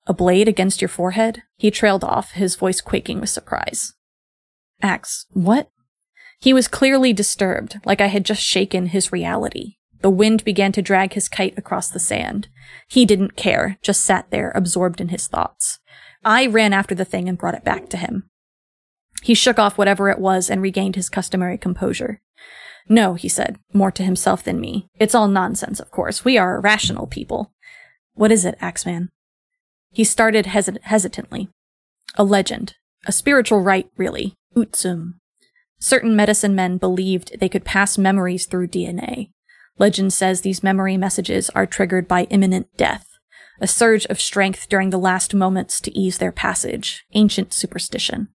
A 0.07 0.13
blade 0.13 0.47
against 0.47 0.81
your 0.81 0.89
forehead? 0.89 1.43
He 1.57 1.69
trailed 1.69 2.03
off, 2.03 2.31
his 2.31 2.55
voice 2.55 2.81
quaking 2.81 3.19
with 3.19 3.29
surprise. 3.29 3.93
Ax, 4.83 5.25
what? 5.31 5.69
He 6.39 6.53
was 6.53 6.67
clearly 6.67 7.13
disturbed, 7.13 7.79
like 7.85 8.01
I 8.01 8.07
had 8.07 8.25
just 8.25 8.43
shaken 8.43 8.87
his 8.87 9.13
reality. 9.13 9.77
The 10.01 10.09
wind 10.09 10.43
began 10.43 10.73
to 10.73 10.81
drag 10.81 11.13
his 11.13 11.29
kite 11.29 11.57
across 11.57 11.89
the 11.89 11.99
sand. 11.99 12.49
He 12.89 13.05
didn't 13.05 13.37
care, 13.37 13.77
just 13.81 14.03
sat 14.03 14.29
there, 14.29 14.51
absorbed 14.53 14.99
in 14.99 15.07
his 15.07 15.27
thoughts. 15.27 15.79
I 16.25 16.45
ran 16.45 16.73
after 16.73 16.93
the 16.93 17.05
thing 17.05 17.29
and 17.29 17.37
brought 17.37 17.55
it 17.55 17.63
back 17.63 17.87
to 17.89 17.97
him. 17.97 18.29
He 19.21 19.33
shook 19.33 19.57
off 19.57 19.77
whatever 19.77 20.09
it 20.09 20.19
was 20.19 20.49
and 20.49 20.61
regained 20.61 20.97
his 20.97 21.09
customary 21.09 21.57
composure. 21.57 22.21
No, 22.89 23.13
he 23.13 23.29
said, 23.29 23.57
more 23.71 23.91
to 23.91 24.03
himself 24.03 24.43
than 24.43 24.59
me. 24.59 24.89
It's 24.99 25.15
all 25.15 25.29
nonsense, 25.29 25.79
of 25.79 25.91
course. 25.91 26.25
We 26.25 26.37
are 26.37 26.59
rational 26.59 27.07
people. 27.07 27.53
What 28.13 28.33
is 28.33 28.43
it, 28.43 28.57
Axeman? 28.59 29.09
He 29.91 30.03
started 30.03 30.47
hesit- 30.47 30.81
hesitantly. 30.81 31.47
A 32.15 32.25
legend. 32.25 32.75
A 33.05 33.13
spiritual 33.13 33.61
rite, 33.61 33.89
really. 33.95 34.33
Utsum. 34.55 35.15
Certain 35.79 36.15
medicine 36.15 36.55
men 36.55 36.77
believed 36.77 37.39
they 37.39 37.49
could 37.49 37.65
pass 37.65 37.97
memories 37.97 38.45
through 38.45 38.67
DNA. 38.67 39.31
Legend 39.79 40.13
says 40.13 40.41
these 40.41 40.63
memory 40.63 40.97
messages 40.97 41.49
are 41.51 41.65
triggered 41.65 42.07
by 42.07 42.23
imminent 42.25 42.67
death, 42.77 43.07
a 43.59 43.67
surge 43.67 44.05
of 44.05 44.21
strength 44.21 44.69
during 44.69 44.91
the 44.91 44.97
last 44.99 45.33
moments 45.33 45.81
to 45.81 45.97
ease 45.97 46.19
their 46.19 46.31
passage. 46.31 47.03
Ancient 47.13 47.53
superstition. 47.53 48.29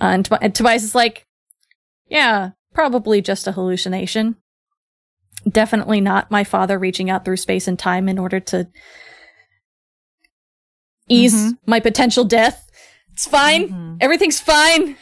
Uh, 0.00 0.06
and, 0.06 0.24
Tob- 0.24 0.38
and 0.40 0.54
Tobias 0.54 0.82
is 0.84 0.94
like, 0.94 1.26
yeah, 2.08 2.50
probably 2.72 3.20
just 3.20 3.46
a 3.46 3.52
hallucination. 3.52 4.36
Definitely 5.48 6.00
not 6.00 6.30
my 6.30 6.44
father 6.44 6.78
reaching 6.78 7.10
out 7.10 7.24
through 7.24 7.36
space 7.36 7.68
and 7.68 7.78
time 7.78 8.08
in 8.08 8.18
order 8.18 8.40
to 8.40 8.68
ease 11.08 11.34
Mhm. 11.34 11.58
my 11.66 11.80
potential 11.80 12.24
death. 12.24 12.63
It's 13.14 13.28
fine. 13.28 13.68
Mhm. 13.68 13.96
Everything's 14.00 14.40
fine. 14.40 14.96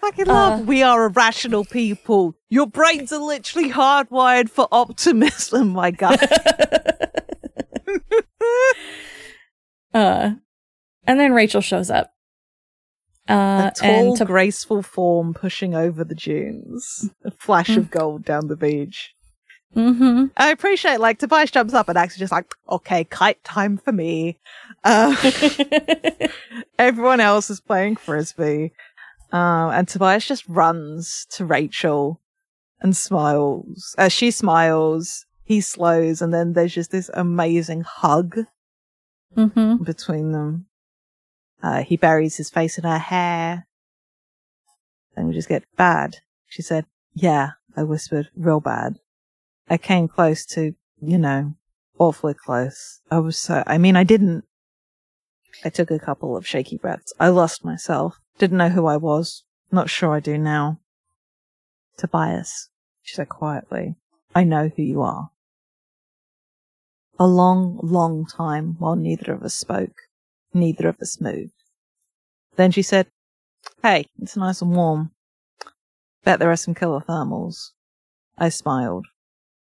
Fucking 0.00 0.26
love. 0.26 0.60
Uh, 0.60 0.62
we 0.64 0.82
are 0.82 1.06
irrational 1.06 1.64
people. 1.64 2.34
Your 2.50 2.66
brains 2.66 3.12
are 3.12 3.20
literally 3.22 3.70
hardwired 3.70 4.50
for 4.50 4.66
optimism, 4.72 5.68
my 5.68 5.92
god. 5.92 6.18
uh, 9.94 10.32
and 11.06 11.20
then 11.20 11.32
Rachel 11.32 11.60
shows 11.60 11.90
up. 11.90 12.10
Uh, 13.28 13.70
a 13.70 13.72
tall, 13.74 14.16
to- 14.16 14.24
graceful 14.26 14.82
form 14.82 15.32
pushing 15.32 15.74
over 15.74 16.04
the 16.04 16.14
dunes. 16.14 17.08
A 17.24 17.30
flash 17.30 17.74
of 17.76 17.90
gold 17.90 18.24
down 18.24 18.48
the 18.48 18.56
beach. 18.56 19.13
Mhm. 19.74 20.30
I 20.36 20.50
appreciate, 20.50 21.00
like, 21.00 21.18
Tobias 21.18 21.50
jumps 21.50 21.74
up 21.74 21.88
and 21.88 21.98
is 21.98 22.16
just 22.16 22.32
like, 22.32 22.46
okay, 22.70 23.04
kite 23.04 23.42
time 23.44 23.76
for 23.76 23.92
me. 23.92 24.38
Uh, 24.84 25.14
everyone 26.78 27.20
else 27.20 27.50
is 27.50 27.60
playing 27.60 27.96
frisbee. 27.96 28.72
Um, 29.32 29.70
and 29.70 29.88
Tobias 29.88 30.26
just 30.26 30.46
runs 30.48 31.26
to 31.32 31.44
Rachel 31.44 32.20
and 32.80 32.96
smiles. 32.96 33.94
Uh, 33.98 34.08
she 34.08 34.30
smiles, 34.30 35.26
he 35.42 35.60
slows, 35.60 36.22
and 36.22 36.32
then 36.32 36.52
there's 36.52 36.74
just 36.74 36.90
this 36.92 37.10
amazing 37.14 37.80
hug 37.82 38.38
Mhm. 39.36 39.84
between 39.84 40.32
them. 40.32 40.66
Uh, 41.62 41.82
he 41.82 41.96
buries 41.96 42.36
his 42.36 42.50
face 42.50 42.78
in 42.78 42.84
her 42.84 42.98
hair. 42.98 43.66
And 45.16 45.26
we 45.28 45.34
just 45.34 45.48
get 45.48 45.64
bad. 45.76 46.18
She 46.46 46.62
said, 46.62 46.86
yeah, 47.14 47.52
I 47.76 47.82
whispered, 47.84 48.28
real 48.36 48.60
bad. 48.60 48.98
I 49.68 49.78
came 49.78 50.08
close 50.08 50.44
to, 50.46 50.74
you 51.00 51.18
know, 51.18 51.54
awfully 51.98 52.34
close. 52.34 53.00
I 53.10 53.18
was 53.18 53.38
so, 53.38 53.62
I 53.66 53.78
mean, 53.78 53.96
I 53.96 54.04
didn't. 54.04 54.44
I 55.64 55.70
took 55.70 55.90
a 55.90 55.98
couple 55.98 56.36
of 56.36 56.46
shaky 56.46 56.76
breaths. 56.76 57.12
I 57.18 57.28
lost 57.28 57.64
myself. 57.64 58.18
Didn't 58.38 58.58
know 58.58 58.68
who 58.68 58.86
I 58.86 58.96
was. 58.96 59.44
Not 59.70 59.88
sure 59.88 60.12
I 60.12 60.20
do 60.20 60.36
now. 60.36 60.80
Tobias, 61.96 62.68
she 63.02 63.14
said 63.14 63.28
quietly, 63.28 63.94
I 64.34 64.44
know 64.44 64.70
who 64.74 64.82
you 64.82 65.00
are. 65.00 65.30
A 67.18 67.26
long, 67.26 67.78
long 67.82 68.26
time 68.26 68.76
while 68.78 68.96
neither 68.96 69.32
of 69.32 69.42
us 69.42 69.54
spoke. 69.54 69.94
Neither 70.52 70.88
of 70.88 71.00
us 71.00 71.20
moved. 71.20 71.52
Then 72.56 72.70
she 72.70 72.82
said, 72.82 73.06
Hey, 73.82 74.06
it's 74.20 74.36
nice 74.36 74.60
and 74.60 74.74
warm. 74.74 75.12
Bet 76.24 76.38
there 76.38 76.50
are 76.50 76.56
some 76.56 76.74
killer 76.74 77.00
thermals. 77.00 77.70
I 78.36 78.48
smiled. 78.48 79.06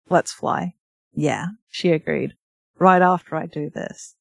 Let's 0.08 0.32
fly. 0.32 0.74
Yeah, 1.12 1.48
she 1.68 1.90
agreed. 1.90 2.34
Right 2.78 3.02
after 3.02 3.36
I 3.36 3.46
do 3.46 3.70
this. 3.70 4.16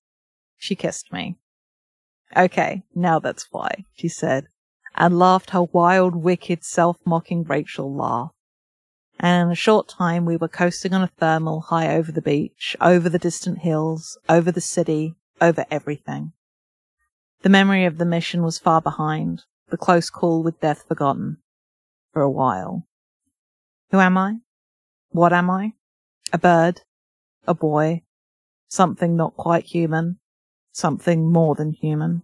She 0.58 0.76
kissed 0.76 1.12
me. 1.12 1.38
Okay, 2.36 2.84
now 2.96 3.20
let's 3.24 3.44
fly, 3.44 3.86
she 3.94 4.08
said, 4.08 4.48
and 4.96 5.20
laughed 5.20 5.52
her 5.52 5.64
wild, 5.64 6.16
wicked, 6.16 6.64
self-mocking 6.64 7.44
Rachel 7.44 7.94
laugh. 7.94 8.32
And 9.20 9.48
in 9.48 9.52
a 9.52 9.56
short 9.56 9.88
time 9.88 10.26
we 10.26 10.38
were 10.38 10.48
coasting 10.48 10.94
on 10.94 11.04
a 11.04 11.12
thermal 11.20 11.62
high 11.62 11.96
over 11.96 12.12
the 12.12 12.22
beach, 12.22 12.76
over 12.82 13.10
the 13.10 13.20
distant 13.20 13.60
hills, 13.60 14.18
over 14.28 14.52
the 14.52 14.62
city, 14.62 15.16
over 15.40 15.66
everything. 15.70 16.34
The 17.42 17.50
memory 17.50 17.86
of 17.86 17.98
the 17.98 18.06
mission 18.06 18.44
was 18.44 18.58
far 18.58 18.82
behind, 18.82 19.44
the 19.70 19.78
close 19.78 20.10
call 20.10 20.44
with 20.44 20.62
death 20.62 20.86
forgotten. 20.88 21.38
For 22.14 22.22
a 22.22 22.30
while. 22.30 22.88
Who 23.92 24.00
am 24.00 24.18
I? 24.18 24.38
What 25.14 25.32
am 25.32 25.50
I? 25.50 25.74
A 26.32 26.38
bird? 26.38 26.82
A 27.48 27.54
boy? 27.54 28.04
Something 28.68 29.16
not 29.16 29.38
quite 29.38 29.66
human? 29.66 30.20
Something 30.74 31.32
more 31.32 31.56
than 31.56 31.72
human? 31.72 32.24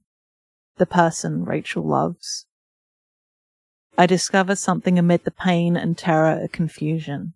the 0.79 0.85
person 0.85 1.45
Rachel 1.45 1.83
loves. 1.83 2.47
I 3.97 4.05
discovered 4.05 4.57
something 4.57 4.97
amid 4.97 5.25
the 5.25 5.31
pain 5.31 5.75
and 5.75 5.97
terror 5.97 6.31
and 6.31 6.51
confusion. 6.51 7.33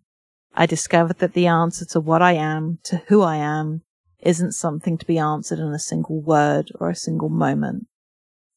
I 0.54 0.66
discovered 0.66 1.18
that 1.18 1.34
the 1.34 1.46
answer 1.46 1.84
to 1.86 2.00
what 2.00 2.22
I 2.22 2.32
am, 2.32 2.78
to 2.84 3.02
who 3.08 3.20
I 3.20 3.36
am, 3.36 3.82
isn't 4.20 4.52
something 4.52 4.96
to 4.96 5.06
be 5.06 5.18
answered 5.18 5.58
in 5.58 5.68
a 5.68 5.78
single 5.78 6.20
word 6.20 6.72
or 6.80 6.88
a 6.88 6.96
single 6.96 7.28
moment. 7.28 7.86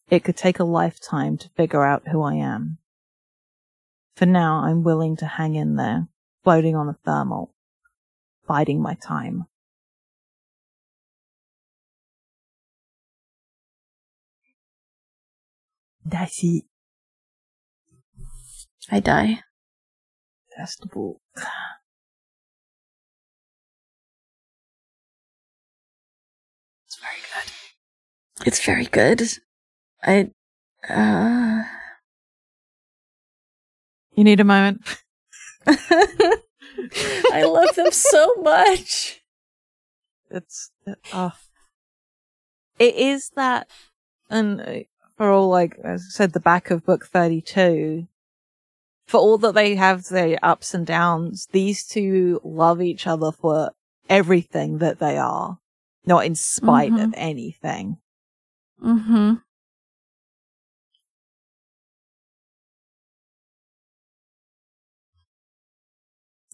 It 0.10 0.24
could 0.24 0.38
take 0.38 0.60
a 0.60 0.64
lifetime 0.64 1.38
to 1.40 1.50
figure 1.50 1.84
out 1.84 2.08
who 2.08 2.22
I 2.22 2.36
am. 2.36 2.78
For 4.16 4.26
now, 4.26 4.64
I'm 4.64 4.84
willing 4.84 5.18
to 5.18 5.26
hang 5.26 5.56
in 5.56 5.76
there, 5.76 6.08
floating 6.48 6.78
on 6.78 6.88
a 6.88 6.96
thermal, 7.04 7.54
biding 8.48 8.82
my 8.82 8.94
time. 8.94 9.44
That's 16.06 16.42
it. 16.42 16.64
I 18.90 19.02
die. 19.02 19.42
That's 20.58 20.78
the 20.78 20.88
book. 20.88 21.20
It's 26.86 26.98
very 27.02 27.24
good. 27.34 28.48
It's 28.48 28.66
very 28.66 28.86
good. 28.86 29.22
I, 30.02 30.32
uh, 30.88 31.64
You 34.14 34.24
need 34.24 34.40
a 34.40 34.46
moment. 34.46 34.80
I 37.34 37.44
love 37.46 37.76
them 37.76 37.92
so 37.92 38.36
much. 38.36 39.22
It's, 40.30 40.72
oh. 41.14 41.34
It 42.80 42.96
is 42.96 43.32
that, 43.36 43.68
and 44.30 44.62
uh, 44.62 44.74
for 45.18 45.32
all, 45.32 45.50
like, 45.50 45.78
as 45.84 46.02
I 46.08 46.12
said, 46.12 46.34
the 46.34 46.40
back 46.40 46.70
of 46.70 46.86
book 46.86 47.08
32, 47.08 48.08
for 49.08 49.18
all 49.20 49.38
that 49.40 49.56
they 49.56 49.76
have 49.76 50.06
their 50.06 50.38
ups 50.44 50.74
and 50.74 50.86
downs, 50.86 51.48
these 51.52 51.86
two 51.86 52.40
love 52.44 52.82
each 52.82 53.08
other 53.08 53.32
for 53.32 53.72
everything 54.10 54.78
that 54.78 55.00
they 55.00 55.18
are, 55.18 55.58
not 56.06 56.26
in 56.26 56.36
spite 56.36 56.92
Mhm. 56.92 57.04
of 57.06 57.14
anything. 57.18 57.98
Mm-hmm. 58.84 59.36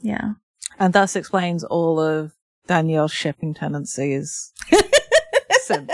Yeah. 0.03 0.33
And 0.77 0.93
thus 0.93 1.15
explains 1.15 1.63
all 1.63 1.99
of 1.99 2.33
Danielle's 2.67 3.13
shipping 3.13 3.53
tendencies 3.53 4.51
since 5.63 5.91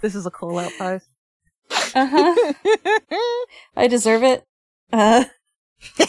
this 0.00 0.14
is 0.14 0.26
a 0.26 0.30
call 0.30 0.58
out 0.58 0.72
post. 0.78 1.08
Uh-huh. 1.94 2.52
I 3.76 3.88
deserve 3.88 4.22
it. 4.22 4.44
Uh, 4.92 5.24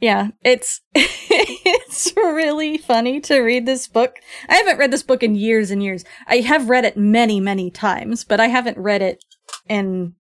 yeah, 0.00 0.28
it's 0.42 0.80
it's 0.94 2.12
really 2.16 2.78
funny 2.78 3.20
to 3.20 3.40
read 3.40 3.66
this 3.66 3.86
book. 3.88 4.16
I 4.48 4.56
haven't 4.56 4.78
read 4.78 4.90
this 4.90 5.02
book 5.02 5.22
in 5.22 5.34
years 5.34 5.70
and 5.70 5.82
years. 5.82 6.04
I 6.26 6.38
have 6.38 6.68
read 6.68 6.84
it 6.84 6.96
many, 6.96 7.40
many 7.40 7.70
times, 7.70 8.24
but 8.24 8.40
I 8.40 8.48
haven't 8.48 8.78
read 8.78 9.02
it 9.02 9.24
in 9.68 10.14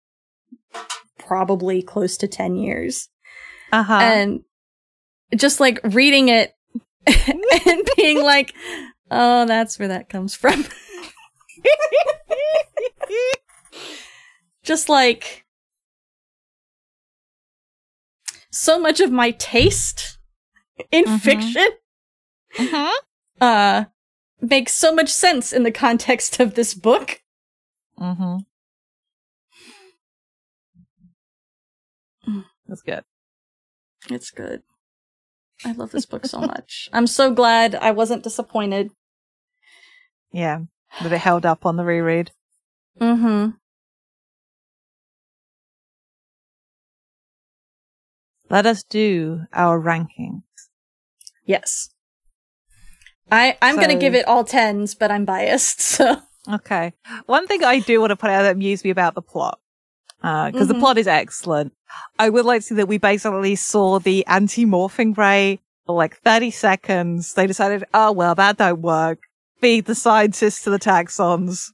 probably 1.32 1.82
close 1.82 2.18
to 2.18 2.28
10 2.28 2.58
years. 2.58 3.08
Uh-huh. 3.72 3.94
And 3.94 4.42
just 5.34 5.62
like 5.62 5.80
reading 5.86 6.28
it 6.28 6.54
and 7.08 7.90
being 7.96 8.22
like, 8.22 8.54
"Oh, 9.10 9.46
that's 9.46 9.80
where 9.80 9.88
that 9.88 10.10
comes 10.10 10.36
from." 10.36 10.66
just 14.64 14.90
like 14.90 15.46
so 18.52 18.78
much 18.78 19.00
of 19.00 19.10
my 19.10 19.32
taste 19.32 20.18
in 20.92 21.06
Mhm. 21.06 21.20
fiction 21.22 21.68
Mhm. 22.58 22.92
uh 23.40 23.86
makes 24.42 24.74
so 24.76 24.94
much 24.94 25.08
sense 25.10 25.54
in 25.54 25.64
the 25.64 25.72
context 25.72 26.40
of 26.42 26.56
this 26.56 26.74
book. 26.74 27.22
Mm-hmm. 27.98 28.40
That's 32.72 32.82
good. 32.84 33.04
It's 34.10 34.32
good. 34.32 34.62
I 35.66 35.74
love 35.74 35.92
this 35.92 36.06
book 36.06 36.26
so 36.26 36.40
much. 36.54 36.88
I'm 36.94 37.06
so 37.06 37.34
glad 37.34 37.76
I 37.76 37.92
wasn't 37.92 38.24
disappointed. 38.24 38.92
Yeah. 40.32 40.62
That 41.04 41.12
it 41.12 41.18
held 41.18 41.46
up 41.46 41.66
on 41.66 41.76
the 41.76 41.84
reread. 41.84 42.32
Mm 42.98 43.20
Mhm. 43.20 43.54
Let 48.50 48.66
us 48.66 48.84
do 48.84 49.42
our 49.52 49.78
rankings. 49.78 50.44
Yes. 51.44 51.90
I 53.30 53.58
I'm 53.62 53.76
going 53.76 53.90
to 53.90 53.96
give 53.96 54.16
it 54.16 54.28
all 54.30 54.46
10s, 54.46 54.98
but 54.98 55.12
I'm 55.12 55.26
biased. 55.26 55.82
So 55.98 56.22
Okay. 56.50 56.94
One 57.26 57.48
thing 57.48 57.66
I 57.66 57.80
do 57.80 58.00
want 58.00 58.12
to 58.12 58.16
point 58.16 58.32
out 58.32 58.44
that 58.44 58.54
amused 58.56 58.86
me 58.86 58.92
about 58.92 59.14
the 59.14 59.22
plot, 59.22 59.60
because 60.22 60.68
the 60.68 60.74
Mhm. 60.76 60.80
plot 60.80 60.98
is 60.98 61.08
excellent. 61.08 61.74
I 62.20 62.30
would 62.30 62.46
like 62.46 62.62
to 62.62 62.68
see 62.68 62.76
that 62.76 62.88
we 62.88 62.98
basically 62.98 63.56
saw 63.56 64.00
the 64.00 64.26
anti-morphing 64.28 65.18
ray 65.18 65.60
for 65.86 65.96
like 65.96 66.18
30 66.18 66.52
seconds. 66.52 67.34
They 67.34 67.48
decided, 67.48 67.84
oh, 67.94 68.12
well, 68.12 68.36
that 68.36 68.58
don't 68.58 68.82
work. 68.82 69.20
Feed 69.60 69.86
the 69.86 69.96
scientists 69.96 70.64
to 70.64 70.70
the 70.70 70.80
Taxxons. 70.80 71.68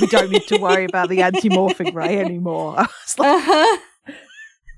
We 0.00 0.06
don't 0.08 0.30
need 0.30 0.46
to 0.48 0.58
worry 0.58 0.84
about 0.84 1.08
the 1.08 1.22
anti-morphing 1.22 1.94
ray 1.94 2.18
anymore. 2.24 2.74
I 2.78 2.82
was 2.82 3.18
like, 3.18 3.28
uh-huh. 3.42 3.78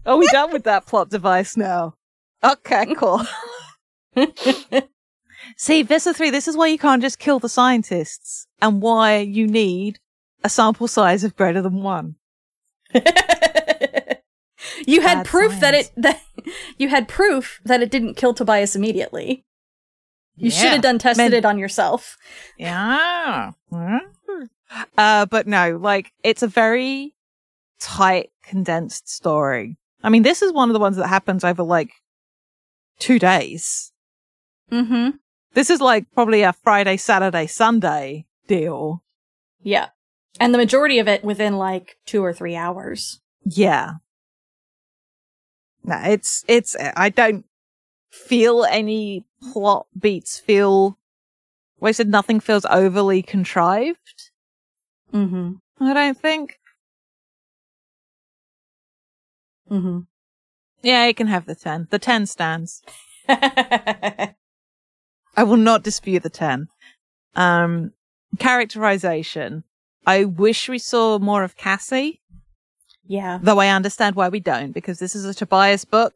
are 0.07 0.17
we 0.17 0.27
done 0.29 0.53
with 0.53 0.65
that 0.65 0.87
plot 0.87 1.11
device 1.11 1.57
now? 1.57 1.95
Okay, 2.43 2.95
cool. 2.97 3.23
See, 5.57 5.83
Visser 5.83 6.13
3, 6.13 6.31
this 6.31 6.49
is 6.49 6.57
why 6.57 6.67
you 6.69 6.79
can't 6.79 7.03
just 7.03 7.19
kill 7.19 7.39
the 7.39 7.49
scientists 7.49 8.47
and 8.63 8.81
why 8.83 9.19
you 9.19 9.47
need 9.47 9.99
a 10.43 10.49
sample 10.49 10.89
size 10.89 11.23
of 11.25 11.37
greater 11.37 11.61
than 11.63 11.83
one. 11.83 12.17
you 14.87 15.01
had 15.01 15.19
Bad 15.19 15.27
proof 15.27 15.61
that 15.61 15.75
it 15.75 15.91
that 15.97 16.21
you 16.79 16.89
had 16.89 17.09
proof 17.09 17.61
that 17.65 17.83
it 17.83 17.91
didn't 17.91 18.15
kill 18.15 18.35
Tobias 18.35 18.75
immediately. 18.77 19.45
You 20.37 20.51
should 20.51 20.71
have 20.71 20.83
done 20.83 20.99
tested 20.99 21.35
it 21.35 21.45
on 21.45 21.59
yourself. 21.59 22.17
Yeah. 22.57 23.53
Uh, 24.97 25.27
but 25.27 25.47
no, 25.47 25.77
like, 25.77 26.13
it's 26.25 26.43
a 26.43 26.47
very 26.47 27.15
tight, 27.79 28.31
condensed 28.43 29.09
story. 29.09 29.77
I 30.03 30.09
mean, 30.09 30.23
this 30.23 30.41
is 30.41 30.53
one 30.53 30.71
of 30.71 30.73
the 30.73 30.81
ones 30.81 30.97
that 30.97 31.09
happens 31.09 31.45
over 31.45 31.63
like 31.63 31.91
two 32.99 33.19
days. 33.19 33.93
Mm-hmm. 34.73 35.17
This 35.53 35.69
is 35.69 35.81
like 35.81 36.07
probably 36.15 36.43
a 36.43 36.53
Friday, 36.53 36.97
Saturday, 36.97 37.47
Sunday 37.47 38.27
deal. 38.47 39.03
Yeah. 39.63 39.89
And 40.39 40.55
the 40.55 40.59
majority 40.59 40.99
of 40.99 41.09
it 41.09 41.25
within 41.25 41.57
like 41.57 41.97
two 42.07 42.25
or 42.25 42.33
three 42.33 42.57
hours. 42.57 43.21
Yeah. 43.45 43.95
No, 45.83 46.01
it's, 46.05 46.45
it's, 46.47 46.77
I 46.97 47.09
don't 47.09 47.45
feel 48.11 48.65
any 48.65 49.25
plot 49.53 49.87
beats 49.99 50.39
feel, 50.39 50.99
well, 51.79 51.89
I 51.89 51.93
said 51.93 52.09
nothing 52.09 52.41
feels 52.41 52.67
overly 52.67 53.23
contrived. 53.23 54.31
Mm-hmm. 55.13 55.55
I 55.81 55.95
don't 55.95 56.19
think. 56.19 56.59
Mm-hmm. 59.71 60.01
Yeah, 60.83 61.05
it 61.07 61.17
can 61.17 61.27
have 61.27 61.47
the 61.47 61.55
10. 61.55 61.89
The 61.91 61.99
10 61.99 62.27
stands. 62.27 62.83
I 63.29 64.35
will 65.39 65.57
not 65.57 65.83
dispute 65.83 66.23
the 66.23 66.31
10. 66.31 66.69
Um, 67.35 67.93
characterization. 68.39 69.65
I 70.07 70.25
wish 70.25 70.69
we 70.69 70.79
saw 70.79 71.19
more 71.19 71.43
of 71.45 71.57
Cassie, 71.57 72.21
yeah. 73.07 73.39
though 73.43 73.59
I 73.59 73.69
understand 73.69 74.17
why 74.17 74.29
we 74.29 74.41
don't, 74.41 74.73
because 74.73 74.99
this 74.99 75.15
is 75.15 75.25
a 75.25 75.35
Tobias 75.35 75.85
book. 75.85 76.15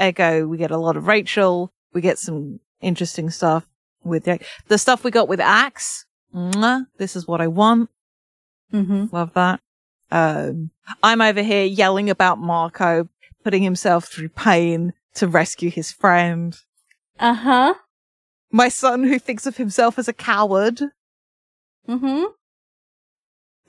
Ergo, 0.00 0.46
we 0.46 0.58
get 0.58 0.70
a 0.70 0.76
lot 0.76 0.96
of 0.96 1.06
Rachel. 1.06 1.72
We 1.92 2.00
get 2.00 2.18
some 2.18 2.60
interesting 2.80 3.30
stuff 3.30 3.66
with 4.04 4.24
the, 4.24 4.38
the 4.68 4.78
stuff 4.78 5.02
we 5.02 5.10
got 5.10 5.28
with 5.28 5.40
Ax. 5.40 6.06
This 6.98 7.16
is 7.16 7.26
what 7.26 7.40
I 7.40 7.46
want. 7.46 7.90
Mm-hmm. 8.72 9.06
Love 9.10 9.32
that. 9.34 9.60
Um, 10.10 10.70
I'm 11.02 11.20
over 11.20 11.42
here 11.42 11.64
yelling 11.64 12.10
about 12.10 12.38
Marco 12.38 13.08
putting 13.42 13.62
himself 13.62 14.06
through 14.06 14.28
pain 14.28 14.92
to 15.14 15.26
rescue 15.26 15.70
his 15.70 15.90
friend. 15.90 16.56
Uh-huh. 17.18 17.74
My 18.52 18.68
son 18.68 19.04
who 19.04 19.18
thinks 19.18 19.46
of 19.46 19.56
himself 19.56 19.98
as 19.98 20.08
a 20.08 20.12
coward, 20.12 20.82
Mm-hmm. 21.88 22.24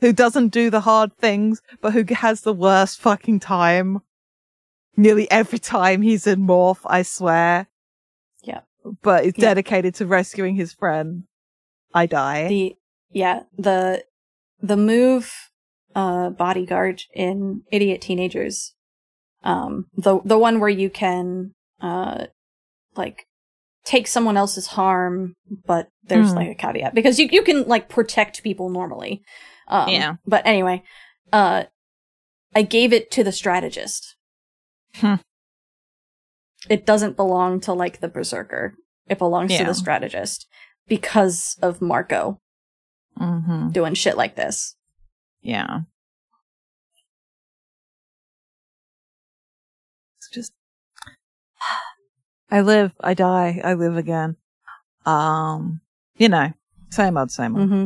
Who 0.02 0.14
doesn't 0.14 0.50
do 0.50 0.70
the 0.70 0.82
hard 0.82 1.16
things, 1.18 1.62
but 1.82 1.94
who 1.94 2.04
has 2.14 2.42
the 2.42 2.54
worst 2.54 3.00
fucking 3.00 3.40
time. 3.40 4.02
Nearly 4.96 5.30
every 5.30 5.60
time 5.60 6.02
he's 6.02 6.26
in 6.28 6.42
Morph, 6.48 6.80
I 6.86 7.04
swear. 7.04 7.68
Yeah. 8.44 8.62
But 9.02 9.26
is 9.26 9.34
Yeah. 9.36 9.50
dedicated 9.50 9.96
to 9.96 10.06
rescuing 10.06 10.56
his 10.56 10.74
friend. 10.74 11.24
I 11.94 12.06
die. 12.06 12.48
The 12.48 12.76
yeah, 13.12 13.44
the 13.58 14.04
the 14.62 14.78
move 14.78 15.32
uh 15.96 16.30
bodyguard 16.32 17.04
in 17.14 17.62
Idiot 17.72 18.02
Teenagers. 18.02 18.74
Um 19.44 19.86
the 19.96 20.20
the 20.26 20.38
one 20.38 20.60
where 20.60 20.70
you 20.70 20.90
can 20.90 21.54
uh 21.82 22.26
like 22.96 23.26
take 23.86 24.08
someone 24.08 24.36
else's 24.38 24.68
harm, 24.68 25.36
but 25.66 25.88
there's 26.04 26.32
Hmm. 26.32 26.38
like 26.38 26.50
a 26.50 26.56
caveat 26.56 26.94
because 26.96 27.20
you 27.20 27.30
you 27.32 27.44
can 27.44 27.64
like 27.68 27.88
protect 27.88 28.44
people 28.44 28.70
normally. 28.70 29.22
Um, 29.68 29.90
Yeah. 29.90 30.16
But 30.26 30.46
anyway, 30.46 30.84
uh, 31.34 31.64
I 32.56 32.62
gave 32.62 32.94
it 32.94 33.12
to 33.12 33.24
the 33.24 33.32
strategist. 33.32 34.16
Hmm. 34.96 35.16
It 36.70 36.86
doesn't 36.86 37.16
belong 37.16 37.60
to 37.62 37.74
like 37.74 38.00
the 38.00 38.08
berserker. 38.08 38.76
It 39.08 39.18
belongs 39.20 39.56
to 39.58 39.64
the 39.64 39.74
strategist 39.74 40.48
because 40.88 41.58
of 41.62 41.82
Marco 41.82 42.40
Mm-hmm. 43.20 43.70
doing 43.72 43.94
shit 43.96 44.16
like 44.16 44.36
this. 44.36 44.76
Yeah. 45.42 45.82
It's 50.18 50.30
just 50.30 50.54
I 52.52 52.62
live, 52.62 52.92
I 53.02 53.14
die, 53.14 53.60
I 53.64 53.74
live 53.74 53.98
again. 53.98 54.36
Um, 55.06 55.82
you 56.16 56.30
know, 56.30 56.54
same 56.92 57.18
old, 57.18 57.32
same 57.32 57.56
old. 57.58 57.70
Mm-hmm. 57.70 57.86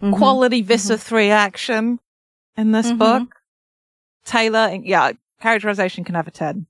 Quality 0.00 0.62
Visser 0.62 0.96
3 0.96 1.30
action 1.30 2.00
in 2.56 2.72
this 2.72 2.90
Mhm. 2.90 2.98
book. 2.98 3.34
Taylor, 4.24 4.70
yeah, 4.82 5.12
characterization 5.40 6.04
can 6.04 6.14
have 6.14 6.26
a 6.26 6.30
10. 6.30 6.66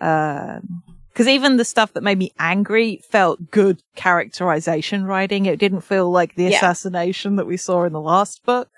Um, 0.00 0.82
cause 1.14 1.28
even 1.28 1.56
the 1.56 1.64
stuff 1.64 1.92
that 1.94 2.02
made 2.02 2.18
me 2.18 2.32
angry 2.38 3.00
felt 3.10 3.50
good 3.50 3.82
characterization 3.96 5.04
writing. 5.04 5.46
It 5.46 5.58
didn't 5.58 5.80
feel 5.82 6.10
like 6.10 6.34
the 6.34 6.44
Yeah. 6.44 6.56
assassination 6.58 7.36
that 7.36 7.46
we 7.46 7.56
saw 7.56 7.84
in 7.84 7.92
the 7.92 8.00
last 8.00 8.42
book. 8.44 8.68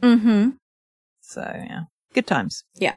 Mm-hmm. 0.00 0.50
So 1.20 1.40
yeah, 1.40 1.82
good 2.14 2.26
times. 2.26 2.64
Yeah. 2.76 2.94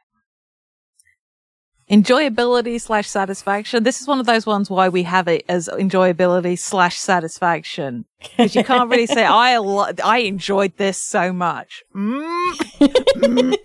Enjoyability 1.90 2.82
slash 2.82 3.08
satisfaction. 3.08 3.84
This 3.84 4.02
is 4.02 4.08
one 4.08 4.20
of 4.20 4.26
those 4.26 4.46
ones 4.46 4.70
why 4.70 4.90
we 4.90 5.04
have 5.04 5.30
it 5.30 5.46
as 5.48 5.70
enjoyability 5.70 6.60
slash 6.60 6.98
satisfaction 6.98 8.04
because 8.20 8.56
you 8.56 8.64
can't 8.66 8.90
really 8.90 9.06
say 9.08 9.26
I 9.26 9.56
I 10.04 10.18
enjoyed 10.20 10.76
this 10.76 11.02
so 11.02 11.32
much. 11.32 11.84
Mm. 11.96 13.56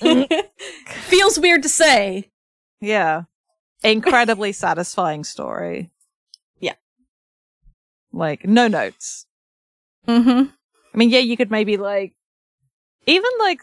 Feels 0.88 1.38
weird 1.38 1.62
to 1.62 1.70
say. 1.70 2.30
Yeah, 2.82 3.22
incredibly 3.82 4.52
satisfying 4.52 5.24
story. 5.24 5.90
Yeah. 6.58 6.74
like 8.12 8.44
no 8.44 8.68
notes. 8.68 9.24
Mm-hmm. 10.06 10.50
I 10.92 10.96
mean, 10.98 11.10
yeah, 11.10 11.20
you 11.20 11.36
could 11.36 11.50
maybe 11.50 11.76
like, 11.76 12.14
even 13.06 13.30
like, 13.38 13.60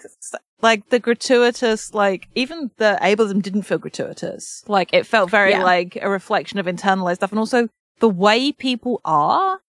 like 0.62 0.90
the 0.90 1.00
gratuitous, 1.00 1.94
like, 1.94 2.28
even 2.36 2.72
the 2.78 2.98
ableism 3.02 3.42
didn't 3.42 3.64
feel 3.64 3.78
gratuitous. 3.78 4.64
Like, 4.68 4.92
it 4.94 5.06
felt 5.06 5.30
very 5.30 5.52
Yeah. 5.52 5.64
like 5.64 5.98
a 6.02 6.10
reflection 6.10 6.58
of 6.60 6.66
internalized 6.66 7.18
stuff. 7.18 7.32
And 7.32 7.40
also 7.40 7.70
the 8.00 8.10
way 8.10 8.52
people 8.52 9.00
are, 9.06 9.60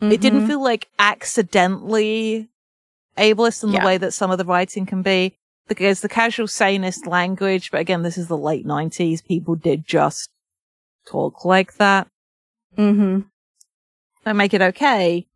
it 0.00 0.20
didn't 0.20 0.46
feel 0.46 0.62
like 0.62 0.88
accidentally 0.98 2.48
ableist 3.16 3.64
in 3.64 3.70
Yeah. 3.70 3.80
the 3.80 3.86
way 3.86 3.98
that 3.98 4.12
some 4.12 4.30
of 4.30 4.38
the 4.38 4.44
writing 4.44 4.86
can 4.86 5.02
be. 5.02 5.34
Because 5.68 6.00
the 6.00 6.08
casual 6.08 6.46
sanist 6.46 7.06
language, 7.06 7.70
but 7.70 7.80
again, 7.80 8.02
this 8.02 8.16
is 8.16 8.28
the 8.28 8.38
late 8.38 8.64
90s. 8.66 9.20
People 9.22 9.54
did 9.54 9.86
just 9.86 10.30
talk 11.06 11.44
like 11.44 11.74
that. 11.76 12.08
Mm-hmm. 12.76 13.20
don't 14.24 14.36
make 14.36 14.52
it 14.54 14.60
okay. 14.62 15.26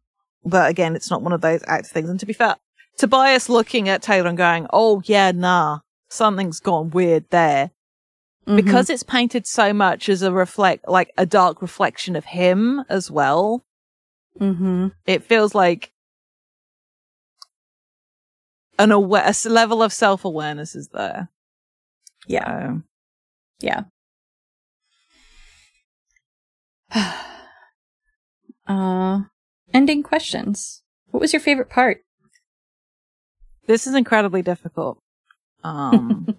But 0.44 0.70
again, 0.70 0.94
it's 0.96 1.10
not 1.10 1.22
one 1.22 1.32
of 1.32 1.40
those 1.40 1.62
act 1.66 1.86
things. 1.86 2.08
And 2.10 2.20
to 2.20 2.26
be 2.26 2.32
fair, 2.32 2.56
Tobias 3.02 3.48
looking 3.48 3.88
at 3.88 4.00
Taylor 4.00 4.28
and 4.28 4.38
going, 4.38 4.68
oh 4.72 5.02
yeah, 5.06 5.32
nah, 5.32 5.80
something's 6.08 6.60
gone 6.60 6.90
weird 6.90 7.24
there. 7.30 7.72
Mm-hmm. 8.46 8.54
Because 8.54 8.88
it's 8.88 9.02
painted 9.02 9.44
so 9.44 9.72
much 9.72 10.08
as 10.08 10.22
a 10.22 10.30
reflect, 10.30 10.86
like 10.86 11.10
a 11.18 11.26
dark 11.26 11.60
reflection 11.60 12.14
of 12.14 12.26
him 12.26 12.84
as 12.88 13.10
well. 13.10 13.64
Mm-hmm. 14.38 14.88
It 15.04 15.24
feels 15.24 15.52
like 15.52 15.90
an 18.78 18.92
aware, 18.92 19.28
a 19.28 19.48
level 19.48 19.82
of 19.82 19.92
self-awareness 19.92 20.76
is 20.76 20.90
there. 20.92 21.28
Yeah. 22.28 22.76
Yeah. 23.58 23.82
uh, 28.68 29.22
ending 29.74 30.04
questions. 30.04 30.84
What 31.10 31.18
was 31.18 31.32
your 31.32 31.40
favorite 31.40 31.68
part? 31.68 32.04
This 33.66 33.86
is 33.86 33.94
incredibly 33.94 34.42
difficult. 34.42 34.98
Um, 35.64 36.36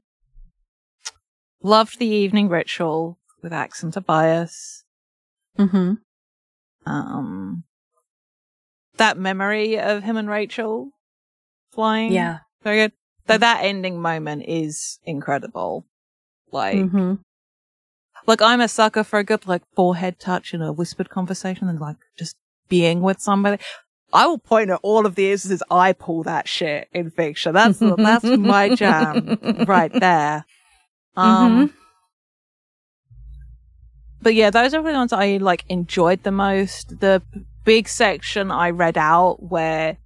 loved 1.64 2.00
the 2.00 2.08
evening 2.08 2.50
ritual 2.50 3.18
with 3.42 3.54
Ax 3.54 3.84
and 3.84 3.94
Tobias. 3.94 4.84
Mm-hmm. 5.58 5.94
um 6.92 7.64
that 8.98 9.18
memory 9.20 9.80
of 9.80 10.02
him 10.04 10.18
and 10.18 10.28
Rachel 10.28 10.90
flying. 11.72 12.12
Yeah. 12.12 12.40
Very 12.64 12.78
good. 12.78 12.92
Though 13.28 13.38
that 13.38 13.64
ending 13.64 14.02
moment 14.02 14.46
is 14.48 15.00
incredible. 15.06 15.86
Like 16.52 16.78
Mm-hmm. 16.78 17.14
like 18.26 18.42
I'm 18.42 18.62
a 18.62 18.68
sucker 18.68 19.04
for 19.04 19.20
a 19.20 19.24
good 19.24 19.46
like 19.48 19.62
forehead 19.76 20.20
touch 20.20 20.54
in 20.56 20.62
a 20.64 20.72
whispered 20.74 21.10
conversation 21.10 21.68
and 21.70 21.80
like 21.80 21.98
just 22.18 22.36
being 22.68 23.02
with 23.02 23.20
somebody. 23.20 23.62
I 24.14 24.28
will 24.28 24.38
point 24.38 24.70
at 24.70 24.80
all 24.84 25.06
of 25.08 25.16
the 25.16 25.32
instances 25.32 25.64
I 25.72 25.92
pull 25.94 26.24
that 26.24 26.48
shit 26.48 26.88
in 26.94 27.10
fiction. 27.10 27.54
That's 27.54 27.80
that's 27.80 28.24
my 28.24 28.70
jam 28.76 29.40
right 29.68 29.92
there. 29.92 30.46
Um 31.18 31.74
but 34.22 34.36
yeah, 34.36 34.50
those 34.52 34.74
are 34.74 34.82
the 34.82 34.92
ones 34.94 35.12
I 35.12 35.38
like 35.38 35.66
enjoyed 35.68 36.24
the 36.24 36.32
most. 36.32 37.00
The 37.02 37.22
big 37.66 37.90
section 37.90 38.52
I 38.52 38.70
read 38.70 38.98
out 38.98 39.44
where 39.44 39.98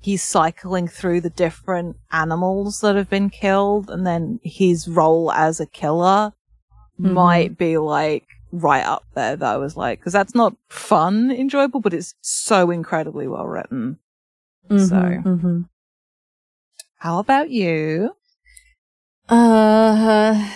he's 0.00 0.22
cycling 0.22 0.86
through 0.88 1.20
the 1.22 1.30
different 1.30 1.96
animals 2.12 2.80
that 2.80 2.94
have 2.96 3.10
been 3.10 3.30
killed 3.30 3.90
and 3.90 4.06
then 4.06 4.38
his 4.42 4.86
role 4.88 5.32
as 5.32 5.60
a 5.60 5.66
killer 5.66 6.32
Mhm. 7.00 7.12
might 7.12 7.58
be 7.58 7.76
like 7.78 8.26
right 8.56 8.84
up 8.84 9.04
there 9.14 9.36
that 9.36 9.54
I 9.54 9.56
was 9.56 9.76
like, 9.76 10.00
cause 10.02 10.12
that's 10.12 10.34
not 10.34 10.54
fun, 10.68 11.30
enjoyable, 11.30 11.80
but 11.80 11.92
it's 11.94 12.14
so 12.22 12.70
incredibly 12.70 13.26
well 13.28 13.46
written. 13.46 13.98
Mm-hmm. 14.70 14.84
So- 14.86 14.94
Mm-hmm. 15.30 15.60
How 16.98 17.18
about 17.18 17.50
you? 17.50 18.16
Uh, 19.28 20.50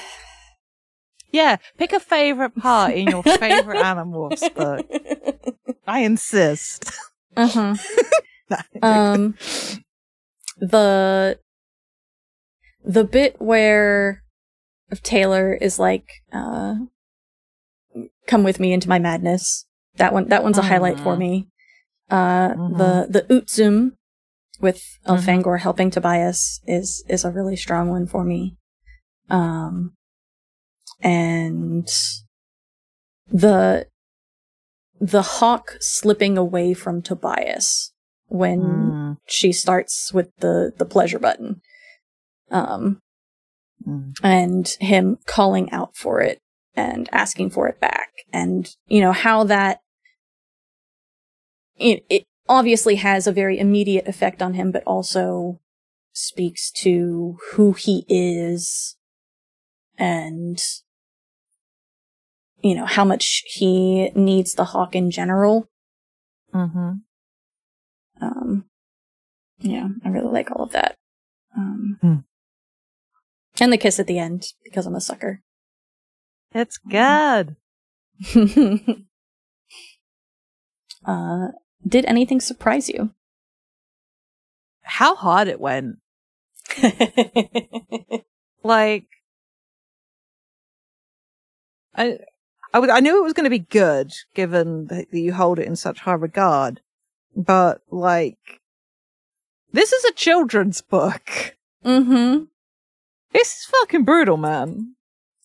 Yeah, 1.31 1.57
pick 1.77 1.93
a 1.93 2.01
favorite 2.01 2.55
part 2.57 2.95
in 2.95 3.09
your 3.09 3.23
favorite 3.23 3.77
Animorphs 3.83 4.55
book. 4.55 4.87
I 5.87 6.01
insist. 6.01 6.91
uh-huh. 7.37 7.75
um 8.83 9.35
the 10.57 11.39
the 12.83 13.05
bit 13.05 13.37
where 13.41 14.23
Taylor 15.03 15.53
is 15.53 15.79
like 15.79 16.09
uh 16.33 16.77
come 18.29 18.45
with 18.45 18.61
me 18.61 18.73
into 18.73 18.89
my 18.89 18.99
madness 19.01 19.67
that 19.97 20.13
one 20.13 20.29
that 20.29 20.45
one's 20.45 20.59
a 20.59 20.63
highlight 20.63 21.01
for 21.01 21.17
Mhm. 21.17 21.19
me 21.19 21.49
uh 22.11 22.49
the 22.79 23.07
the 23.11 23.23
Utsum 23.35 23.93
with 24.61 24.81
Mhm. 25.07 25.17
Elfangor 25.17 25.59
helping 25.61 25.91
Tobias 25.91 26.61
is 26.67 27.03
is 27.09 27.25
a 27.25 27.31
really 27.33 27.57
strong 27.57 27.91
one 27.91 28.07
for 28.07 28.25
me 28.25 28.57
um 29.31 29.95
and 31.01 31.89
the 33.29 33.87
the 35.01 35.23
hawk 35.23 35.77
slipping 35.81 36.37
away 36.39 36.75
from 36.75 37.03
Tobias 37.03 37.93
when 38.27 38.61
Mm, 38.61 39.17
she 39.27 39.53
starts 39.53 40.13
with 40.13 40.29
the 40.39 40.73
the 40.77 40.85
pleasure 40.85 41.19
button 41.19 41.61
um 42.51 43.01
mm. 43.87 44.13
and 44.23 44.77
him 44.81 45.19
calling 45.27 45.71
out 45.71 45.97
for 45.97 46.21
it 46.21 46.39
and 46.79 47.09
asking 47.13 47.51
for 47.51 47.67
it 47.69 47.81
back 47.81 48.11
and 48.33 48.77
you 48.87 49.01
know 49.01 49.13
how 49.13 49.43
that 49.45 49.81
it, 51.77 52.05
it 52.09 52.25
obviously 52.49 52.97
has 52.97 53.27
a 53.27 53.33
very 53.33 53.59
immediate 53.59 54.07
effect 54.07 54.41
on 54.41 54.55
him 54.55 54.71
but 54.71 54.85
also 54.85 55.61
speaks 56.13 56.71
to 56.71 57.37
who 57.53 57.73
he 57.73 58.05
is 58.09 58.97
and 59.99 60.59
you 62.63 62.75
know 62.75 62.87
how 62.87 63.05
much 63.05 63.43
he 63.47 64.11
needs 64.15 64.55
the 64.55 64.67
hawk 64.67 64.95
in 64.95 65.11
general 65.11 65.69
Mm-hmm. 66.55 66.93
Um, 68.21 68.65
yeah, 69.59 69.89
I 70.05 70.09
really 70.09 70.33
like 70.33 70.51
all 70.51 70.65
of 70.65 70.73
that. 70.73 70.97
Um, 71.57 71.99
Hmm. 72.01 72.15
and 73.61 73.73
the 73.73 73.77
kiss 73.79 74.01
at 74.01 74.07
the 74.07 74.19
end 74.19 74.45
because 74.65 74.87
I'm 74.87 74.95
a 74.95 75.01
sucker. 75.01 75.43
It's 76.53 76.79
good. 76.79 77.57
uh, 81.07 81.49
did 81.87 82.05
anything 82.07 82.41
surprise 82.41 82.89
you? 82.89 83.11
How 84.83 85.15
hard 85.15 85.49
it 85.49 85.61
went. 85.61 85.99
Like, 88.63 89.07
I, 91.95 92.19
I, 92.75 92.79
w- 92.79 92.93
I 92.93 93.01
knew 93.01 93.19
it 93.19 93.25
was 93.25 93.33
going 93.33 93.45
to 93.45 93.51
be 93.51 93.61
good, 93.61 94.13
given 94.35 94.87
that 94.87 95.07
you 95.13 95.33
hold 95.33 95.59
it 95.59 95.67
in 95.67 95.77
such 95.77 96.01
high 96.01 96.15
regard. 96.15 96.81
But 97.37 97.81
like, 97.91 98.61
this 99.73 99.93
is 99.93 100.05
a 100.05 100.13
children's 100.13 100.81
book. 100.81 101.57
mm-hmm. 101.85 102.45
This 103.33 103.49
is 103.49 103.65
fucking 103.67 104.05
brutal, 104.05 104.37
man. 104.37 104.95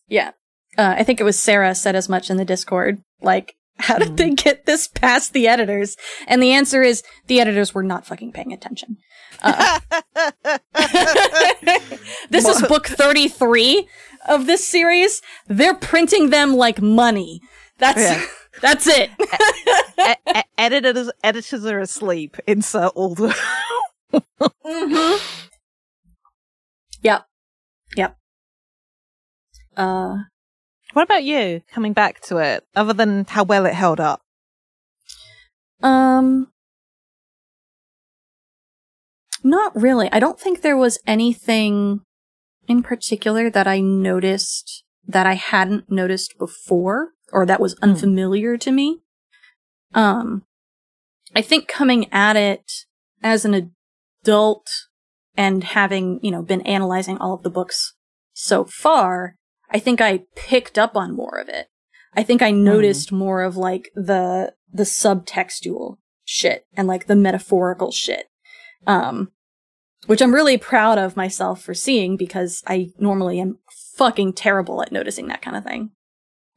Yeah. 0.08 0.32
Uh, 0.78 0.96
I 0.98 1.04
think 1.04 1.20
it 1.20 1.24
was 1.24 1.40
Sarah 1.40 1.76
said 1.76 1.96
as 1.96 2.10
much 2.10 2.30
in 2.30 2.38
the 2.38 2.46
Discord. 2.46 3.02
Like, 3.22 3.56
how 3.80 3.98
did 4.00 4.10
Hmm. 4.10 4.16
they 4.16 4.30
get 4.32 4.66
this 4.66 4.88
past 4.88 5.34
the 5.34 5.48
editors? 5.48 5.96
And 6.28 6.42
the 6.42 6.52
answer 6.54 6.82
is 6.82 7.04
the 7.28 7.40
editors 7.40 7.74
were 7.74 7.84
not 7.84 8.06
fucking 8.06 8.32
paying 8.32 8.54
attention. 8.54 8.98
Uh, 9.42 9.80
this 12.30 12.48
is 12.48 12.62
book 12.64 12.88
33 12.88 13.88
of 14.28 14.46
this 14.46 14.66
series. 14.68 15.22
They're 15.48 15.74
printing 15.76 16.30
them 16.30 16.54
like 16.56 16.82
money. 16.82 17.42
That's 17.80 18.00
Yeah. 18.02 18.24
that's 18.62 18.88
it. 18.88 19.10
E- 20.00 20.32
e- 20.38 20.42
editors, 20.58 21.12
editors 21.24 21.66
are 21.66 21.80
asleep. 21.80 22.38
Insert 22.48 22.92
all 22.96 23.16
the. 23.16 23.36
mm-hmm. 24.14 25.24
Yep. 27.02 27.26
Yep. 27.98 28.18
Uh 29.76 30.16
what 30.94 31.04
about 31.04 31.24
you? 31.24 31.62
Coming 31.72 31.94
back 31.94 32.22
to 32.22 32.38
it, 32.38 32.64
other 32.76 32.94
than 32.94 33.26
how 33.26 33.44
well 33.44 33.66
it 33.66 33.74
held 33.74 34.00
up. 34.00 34.22
Um, 35.82 36.48
not 39.44 39.76
really. 39.76 40.10
I 40.12 40.20
don't 40.20 40.40
think 40.40 40.62
there 40.62 40.78
was 40.78 41.00
anything 41.06 42.02
in 42.68 42.82
particular 42.82 43.50
that 43.50 43.68
I 43.68 43.82
noticed 43.82 44.84
that 45.06 45.28
I 45.28 45.34
hadn't 45.34 45.92
noticed 45.92 46.38
before 46.38 47.10
or 47.32 47.46
that 47.46 47.60
was 47.60 47.76
unfamiliar 47.82 48.58
to 48.58 48.72
me. 48.72 49.00
Um, 49.94 50.44
I 51.36 51.42
think 51.42 51.68
coming 51.68 52.12
at 52.14 52.36
it 52.36 52.72
as 53.22 53.44
an 53.44 53.74
adult 54.24 54.70
and 55.36 55.64
having, 55.64 56.20
you 56.22 56.32
know, 56.32 56.42
been 56.42 56.62
analyzing 56.62 57.18
all 57.18 57.34
of 57.34 57.44
the 57.44 57.50
books 57.50 57.96
so 58.34 58.64
far, 58.64 59.36
I 59.74 59.80
think 59.80 60.00
I 60.00 60.22
picked 60.36 60.78
up 60.78 60.96
on 60.96 61.16
more 61.16 61.40
of 61.40 61.50
it. 61.50 61.68
I 62.16 62.24
think 62.24 62.42
I 62.42 62.52
noticed 62.52 63.12
more 63.12 63.42
of 63.42 63.58
like 63.58 63.90
the 63.96 64.54
the 64.72 64.84
subtextual 64.84 65.98
shit 66.26 66.66
and 66.76 66.88
like 66.88 67.08
the 67.08 67.16
metaphorical 67.16 67.92
shit. 67.92 68.28
Um 68.88 69.32
which 70.06 70.22
I'm 70.22 70.34
really 70.34 70.58
proud 70.58 70.98
of 70.98 71.16
myself 71.16 71.62
for 71.62 71.74
seeing 71.74 72.18
because 72.18 72.62
I 72.68 72.90
normally 73.00 73.40
am 73.40 73.60
fucking 73.96 74.34
terrible 74.34 74.82
at 74.82 74.92
noticing 74.92 75.28
that 75.28 75.42
kind 75.42 75.58
of 75.58 75.64
thing. 75.64 75.92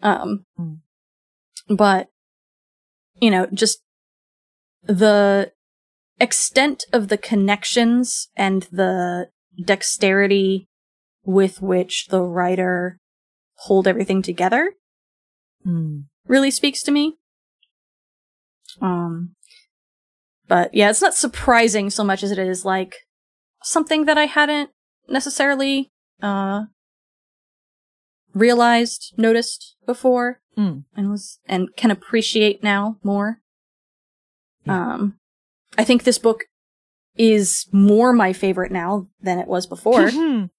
Um 0.02 0.44
Mm. 0.58 0.80
but 1.68 2.08
you 3.20 3.30
know, 3.30 3.46
just 3.46 3.82
the 4.82 5.52
extent 6.20 6.84
of 6.92 7.08
the 7.08 7.18
connections 7.18 8.28
and 8.36 8.64
the 8.64 9.30
dexterity 9.64 10.68
with 11.24 11.62
which 11.62 12.06
the 12.08 12.22
writer 12.22 12.98
hold 13.60 13.86
everything 13.88 14.22
together 14.22 14.72
Hmm. 15.64 16.00
really 16.26 16.50
speaks 16.50 16.82
to 16.84 16.92
me. 16.92 17.16
Um, 18.80 19.34
but 20.48 20.72
yeah, 20.74 20.90
it's 20.90 21.00
not 21.02 21.14
surprising 21.14 21.90
so 21.90 22.04
much 22.04 22.22
as 22.22 22.30
it 22.30 22.38
is 22.38 22.64
like 22.64 22.94
something 23.62 24.04
that 24.04 24.18
I 24.18 24.26
hadn't 24.26 24.70
necessarily 25.08 25.90
uh 26.22 26.64
realized, 28.34 29.14
noticed 29.16 29.76
before, 29.86 30.40
Mm. 30.56 30.84
and 30.96 31.10
was 31.10 31.38
and 31.46 31.68
can 31.76 31.90
appreciate 31.90 32.62
now 32.62 32.98
more. 33.02 33.40
Yeah. 34.64 34.94
Um, 34.94 35.18
I 35.78 35.84
think 35.84 36.04
this 36.04 36.18
book 36.18 36.44
is 37.16 37.66
more 37.72 38.12
my 38.12 38.32
favorite 38.32 38.72
now 38.72 39.08
than 39.20 39.38
it 39.38 39.48
was 39.48 39.66
before, 39.66 40.10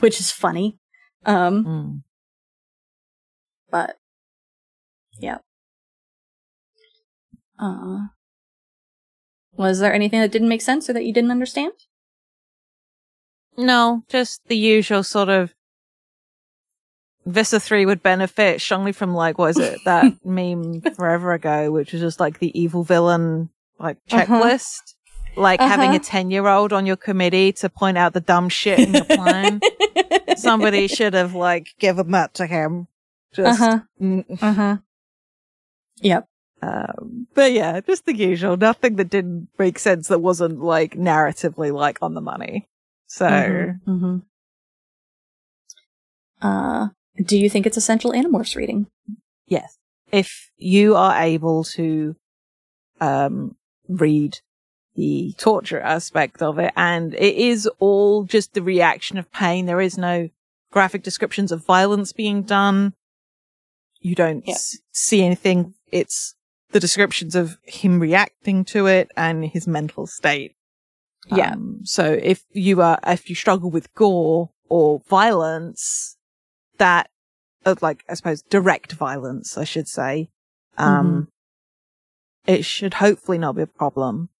which 0.00 0.20
is 0.20 0.30
funny. 0.30 0.78
Um, 1.26 1.64
Hmm. 1.64 1.96
but 3.70 3.96
yeah. 5.18 5.38
Uh, 7.58 8.06
was 9.56 9.80
there 9.80 9.92
anything 9.92 10.20
that 10.20 10.32
didn't 10.32 10.48
make 10.48 10.62
sense 10.62 10.88
or 10.88 10.94
that 10.94 11.04
you 11.04 11.12
didn't 11.12 11.30
understand? 11.30 11.72
No, 13.56 14.02
just 14.08 14.40
the 14.46 14.56
usual 14.56 15.02
sort 15.02 15.28
of. 15.28 15.54
Visser 17.26 17.58
3 17.58 17.84
would 17.84 18.02
benefit 18.02 18.62
strongly 18.62 18.92
from 18.92 19.12
like, 19.14 19.36
what 19.36 19.50
is 19.50 19.58
it, 19.58 19.78
that 19.84 20.14
meme 20.24 20.80
forever 20.94 21.34
ago, 21.34 21.70
which 21.70 21.92
was 21.92 22.00
just 22.00 22.18
like 22.18 22.38
the 22.38 22.58
evil 22.58 22.82
villain, 22.82 23.50
like 23.78 23.98
Uh-huh. 24.10 24.24
checklist. 24.26 24.94
Like 25.36 25.60
having 25.60 25.90
a 25.90 25.94
Uh-huh. 25.94 26.04
10 26.04 26.30
year 26.30 26.46
old 26.48 26.72
on 26.72 26.86
your 26.86 26.96
committee 26.96 27.52
to 27.54 27.68
point 27.68 27.96
out 27.98 28.12
the 28.12 28.20
dumb 28.20 28.48
shit 28.48 28.78
in 28.80 28.94
your 28.94 29.04
plan. 29.04 29.60
Somebody 30.36 30.86
should 30.86 31.14
have 31.14 31.34
like 31.34 31.74
given 31.78 32.10
that 32.12 32.34
to 32.34 32.46
him. 32.46 32.88
Uh 33.38 33.54
huh. 33.54 33.78
mm, 34.00 34.24
Uh 34.42 34.52
huh. 34.52 34.76
Yep. 36.02 36.26
um, 36.62 37.26
but 37.34 37.52
yeah, 37.52 37.80
just 37.80 38.04
the 38.06 38.14
usual. 38.16 38.56
Nothing 38.56 38.96
that 38.96 39.08
didn't 39.10 39.48
make 39.58 39.78
sense 39.78 40.08
that 40.08 40.18
wasn't 40.20 40.60
like 40.60 40.94
narratively 40.94 41.72
like 41.72 41.98
on 42.02 42.14
the 42.14 42.20
money. 42.20 42.68
So, 43.06 43.26
Mm-hmm. 43.28 44.18
Uh, 46.42 46.88
do 47.24 47.38
you 47.38 47.50
think 47.50 47.66
it's 47.66 47.76
essential 47.76 48.12
Animorphs 48.12 48.56
reading? 48.56 48.86
Yes. 49.46 49.76
If 50.12 50.50
you 50.56 50.96
are 50.96 51.20
able 51.22 51.64
to 51.64 52.16
um 53.00 53.56
read 53.88 54.38
the 54.96 55.34
torture 55.38 55.80
aspect 55.80 56.42
of 56.42 56.58
it 56.58 56.72
and 56.76 57.14
it 57.14 57.36
is 57.36 57.68
all 57.78 58.24
just 58.24 58.54
the 58.54 58.62
reaction 58.62 59.18
of 59.18 59.30
pain, 59.32 59.66
there 59.66 59.80
is 59.80 59.96
no 59.96 60.28
graphic 60.72 61.02
descriptions 61.02 61.52
of 61.52 61.64
violence 61.64 62.12
being 62.12 62.42
done. 62.42 62.94
You 64.00 64.14
don't 64.14 64.46
Yeah. 64.46 64.54
s- 64.54 64.78
see 64.92 65.22
anything. 65.24 65.74
It's 65.90 66.34
the 66.72 66.80
descriptions 66.80 67.34
of 67.34 67.58
him 67.64 67.98
reacting 68.00 68.64
to 68.66 68.86
it 68.86 69.10
and 69.16 69.44
his 69.44 69.66
mental 69.66 70.06
state. 70.06 70.54
Yeah. 71.26 71.52
Um, 71.52 71.80
so 71.84 72.04
if 72.22 72.44
you 72.52 72.80
are, 72.82 72.98
if 73.06 73.28
you 73.28 73.34
struggle 73.36 73.70
with 73.70 73.92
gore 73.94 74.50
or 74.68 75.00
violence, 75.08 76.16
that, 76.78 77.10
uh, 77.66 77.74
like, 77.82 78.04
I 78.08 78.14
suppose 78.14 78.42
direct 78.42 78.92
violence, 78.92 79.58
I 79.58 79.64
should 79.64 79.86
say, 79.88 80.30
um, 80.78 81.28
it 82.46 82.64
should 82.64 82.94
hopefully 82.94 83.36
not 83.38 83.56
be 83.56 83.62
a 83.62 83.66
problem. 83.66 84.30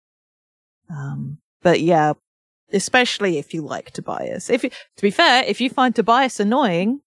Um, 0.91 1.38
but 1.62 1.80
yeah, 1.80 2.14
especially 2.72 3.38
if 3.38 3.55
you 3.55 3.62
like 3.62 3.91
Tobias. 3.93 4.51
If 4.51 4.64
you, 4.64 4.70
to 4.70 5.03
be 5.03 5.11
fair, 5.11 5.45
if 5.45 5.61
you 5.61 5.70
find 5.70 5.95
Tobias 5.95 6.41
annoying, 6.41 7.01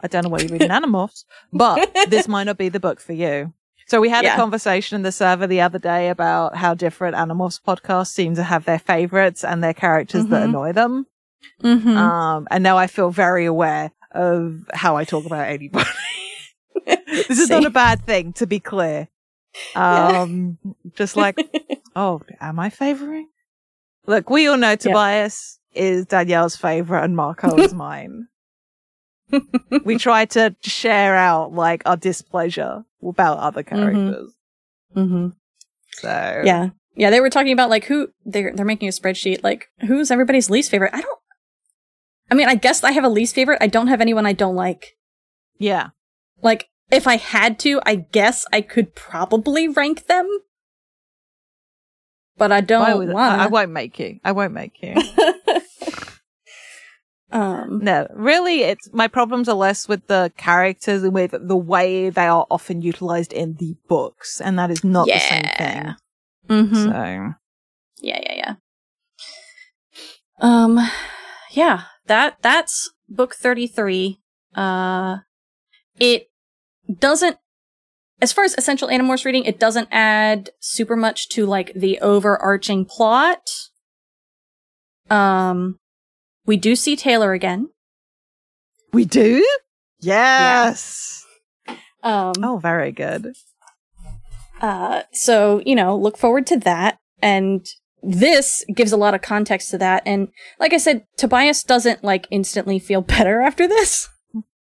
I 0.00 0.06
don't 0.08 0.24
know 0.24 0.30
why 0.30 0.40
you're 0.40 0.50
reading 0.50 0.68
Animorphs, 0.78 1.24
but 1.52 1.94
this 2.08 2.28
might 2.28 2.44
not 2.44 2.58
be 2.58 2.68
the 2.68 2.80
book 2.80 3.00
for 3.00 3.12
you. 3.12 3.52
So 3.86 4.00
we 4.00 4.08
had 4.08 4.24
Yeah. 4.24 4.34
a 4.34 4.36
conversation 4.36 4.96
in 4.96 5.02
the 5.02 5.12
server 5.12 5.46
the 5.46 5.60
other 5.60 5.78
day 5.78 6.08
about 6.08 6.56
how 6.56 6.72
different 6.72 7.16
Animorphs 7.16 7.60
podcasts 7.60 8.08
seem 8.12 8.34
to 8.36 8.42
have 8.42 8.64
their 8.64 8.78
favorites 8.78 9.44
and 9.44 9.62
their 9.62 9.74
characters 9.74 10.26
that 10.26 10.40
Mhm. 10.42 10.48
annoy 10.48 10.72
them. 10.72 11.06
Mm-hmm. 11.62 11.96
Um, 11.96 12.48
and 12.50 12.62
now 12.64 12.78
I 12.78 12.86
feel 12.86 13.10
very 13.10 13.44
aware 13.44 13.90
of 14.12 14.60
how 14.72 14.96
I 14.96 15.04
talk 15.04 15.26
about 15.26 15.48
anybody. 15.48 15.84
this 16.86 17.38
is 17.38 17.50
not 17.50 17.66
a 17.66 17.70
bad 17.70 18.04
thing, 18.06 18.32
to 18.34 18.46
be 18.46 18.60
clear. 18.60 19.08
Um, 19.74 20.58
just 20.94 21.16
like, 21.16 21.38
oh, 21.96 22.20
am 22.40 22.58
I 22.58 22.70
favoring? 22.70 23.28
Look, 24.06 24.28
we 24.30 24.46
all 24.46 24.56
know 24.56 24.76
Tobias 24.76 25.58
is 25.74 26.06
Danielle's 26.06 26.56
favorite 26.56 27.04
and 27.04 27.16
Marco 27.16 27.56
is 27.56 27.74
mine. 27.74 28.28
we 29.84 29.96
try 29.98 30.24
to 30.26 30.54
share 30.62 31.16
out 31.16 31.52
like 31.52 31.82
our 31.86 31.96
displeasure 31.96 32.84
about 33.02 33.38
other 33.38 33.62
characters. 33.62 34.32
mm-hmm. 34.94 35.28
So 35.92 36.42
Yeah. 36.44 36.70
Yeah, 36.96 37.10
they 37.10 37.20
were 37.20 37.30
talking 37.30 37.52
about 37.52 37.70
like 37.70 37.84
who 37.86 38.08
they're 38.24 38.52
they're 38.54 38.64
making 38.64 38.88
a 38.88 38.92
spreadsheet 38.92 39.42
like 39.42 39.66
who's 39.80 40.10
everybody's 40.12 40.50
least 40.50 40.70
favorite. 40.70 40.94
I 40.94 41.00
don't 41.00 41.18
I 42.30 42.34
mean, 42.34 42.48
I 42.48 42.54
guess 42.54 42.84
I 42.84 42.92
have 42.92 43.04
a 43.04 43.08
least 43.08 43.34
favorite. 43.34 43.58
I 43.60 43.66
don't 43.66 43.88
have 43.88 44.00
anyone 44.00 44.26
I 44.26 44.32
don't 44.32 44.54
like. 44.54 44.96
yeah. 45.58 45.88
Like 46.42 46.68
if 46.94 47.06
I 47.06 47.16
had 47.16 47.58
to, 47.60 47.80
I 47.84 47.96
guess 47.96 48.46
I 48.52 48.60
could 48.60 48.94
probably 48.94 49.68
rank 49.68 50.06
them. 50.06 50.28
But 52.36 52.50
I 52.50 52.60
don't 52.62 53.08
want 53.12 53.40
I, 53.40 53.44
I 53.44 53.46
won't 53.46 53.70
make 53.70 53.98
you. 53.98 54.18
I 54.24 54.32
won't 54.32 54.52
make 54.52 54.82
you. 54.82 54.94
Um, 57.30 57.80
No, 57.82 58.06
really, 58.14 58.62
it's 58.62 58.88
my 58.92 59.08
problems 59.08 59.48
are 59.48 59.56
less 59.56 59.88
with 59.88 60.06
the 60.06 60.32
characters 60.36 61.02
and 61.02 61.12
with 61.12 61.32
the 61.32 61.56
way 61.56 62.08
they 62.08 62.26
are 62.28 62.46
often 62.48 62.80
utilized 62.80 63.32
in 63.32 63.54
the 63.54 63.74
books, 63.88 64.40
and 64.40 64.56
that 64.56 64.70
is 64.70 64.84
not 64.84 65.06
the 65.06 65.18
same 65.18 65.42
Yeah. 65.42 65.56
thing. 65.58 65.94
mhm. 66.48 66.76
So, 66.92 67.34
Yeah, 68.00 68.20
yeah, 68.22 68.34
yeah. 68.36 68.54
Um, 70.40 70.78
yeah, 71.50 71.82
that 72.06 72.36
that's 72.40 72.90
book 73.08 73.34
thirty 73.34 73.66
three. 73.66 74.20
Uh, 74.54 75.18
it 75.98 76.28
doesn't, 76.98 77.36
as 78.20 78.32
far 78.32 78.44
as 78.44 78.54
essential 78.56 78.88
Animorphs 78.88 79.24
reading, 79.24 79.44
it 79.44 79.58
doesn't 79.58 79.88
add 79.90 80.50
super 80.60 80.96
much 80.96 81.28
to 81.30 81.46
like 81.46 81.72
the 81.74 81.98
overarching 82.00 82.84
plot. 82.84 83.50
Um, 85.10 85.78
we 86.46 86.56
do 86.56 86.76
see 86.76 86.96
Taylor 86.96 87.32
again. 87.32 87.68
we 88.92 89.04
do. 89.04 89.46
Yes. 90.00 91.24
Um, 92.02 92.32
Oh, 92.42 92.58
very 92.58 92.92
good. 92.92 93.34
Uh, 94.60 95.02
so, 95.12 95.62
you 95.64 95.74
know, 95.74 95.96
look 95.96 96.16
forward 96.16 96.46
to 96.48 96.58
that. 96.58 96.98
And 97.22 97.66
this 98.02 98.64
gives 98.74 98.92
a 98.92 98.96
lot 98.98 99.14
of 99.14 99.22
context 99.22 99.70
to 99.70 99.78
that. 99.78 100.02
And 100.04 100.28
like 100.60 100.72
I 100.72 100.76
said, 100.76 101.06
Tobias 101.16 101.62
doesn't 101.62 102.04
like 102.04 102.26
instantly 102.30 102.78
feel 102.78 103.00
better 103.16 103.40
after 103.40 103.66
this. 103.66 104.08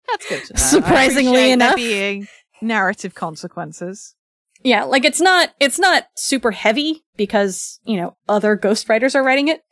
That's 0.09 0.28
good 0.28 0.44
to 0.46 0.52
know. 0.55 0.59
Surprisingly 0.61 1.50
enough. 1.52 1.76
being 1.76 2.28
narrative 2.61 3.14
consequences. 3.14 4.14
Yeah, 4.62 4.84
like 4.84 5.05
it's 5.05 5.20
not, 5.20 5.50
it's 5.61 5.78
not 5.78 6.07
super 6.16 6.50
heavy 6.52 7.05
because, 7.16 7.80
you 7.84 7.96
know, 7.98 8.16
other 8.28 8.57
ghostwriters 8.57 9.14
are 9.14 9.22
writing 9.22 9.48
it. 9.48 9.62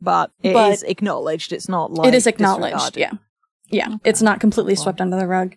But 0.00 0.30
it 0.42 0.54
is 0.56 0.82
But- 0.82 0.90
acknowledged. 0.90 1.52
It's 1.52 1.68
not 1.68 1.92
like 1.92 2.08
it 2.08 2.14
is 2.14 2.26
acknowledged. 2.26 2.76
disregarded. 2.76 2.98
Yeah. 3.00 3.12
Yeah. 3.88 3.94
Okay. 3.96 4.10
It's 4.10 4.22
not 4.22 4.40
completely 4.40 4.74
Cool. 4.76 4.84
swept 4.84 5.00
under 5.00 5.18
the 5.18 5.26
rug. 5.26 5.56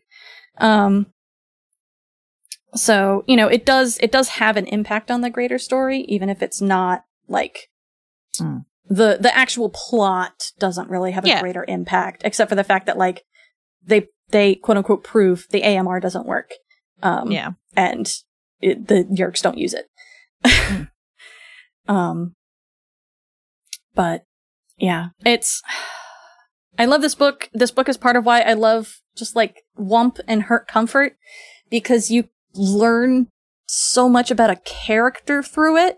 Um, 0.58 1.08
so, 2.76 3.24
you 3.28 3.36
know, 3.36 3.48
it 3.48 3.66
does, 3.66 3.98
it 4.02 4.12
does 4.12 4.30
have 4.30 4.58
an 4.58 4.66
impact 4.68 5.12
on 5.12 5.22
the 5.22 5.30
greater 5.30 5.58
story, 5.60 6.02
even 6.02 6.30
if 6.30 6.42
it's 6.42 6.62
not 6.62 7.04
like 7.28 7.70
Hmm. 8.38 8.60
the, 8.90 9.18
the 9.20 9.36
actual 9.36 9.70
plot 9.70 10.52
doesn't 10.60 10.90
really 10.90 11.12
have 11.12 11.26
a 11.26 11.28
Yeah. 11.28 11.42
greater 11.42 11.66
impact, 11.68 12.22
except 12.26 12.50
for 12.50 12.56
the 12.56 12.64
fact 12.64 12.86
that 12.86 12.98
like 12.98 13.24
they, 13.86 14.08
they 14.30 14.56
quote 14.56 14.78
unquote 14.78 15.04
prove 15.04 15.46
the 15.52 15.64
AMR 15.64 16.00
doesn't 16.00 16.26
work. 16.26 16.52
Um, 17.04 17.32
Yeah. 17.32 17.52
and 17.76 18.12
it, 18.62 18.88
the 18.88 19.04
Yeerks 19.06 19.42
don't 19.42 19.58
use 19.58 19.74
it. 19.74 19.88
um, 21.88 22.36
but 23.96 24.24
yeah, 24.78 25.08
it's. 25.26 25.62
I 26.80 26.86
love 26.86 27.02
this 27.02 27.16
book. 27.16 27.50
This 27.54 27.70
book 27.70 27.90
is 27.90 27.98
part 27.98 28.16
of 28.16 28.26
why 28.26 28.42
I 28.42 28.54
love 28.54 29.02
just 29.16 29.36
like 29.36 29.64
Whump 29.76 30.20
and 30.28 30.44
Hurt 30.44 30.68
Comfort 30.68 31.18
because 31.70 32.10
you 32.10 32.30
learn 32.56 33.28
so 33.68 34.08
much 34.10 34.32
about 34.32 34.50
a 34.50 34.56
character 34.56 35.44
through 35.44 35.78
it. 35.78 35.98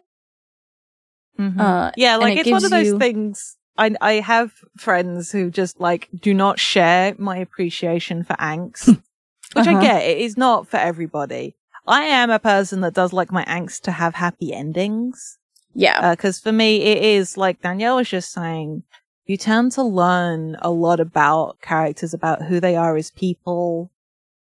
Mhm. 1.39 1.59
Uh, 1.59 1.91
Yeah, 1.95 2.17
like 2.17 2.37
it 2.37 2.47
it's 2.47 2.51
one 2.51 2.65
of 2.65 2.71
those 2.71 2.87
you- 2.87 2.99
things. 2.99 3.55
I 3.77 3.95
I 4.01 4.13
have 4.13 4.51
friends 4.77 5.31
who 5.31 5.49
just 5.49 5.79
like 5.79 6.09
do 6.19 6.33
not 6.33 6.59
share 6.59 7.15
my 7.17 7.37
appreciation 7.37 8.23
for 8.23 8.33
angst, 8.35 8.87
which 9.55 9.67
Uh-huh. 9.67 9.77
I 9.77 9.81
get. 9.81 10.03
It 10.03 10.17
is 10.19 10.37
not 10.37 10.67
for 10.67 10.77
everybody. 10.77 11.55
I 11.85 12.03
am 12.03 12.29
a 12.29 12.39
person 12.39 12.81
that 12.81 12.93
does 12.93 13.11
like 13.13 13.31
my 13.31 13.43
angst 13.45 13.81
to 13.81 13.91
have 13.91 14.15
happy 14.15 14.53
endings. 14.53 15.37
Yeah. 15.73 16.11
Because 16.11 16.39
for 16.39 16.51
me, 16.51 16.81
it 16.83 17.03
is 17.03 17.35
like 17.37 17.61
Danielle 17.61 17.97
was 17.97 18.09
just 18.09 18.31
saying, 18.31 18.83
you 19.25 19.37
tend 19.37 19.71
to 19.73 19.83
learn 19.83 20.55
a 20.61 20.69
lot 20.69 20.99
about 20.99 21.59
characters, 21.61 22.13
about 22.13 22.43
who 22.43 22.59
they 22.59 22.75
are 22.75 22.95
as 22.95 23.09
people 23.11 23.89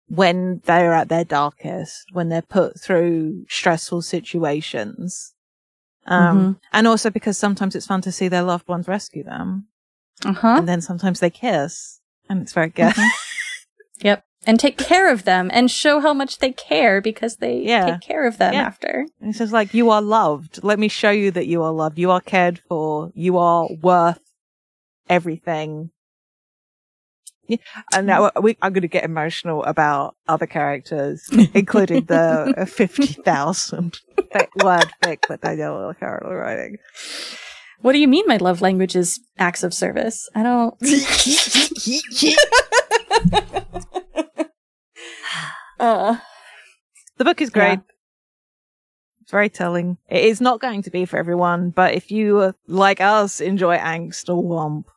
when 0.07 0.61
they're 0.65 0.93
at 0.93 1.09
their 1.09 1.23
darkest, 1.23 2.05
when 2.13 2.29
they're 2.29 2.41
put 2.41 2.79
through 2.79 3.45
stressful 3.47 4.01
situations. 4.01 5.33
Um, 6.07 6.37
Mm-hmm. 6.37 6.51
and 6.73 6.87
also 6.87 7.09
because 7.09 7.37
sometimes 7.37 7.75
it's 7.75 7.87
fun 7.87 8.01
to 8.01 8.11
see 8.11 8.27
their 8.27 8.43
loved 8.43 8.67
ones 8.67 8.87
rescue 8.87 9.23
them. 9.23 9.67
Uh 10.23 10.33
huh. 10.33 10.55
And 10.59 10.67
then 10.67 10.81
sometimes 10.81 11.19
they 11.19 11.29
kiss 11.29 11.99
and 12.29 12.41
it's 12.41 12.53
very 12.53 12.69
good. 12.69 12.93
Yep. 14.01 14.23
And 14.45 14.59
take 14.59 14.77
care 14.77 15.09
of 15.09 15.23
them 15.23 15.49
and 15.53 15.71
show 15.71 16.01
how 16.01 16.13
much 16.13 16.39
they 16.39 16.51
care 16.51 16.99
because 17.01 17.37
they 17.37 17.59
Yeah. 17.61 17.85
take 17.93 18.01
care 18.01 18.27
of 18.27 18.37
them 18.37 18.53
Yeah. 18.53 18.61
after. 18.63 19.05
And 19.21 19.29
it's 19.29 19.39
just 19.39 19.53
like, 19.53 19.73
you 19.73 19.89
are 19.89 20.01
loved. 20.01 20.63
Let 20.63 20.77
me 20.79 20.89
show 20.89 21.11
you 21.11 21.31
that 21.31 21.47
you 21.47 21.63
are 21.63 21.71
loved. 21.71 21.97
You 21.97 22.11
are 22.11 22.19
cared 22.21 22.59
for. 22.67 23.11
You 23.15 23.37
are 23.37 23.69
worth 23.81 24.19
everything. 25.09 25.91
Yeah. 27.47 27.57
And 27.93 28.05
now 28.05 28.31
we, 28.41 28.57
I'm 28.61 28.73
going 28.73 28.81
to 28.81 28.87
get 28.89 29.05
emotional 29.05 29.63
about 29.63 30.15
other 30.27 30.45
characters, 30.47 31.27
including 31.53 32.03
the 32.05 32.67
50,000 32.69 33.99
word 34.63 34.85
fic 35.03 35.27
that 35.29 35.41
Danielle 35.41 35.89
is 35.89 35.97
currently 35.99 36.35
writing. 36.35 36.77
What 37.81 37.93
do 37.93 37.99
you 37.99 38.07
mean 38.07 38.25
my 38.27 38.37
love 38.37 38.61
language 38.61 38.95
is 38.95 39.19
acts 39.37 39.63
of 39.63 39.73
service? 39.73 40.29
I 40.33 40.43
don't. 40.43 40.73
uh, 45.79 46.17
The 47.17 47.25
book 47.25 47.41
is 47.41 47.49
great. 47.49 47.79
Yeah. 47.79 47.91
It's 49.21 49.31
very 49.31 49.49
telling. 49.49 49.97
It 50.07 50.23
is 50.23 50.39
not 50.39 50.61
going 50.61 50.83
to 50.83 50.91
be 50.91 51.05
for 51.05 51.17
everyone, 51.17 51.71
but 51.71 51.95
if 51.95 52.11
you, 52.11 52.39
uh, 52.39 52.51
like 52.67 53.01
us, 53.01 53.41
enjoy 53.41 53.77
angst 53.77 54.29
or 54.29 54.41
whump, 54.41 54.87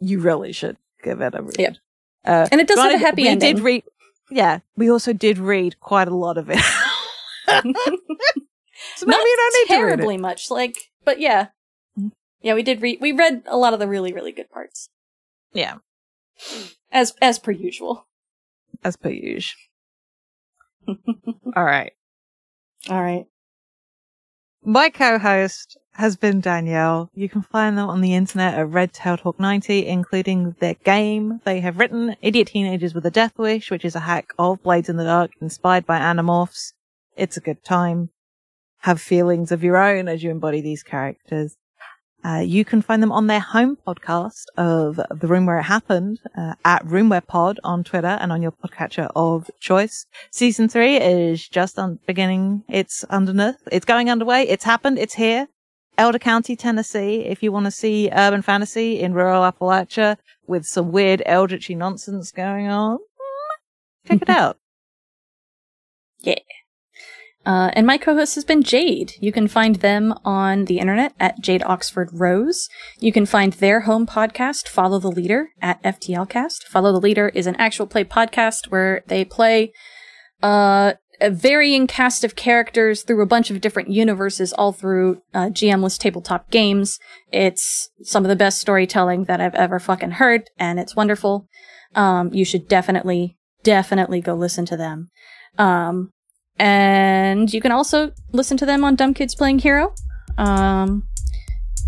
you 0.00 0.20
really 0.20 0.52
should 0.52 0.76
give 1.02 1.20
it 1.20 1.34
a 1.34 1.42
read. 1.42 1.58
Yep. 1.58 1.76
Uh, 2.24 2.46
and 2.52 2.60
it 2.60 2.68
does 2.68 2.78
have 2.78 2.94
a 2.94 2.98
happy 2.98 3.22
we 3.22 3.28
ending. 3.28 3.56
did 3.56 3.64
read, 3.64 3.82
yeah, 4.30 4.58
we 4.76 4.90
also 4.90 5.12
did 5.12 5.38
read 5.38 5.80
quite 5.80 6.08
a 6.08 6.14
lot 6.14 6.38
of 6.38 6.50
it. 6.50 6.60
so 7.64 9.06
maybe 9.06 9.10
Not 9.18 9.20
you 9.22 9.36
don't 9.36 9.54
need 9.54 9.74
to 9.74 9.82
read 9.82 9.88
terribly 9.96 10.14
it. 10.16 10.20
much, 10.20 10.50
like, 10.50 10.76
but 11.04 11.20
yeah, 11.20 11.48
Mhm. 11.98 12.12
yeah, 12.40 12.54
we 12.54 12.62
did 12.62 12.80
read. 12.82 12.98
We 13.00 13.12
read 13.12 13.42
a 13.46 13.56
lot 13.56 13.74
of 13.74 13.80
the 13.80 13.88
really, 13.88 14.12
really 14.12 14.32
good 14.32 14.50
parts, 14.50 14.88
Yeah, 15.52 15.76
as 16.90 17.14
as 17.20 17.38
per 17.38 17.50
usual. 17.52 18.06
as 18.84 18.96
per 18.96 19.10
usual. 19.10 19.58
All 21.56 21.64
right. 21.64 21.92
All 22.90 23.00
right. 23.02 23.26
My 24.64 24.90
co-host 24.90 25.76
has 25.94 26.16
been 26.16 26.40
Danielle. 26.40 27.10
You 27.14 27.28
can 27.28 27.42
find 27.42 27.76
them 27.76 27.88
on 27.88 28.00
the 28.00 28.14
internet 28.14 28.54
at 28.54 28.68
Red 28.68 28.92
Tailed 28.92 29.20
Hawk 29.20 29.38
90, 29.40 29.86
including 29.86 30.54
their 30.60 30.74
game. 30.74 31.40
They 31.44 31.60
have 31.60 31.78
written 31.78 32.16
Idiot 32.22 32.48
Teenagers 32.48 32.94
with 32.94 33.04
a 33.06 33.10
Death 33.10 33.38
Wish, 33.38 33.70
which 33.70 33.84
is 33.84 33.94
a 33.96 34.00
hack 34.00 34.32
of 34.38 34.62
Blades 34.62 34.88
in 34.88 34.96
the 34.96 35.04
Dark 35.04 35.32
inspired 35.40 35.84
by 35.84 35.98
Animorphs. 35.98 36.72
It's 37.16 37.36
a 37.36 37.40
good 37.40 37.64
time. 37.64 38.10
Have 38.78 39.00
feelings 39.00 39.52
of 39.52 39.62
your 39.62 39.76
own 39.76 40.08
as 40.08 40.22
you 40.22 40.30
embody 40.30 40.60
these 40.60 40.82
characters. 40.82 41.56
Uh, 42.24 42.38
you 42.38 42.64
can 42.64 42.80
find 42.80 43.02
them 43.02 43.10
on 43.10 43.26
their 43.26 43.40
home 43.40 43.76
podcast 43.84 44.44
of 44.56 44.96
The 45.10 45.26
Room 45.26 45.44
Where 45.44 45.58
It 45.58 45.64
Happened, 45.64 46.20
uh, 46.36 46.54
at 46.64 46.84
Roomwhere 46.84 47.26
Pod 47.26 47.58
on 47.64 47.82
Twitter 47.82 48.16
and 48.20 48.30
on 48.30 48.42
your 48.42 48.52
podcatcher 48.52 49.10
of 49.16 49.50
choice. 49.58 50.06
Season 50.30 50.68
three 50.68 50.96
is 50.96 51.48
just 51.48 51.80
on 51.80 51.98
beginning. 52.06 52.62
It's 52.68 53.02
underneath. 53.04 53.56
It's 53.72 53.84
going 53.84 54.08
underway. 54.08 54.44
It's 54.48 54.64
happened. 54.64 54.98
It's 54.98 55.14
here. 55.14 55.48
Elder 55.98 56.20
County, 56.20 56.54
Tennessee. 56.54 57.24
If 57.24 57.42
you 57.42 57.50
want 57.50 57.66
to 57.66 57.72
see 57.72 58.08
urban 58.12 58.42
fantasy 58.42 59.00
in 59.00 59.14
rural 59.14 59.42
Appalachia 59.42 60.16
with 60.46 60.64
some 60.64 60.92
weird 60.92 61.22
eldritchy 61.26 61.74
nonsense 61.74 62.30
going 62.30 62.68
on, 62.68 62.98
check 64.06 64.22
it 64.22 64.28
out. 64.28 64.58
Uh, 67.44 67.70
and 67.72 67.86
my 67.86 67.98
co-host 67.98 68.36
has 68.36 68.44
been 68.44 68.62
Jade. 68.62 69.14
You 69.20 69.32
can 69.32 69.48
find 69.48 69.76
them 69.76 70.14
on 70.24 70.66
the 70.66 70.78
internet 70.78 71.12
at 71.18 71.40
Jade 71.40 71.62
Oxford 71.64 72.08
Rose. 72.12 72.68
You 73.00 73.12
can 73.12 73.26
find 73.26 73.54
their 73.54 73.80
home 73.80 74.06
podcast, 74.06 74.68
Follow 74.68 75.00
the 75.00 75.10
Leader, 75.10 75.50
at 75.60 75.82
FTLcast. 75.82 76.64
Follow 76.64 76.92
the 76.92 77.00
Leader 77.00 77.30
is 77.30 77.48
an 77.48 77.56
actual 77.56 77.86
play 77.86 78.04
podcast 78.04 78.68
where 78.68 79.02
they 79.08 79.24
play 79.24 79.72
uh, 80.42 80.92
a 81.20 81.30
varying 81.30 81.86
cast 81.86 82.24
of 82.24 82.36
characters 82.36 83.02
through 83.02 83.22
a 83.22 83.26
bunch 83.26 83.50
of 83.50 83.60
different 83.60 83.90
universes, 83.90 84.52
all 84.52 84.72
through 84.72 85.22
uh, 85.34 85.46
GMless 85.46 85.98
tabletop 85.98 86.50
games. 86.50 86.98
It's 87.32 87.90
some 88.02 88.24
of 88.24 88.28
the 88.28 88.36
best 88.36 88.60
storytelling 88.60 89.24
that 89.24 89.40
I've 89.40 89.54
ever 89.54 89.78
fucking 89.78 90.12
heard, 90.12 90.48
and 90.58 90.78
it's 90.78 90.96
wonderful. 90.96 91.48
Um, 91.94 92.32
you 92.32 92.44
should 92.44 92.68
definitely, 92.68 93.36
definitely 93.62 94.20
go 94.20 94.34
listen 94.34 94.64
to 94.66 94.76
them. 94.76 95.10
Um, 95.58 96.10
and 96.62 97.52
you 97.52 97.60
can 97.60 97.72
also 97.72 98.12
listen 98.30 98.56
to 98.56 98.64
them 98.64 98.84
on 98.84 98.94
Dumb 98.94 99.14
Kids 99.14 99.34
Playing 99.34 99.58
Hero. 99.58 99.94
Um, 100.38 101.02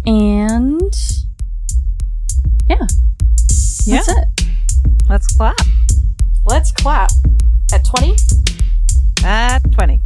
and 0.04 0.92
yeah, 2.68 2.78
Yeah. 3.86 4.02
that's 4.02 4.08
it. 4.08 4.44
Let's 5.08 5.28
clap. 5.36 5.54
Let's 6.44 6.72
clap 6.72 7.10
at 7.72 7.84
20. 7.84 8.16
At 9.24 9.60
20. 9.72 10.00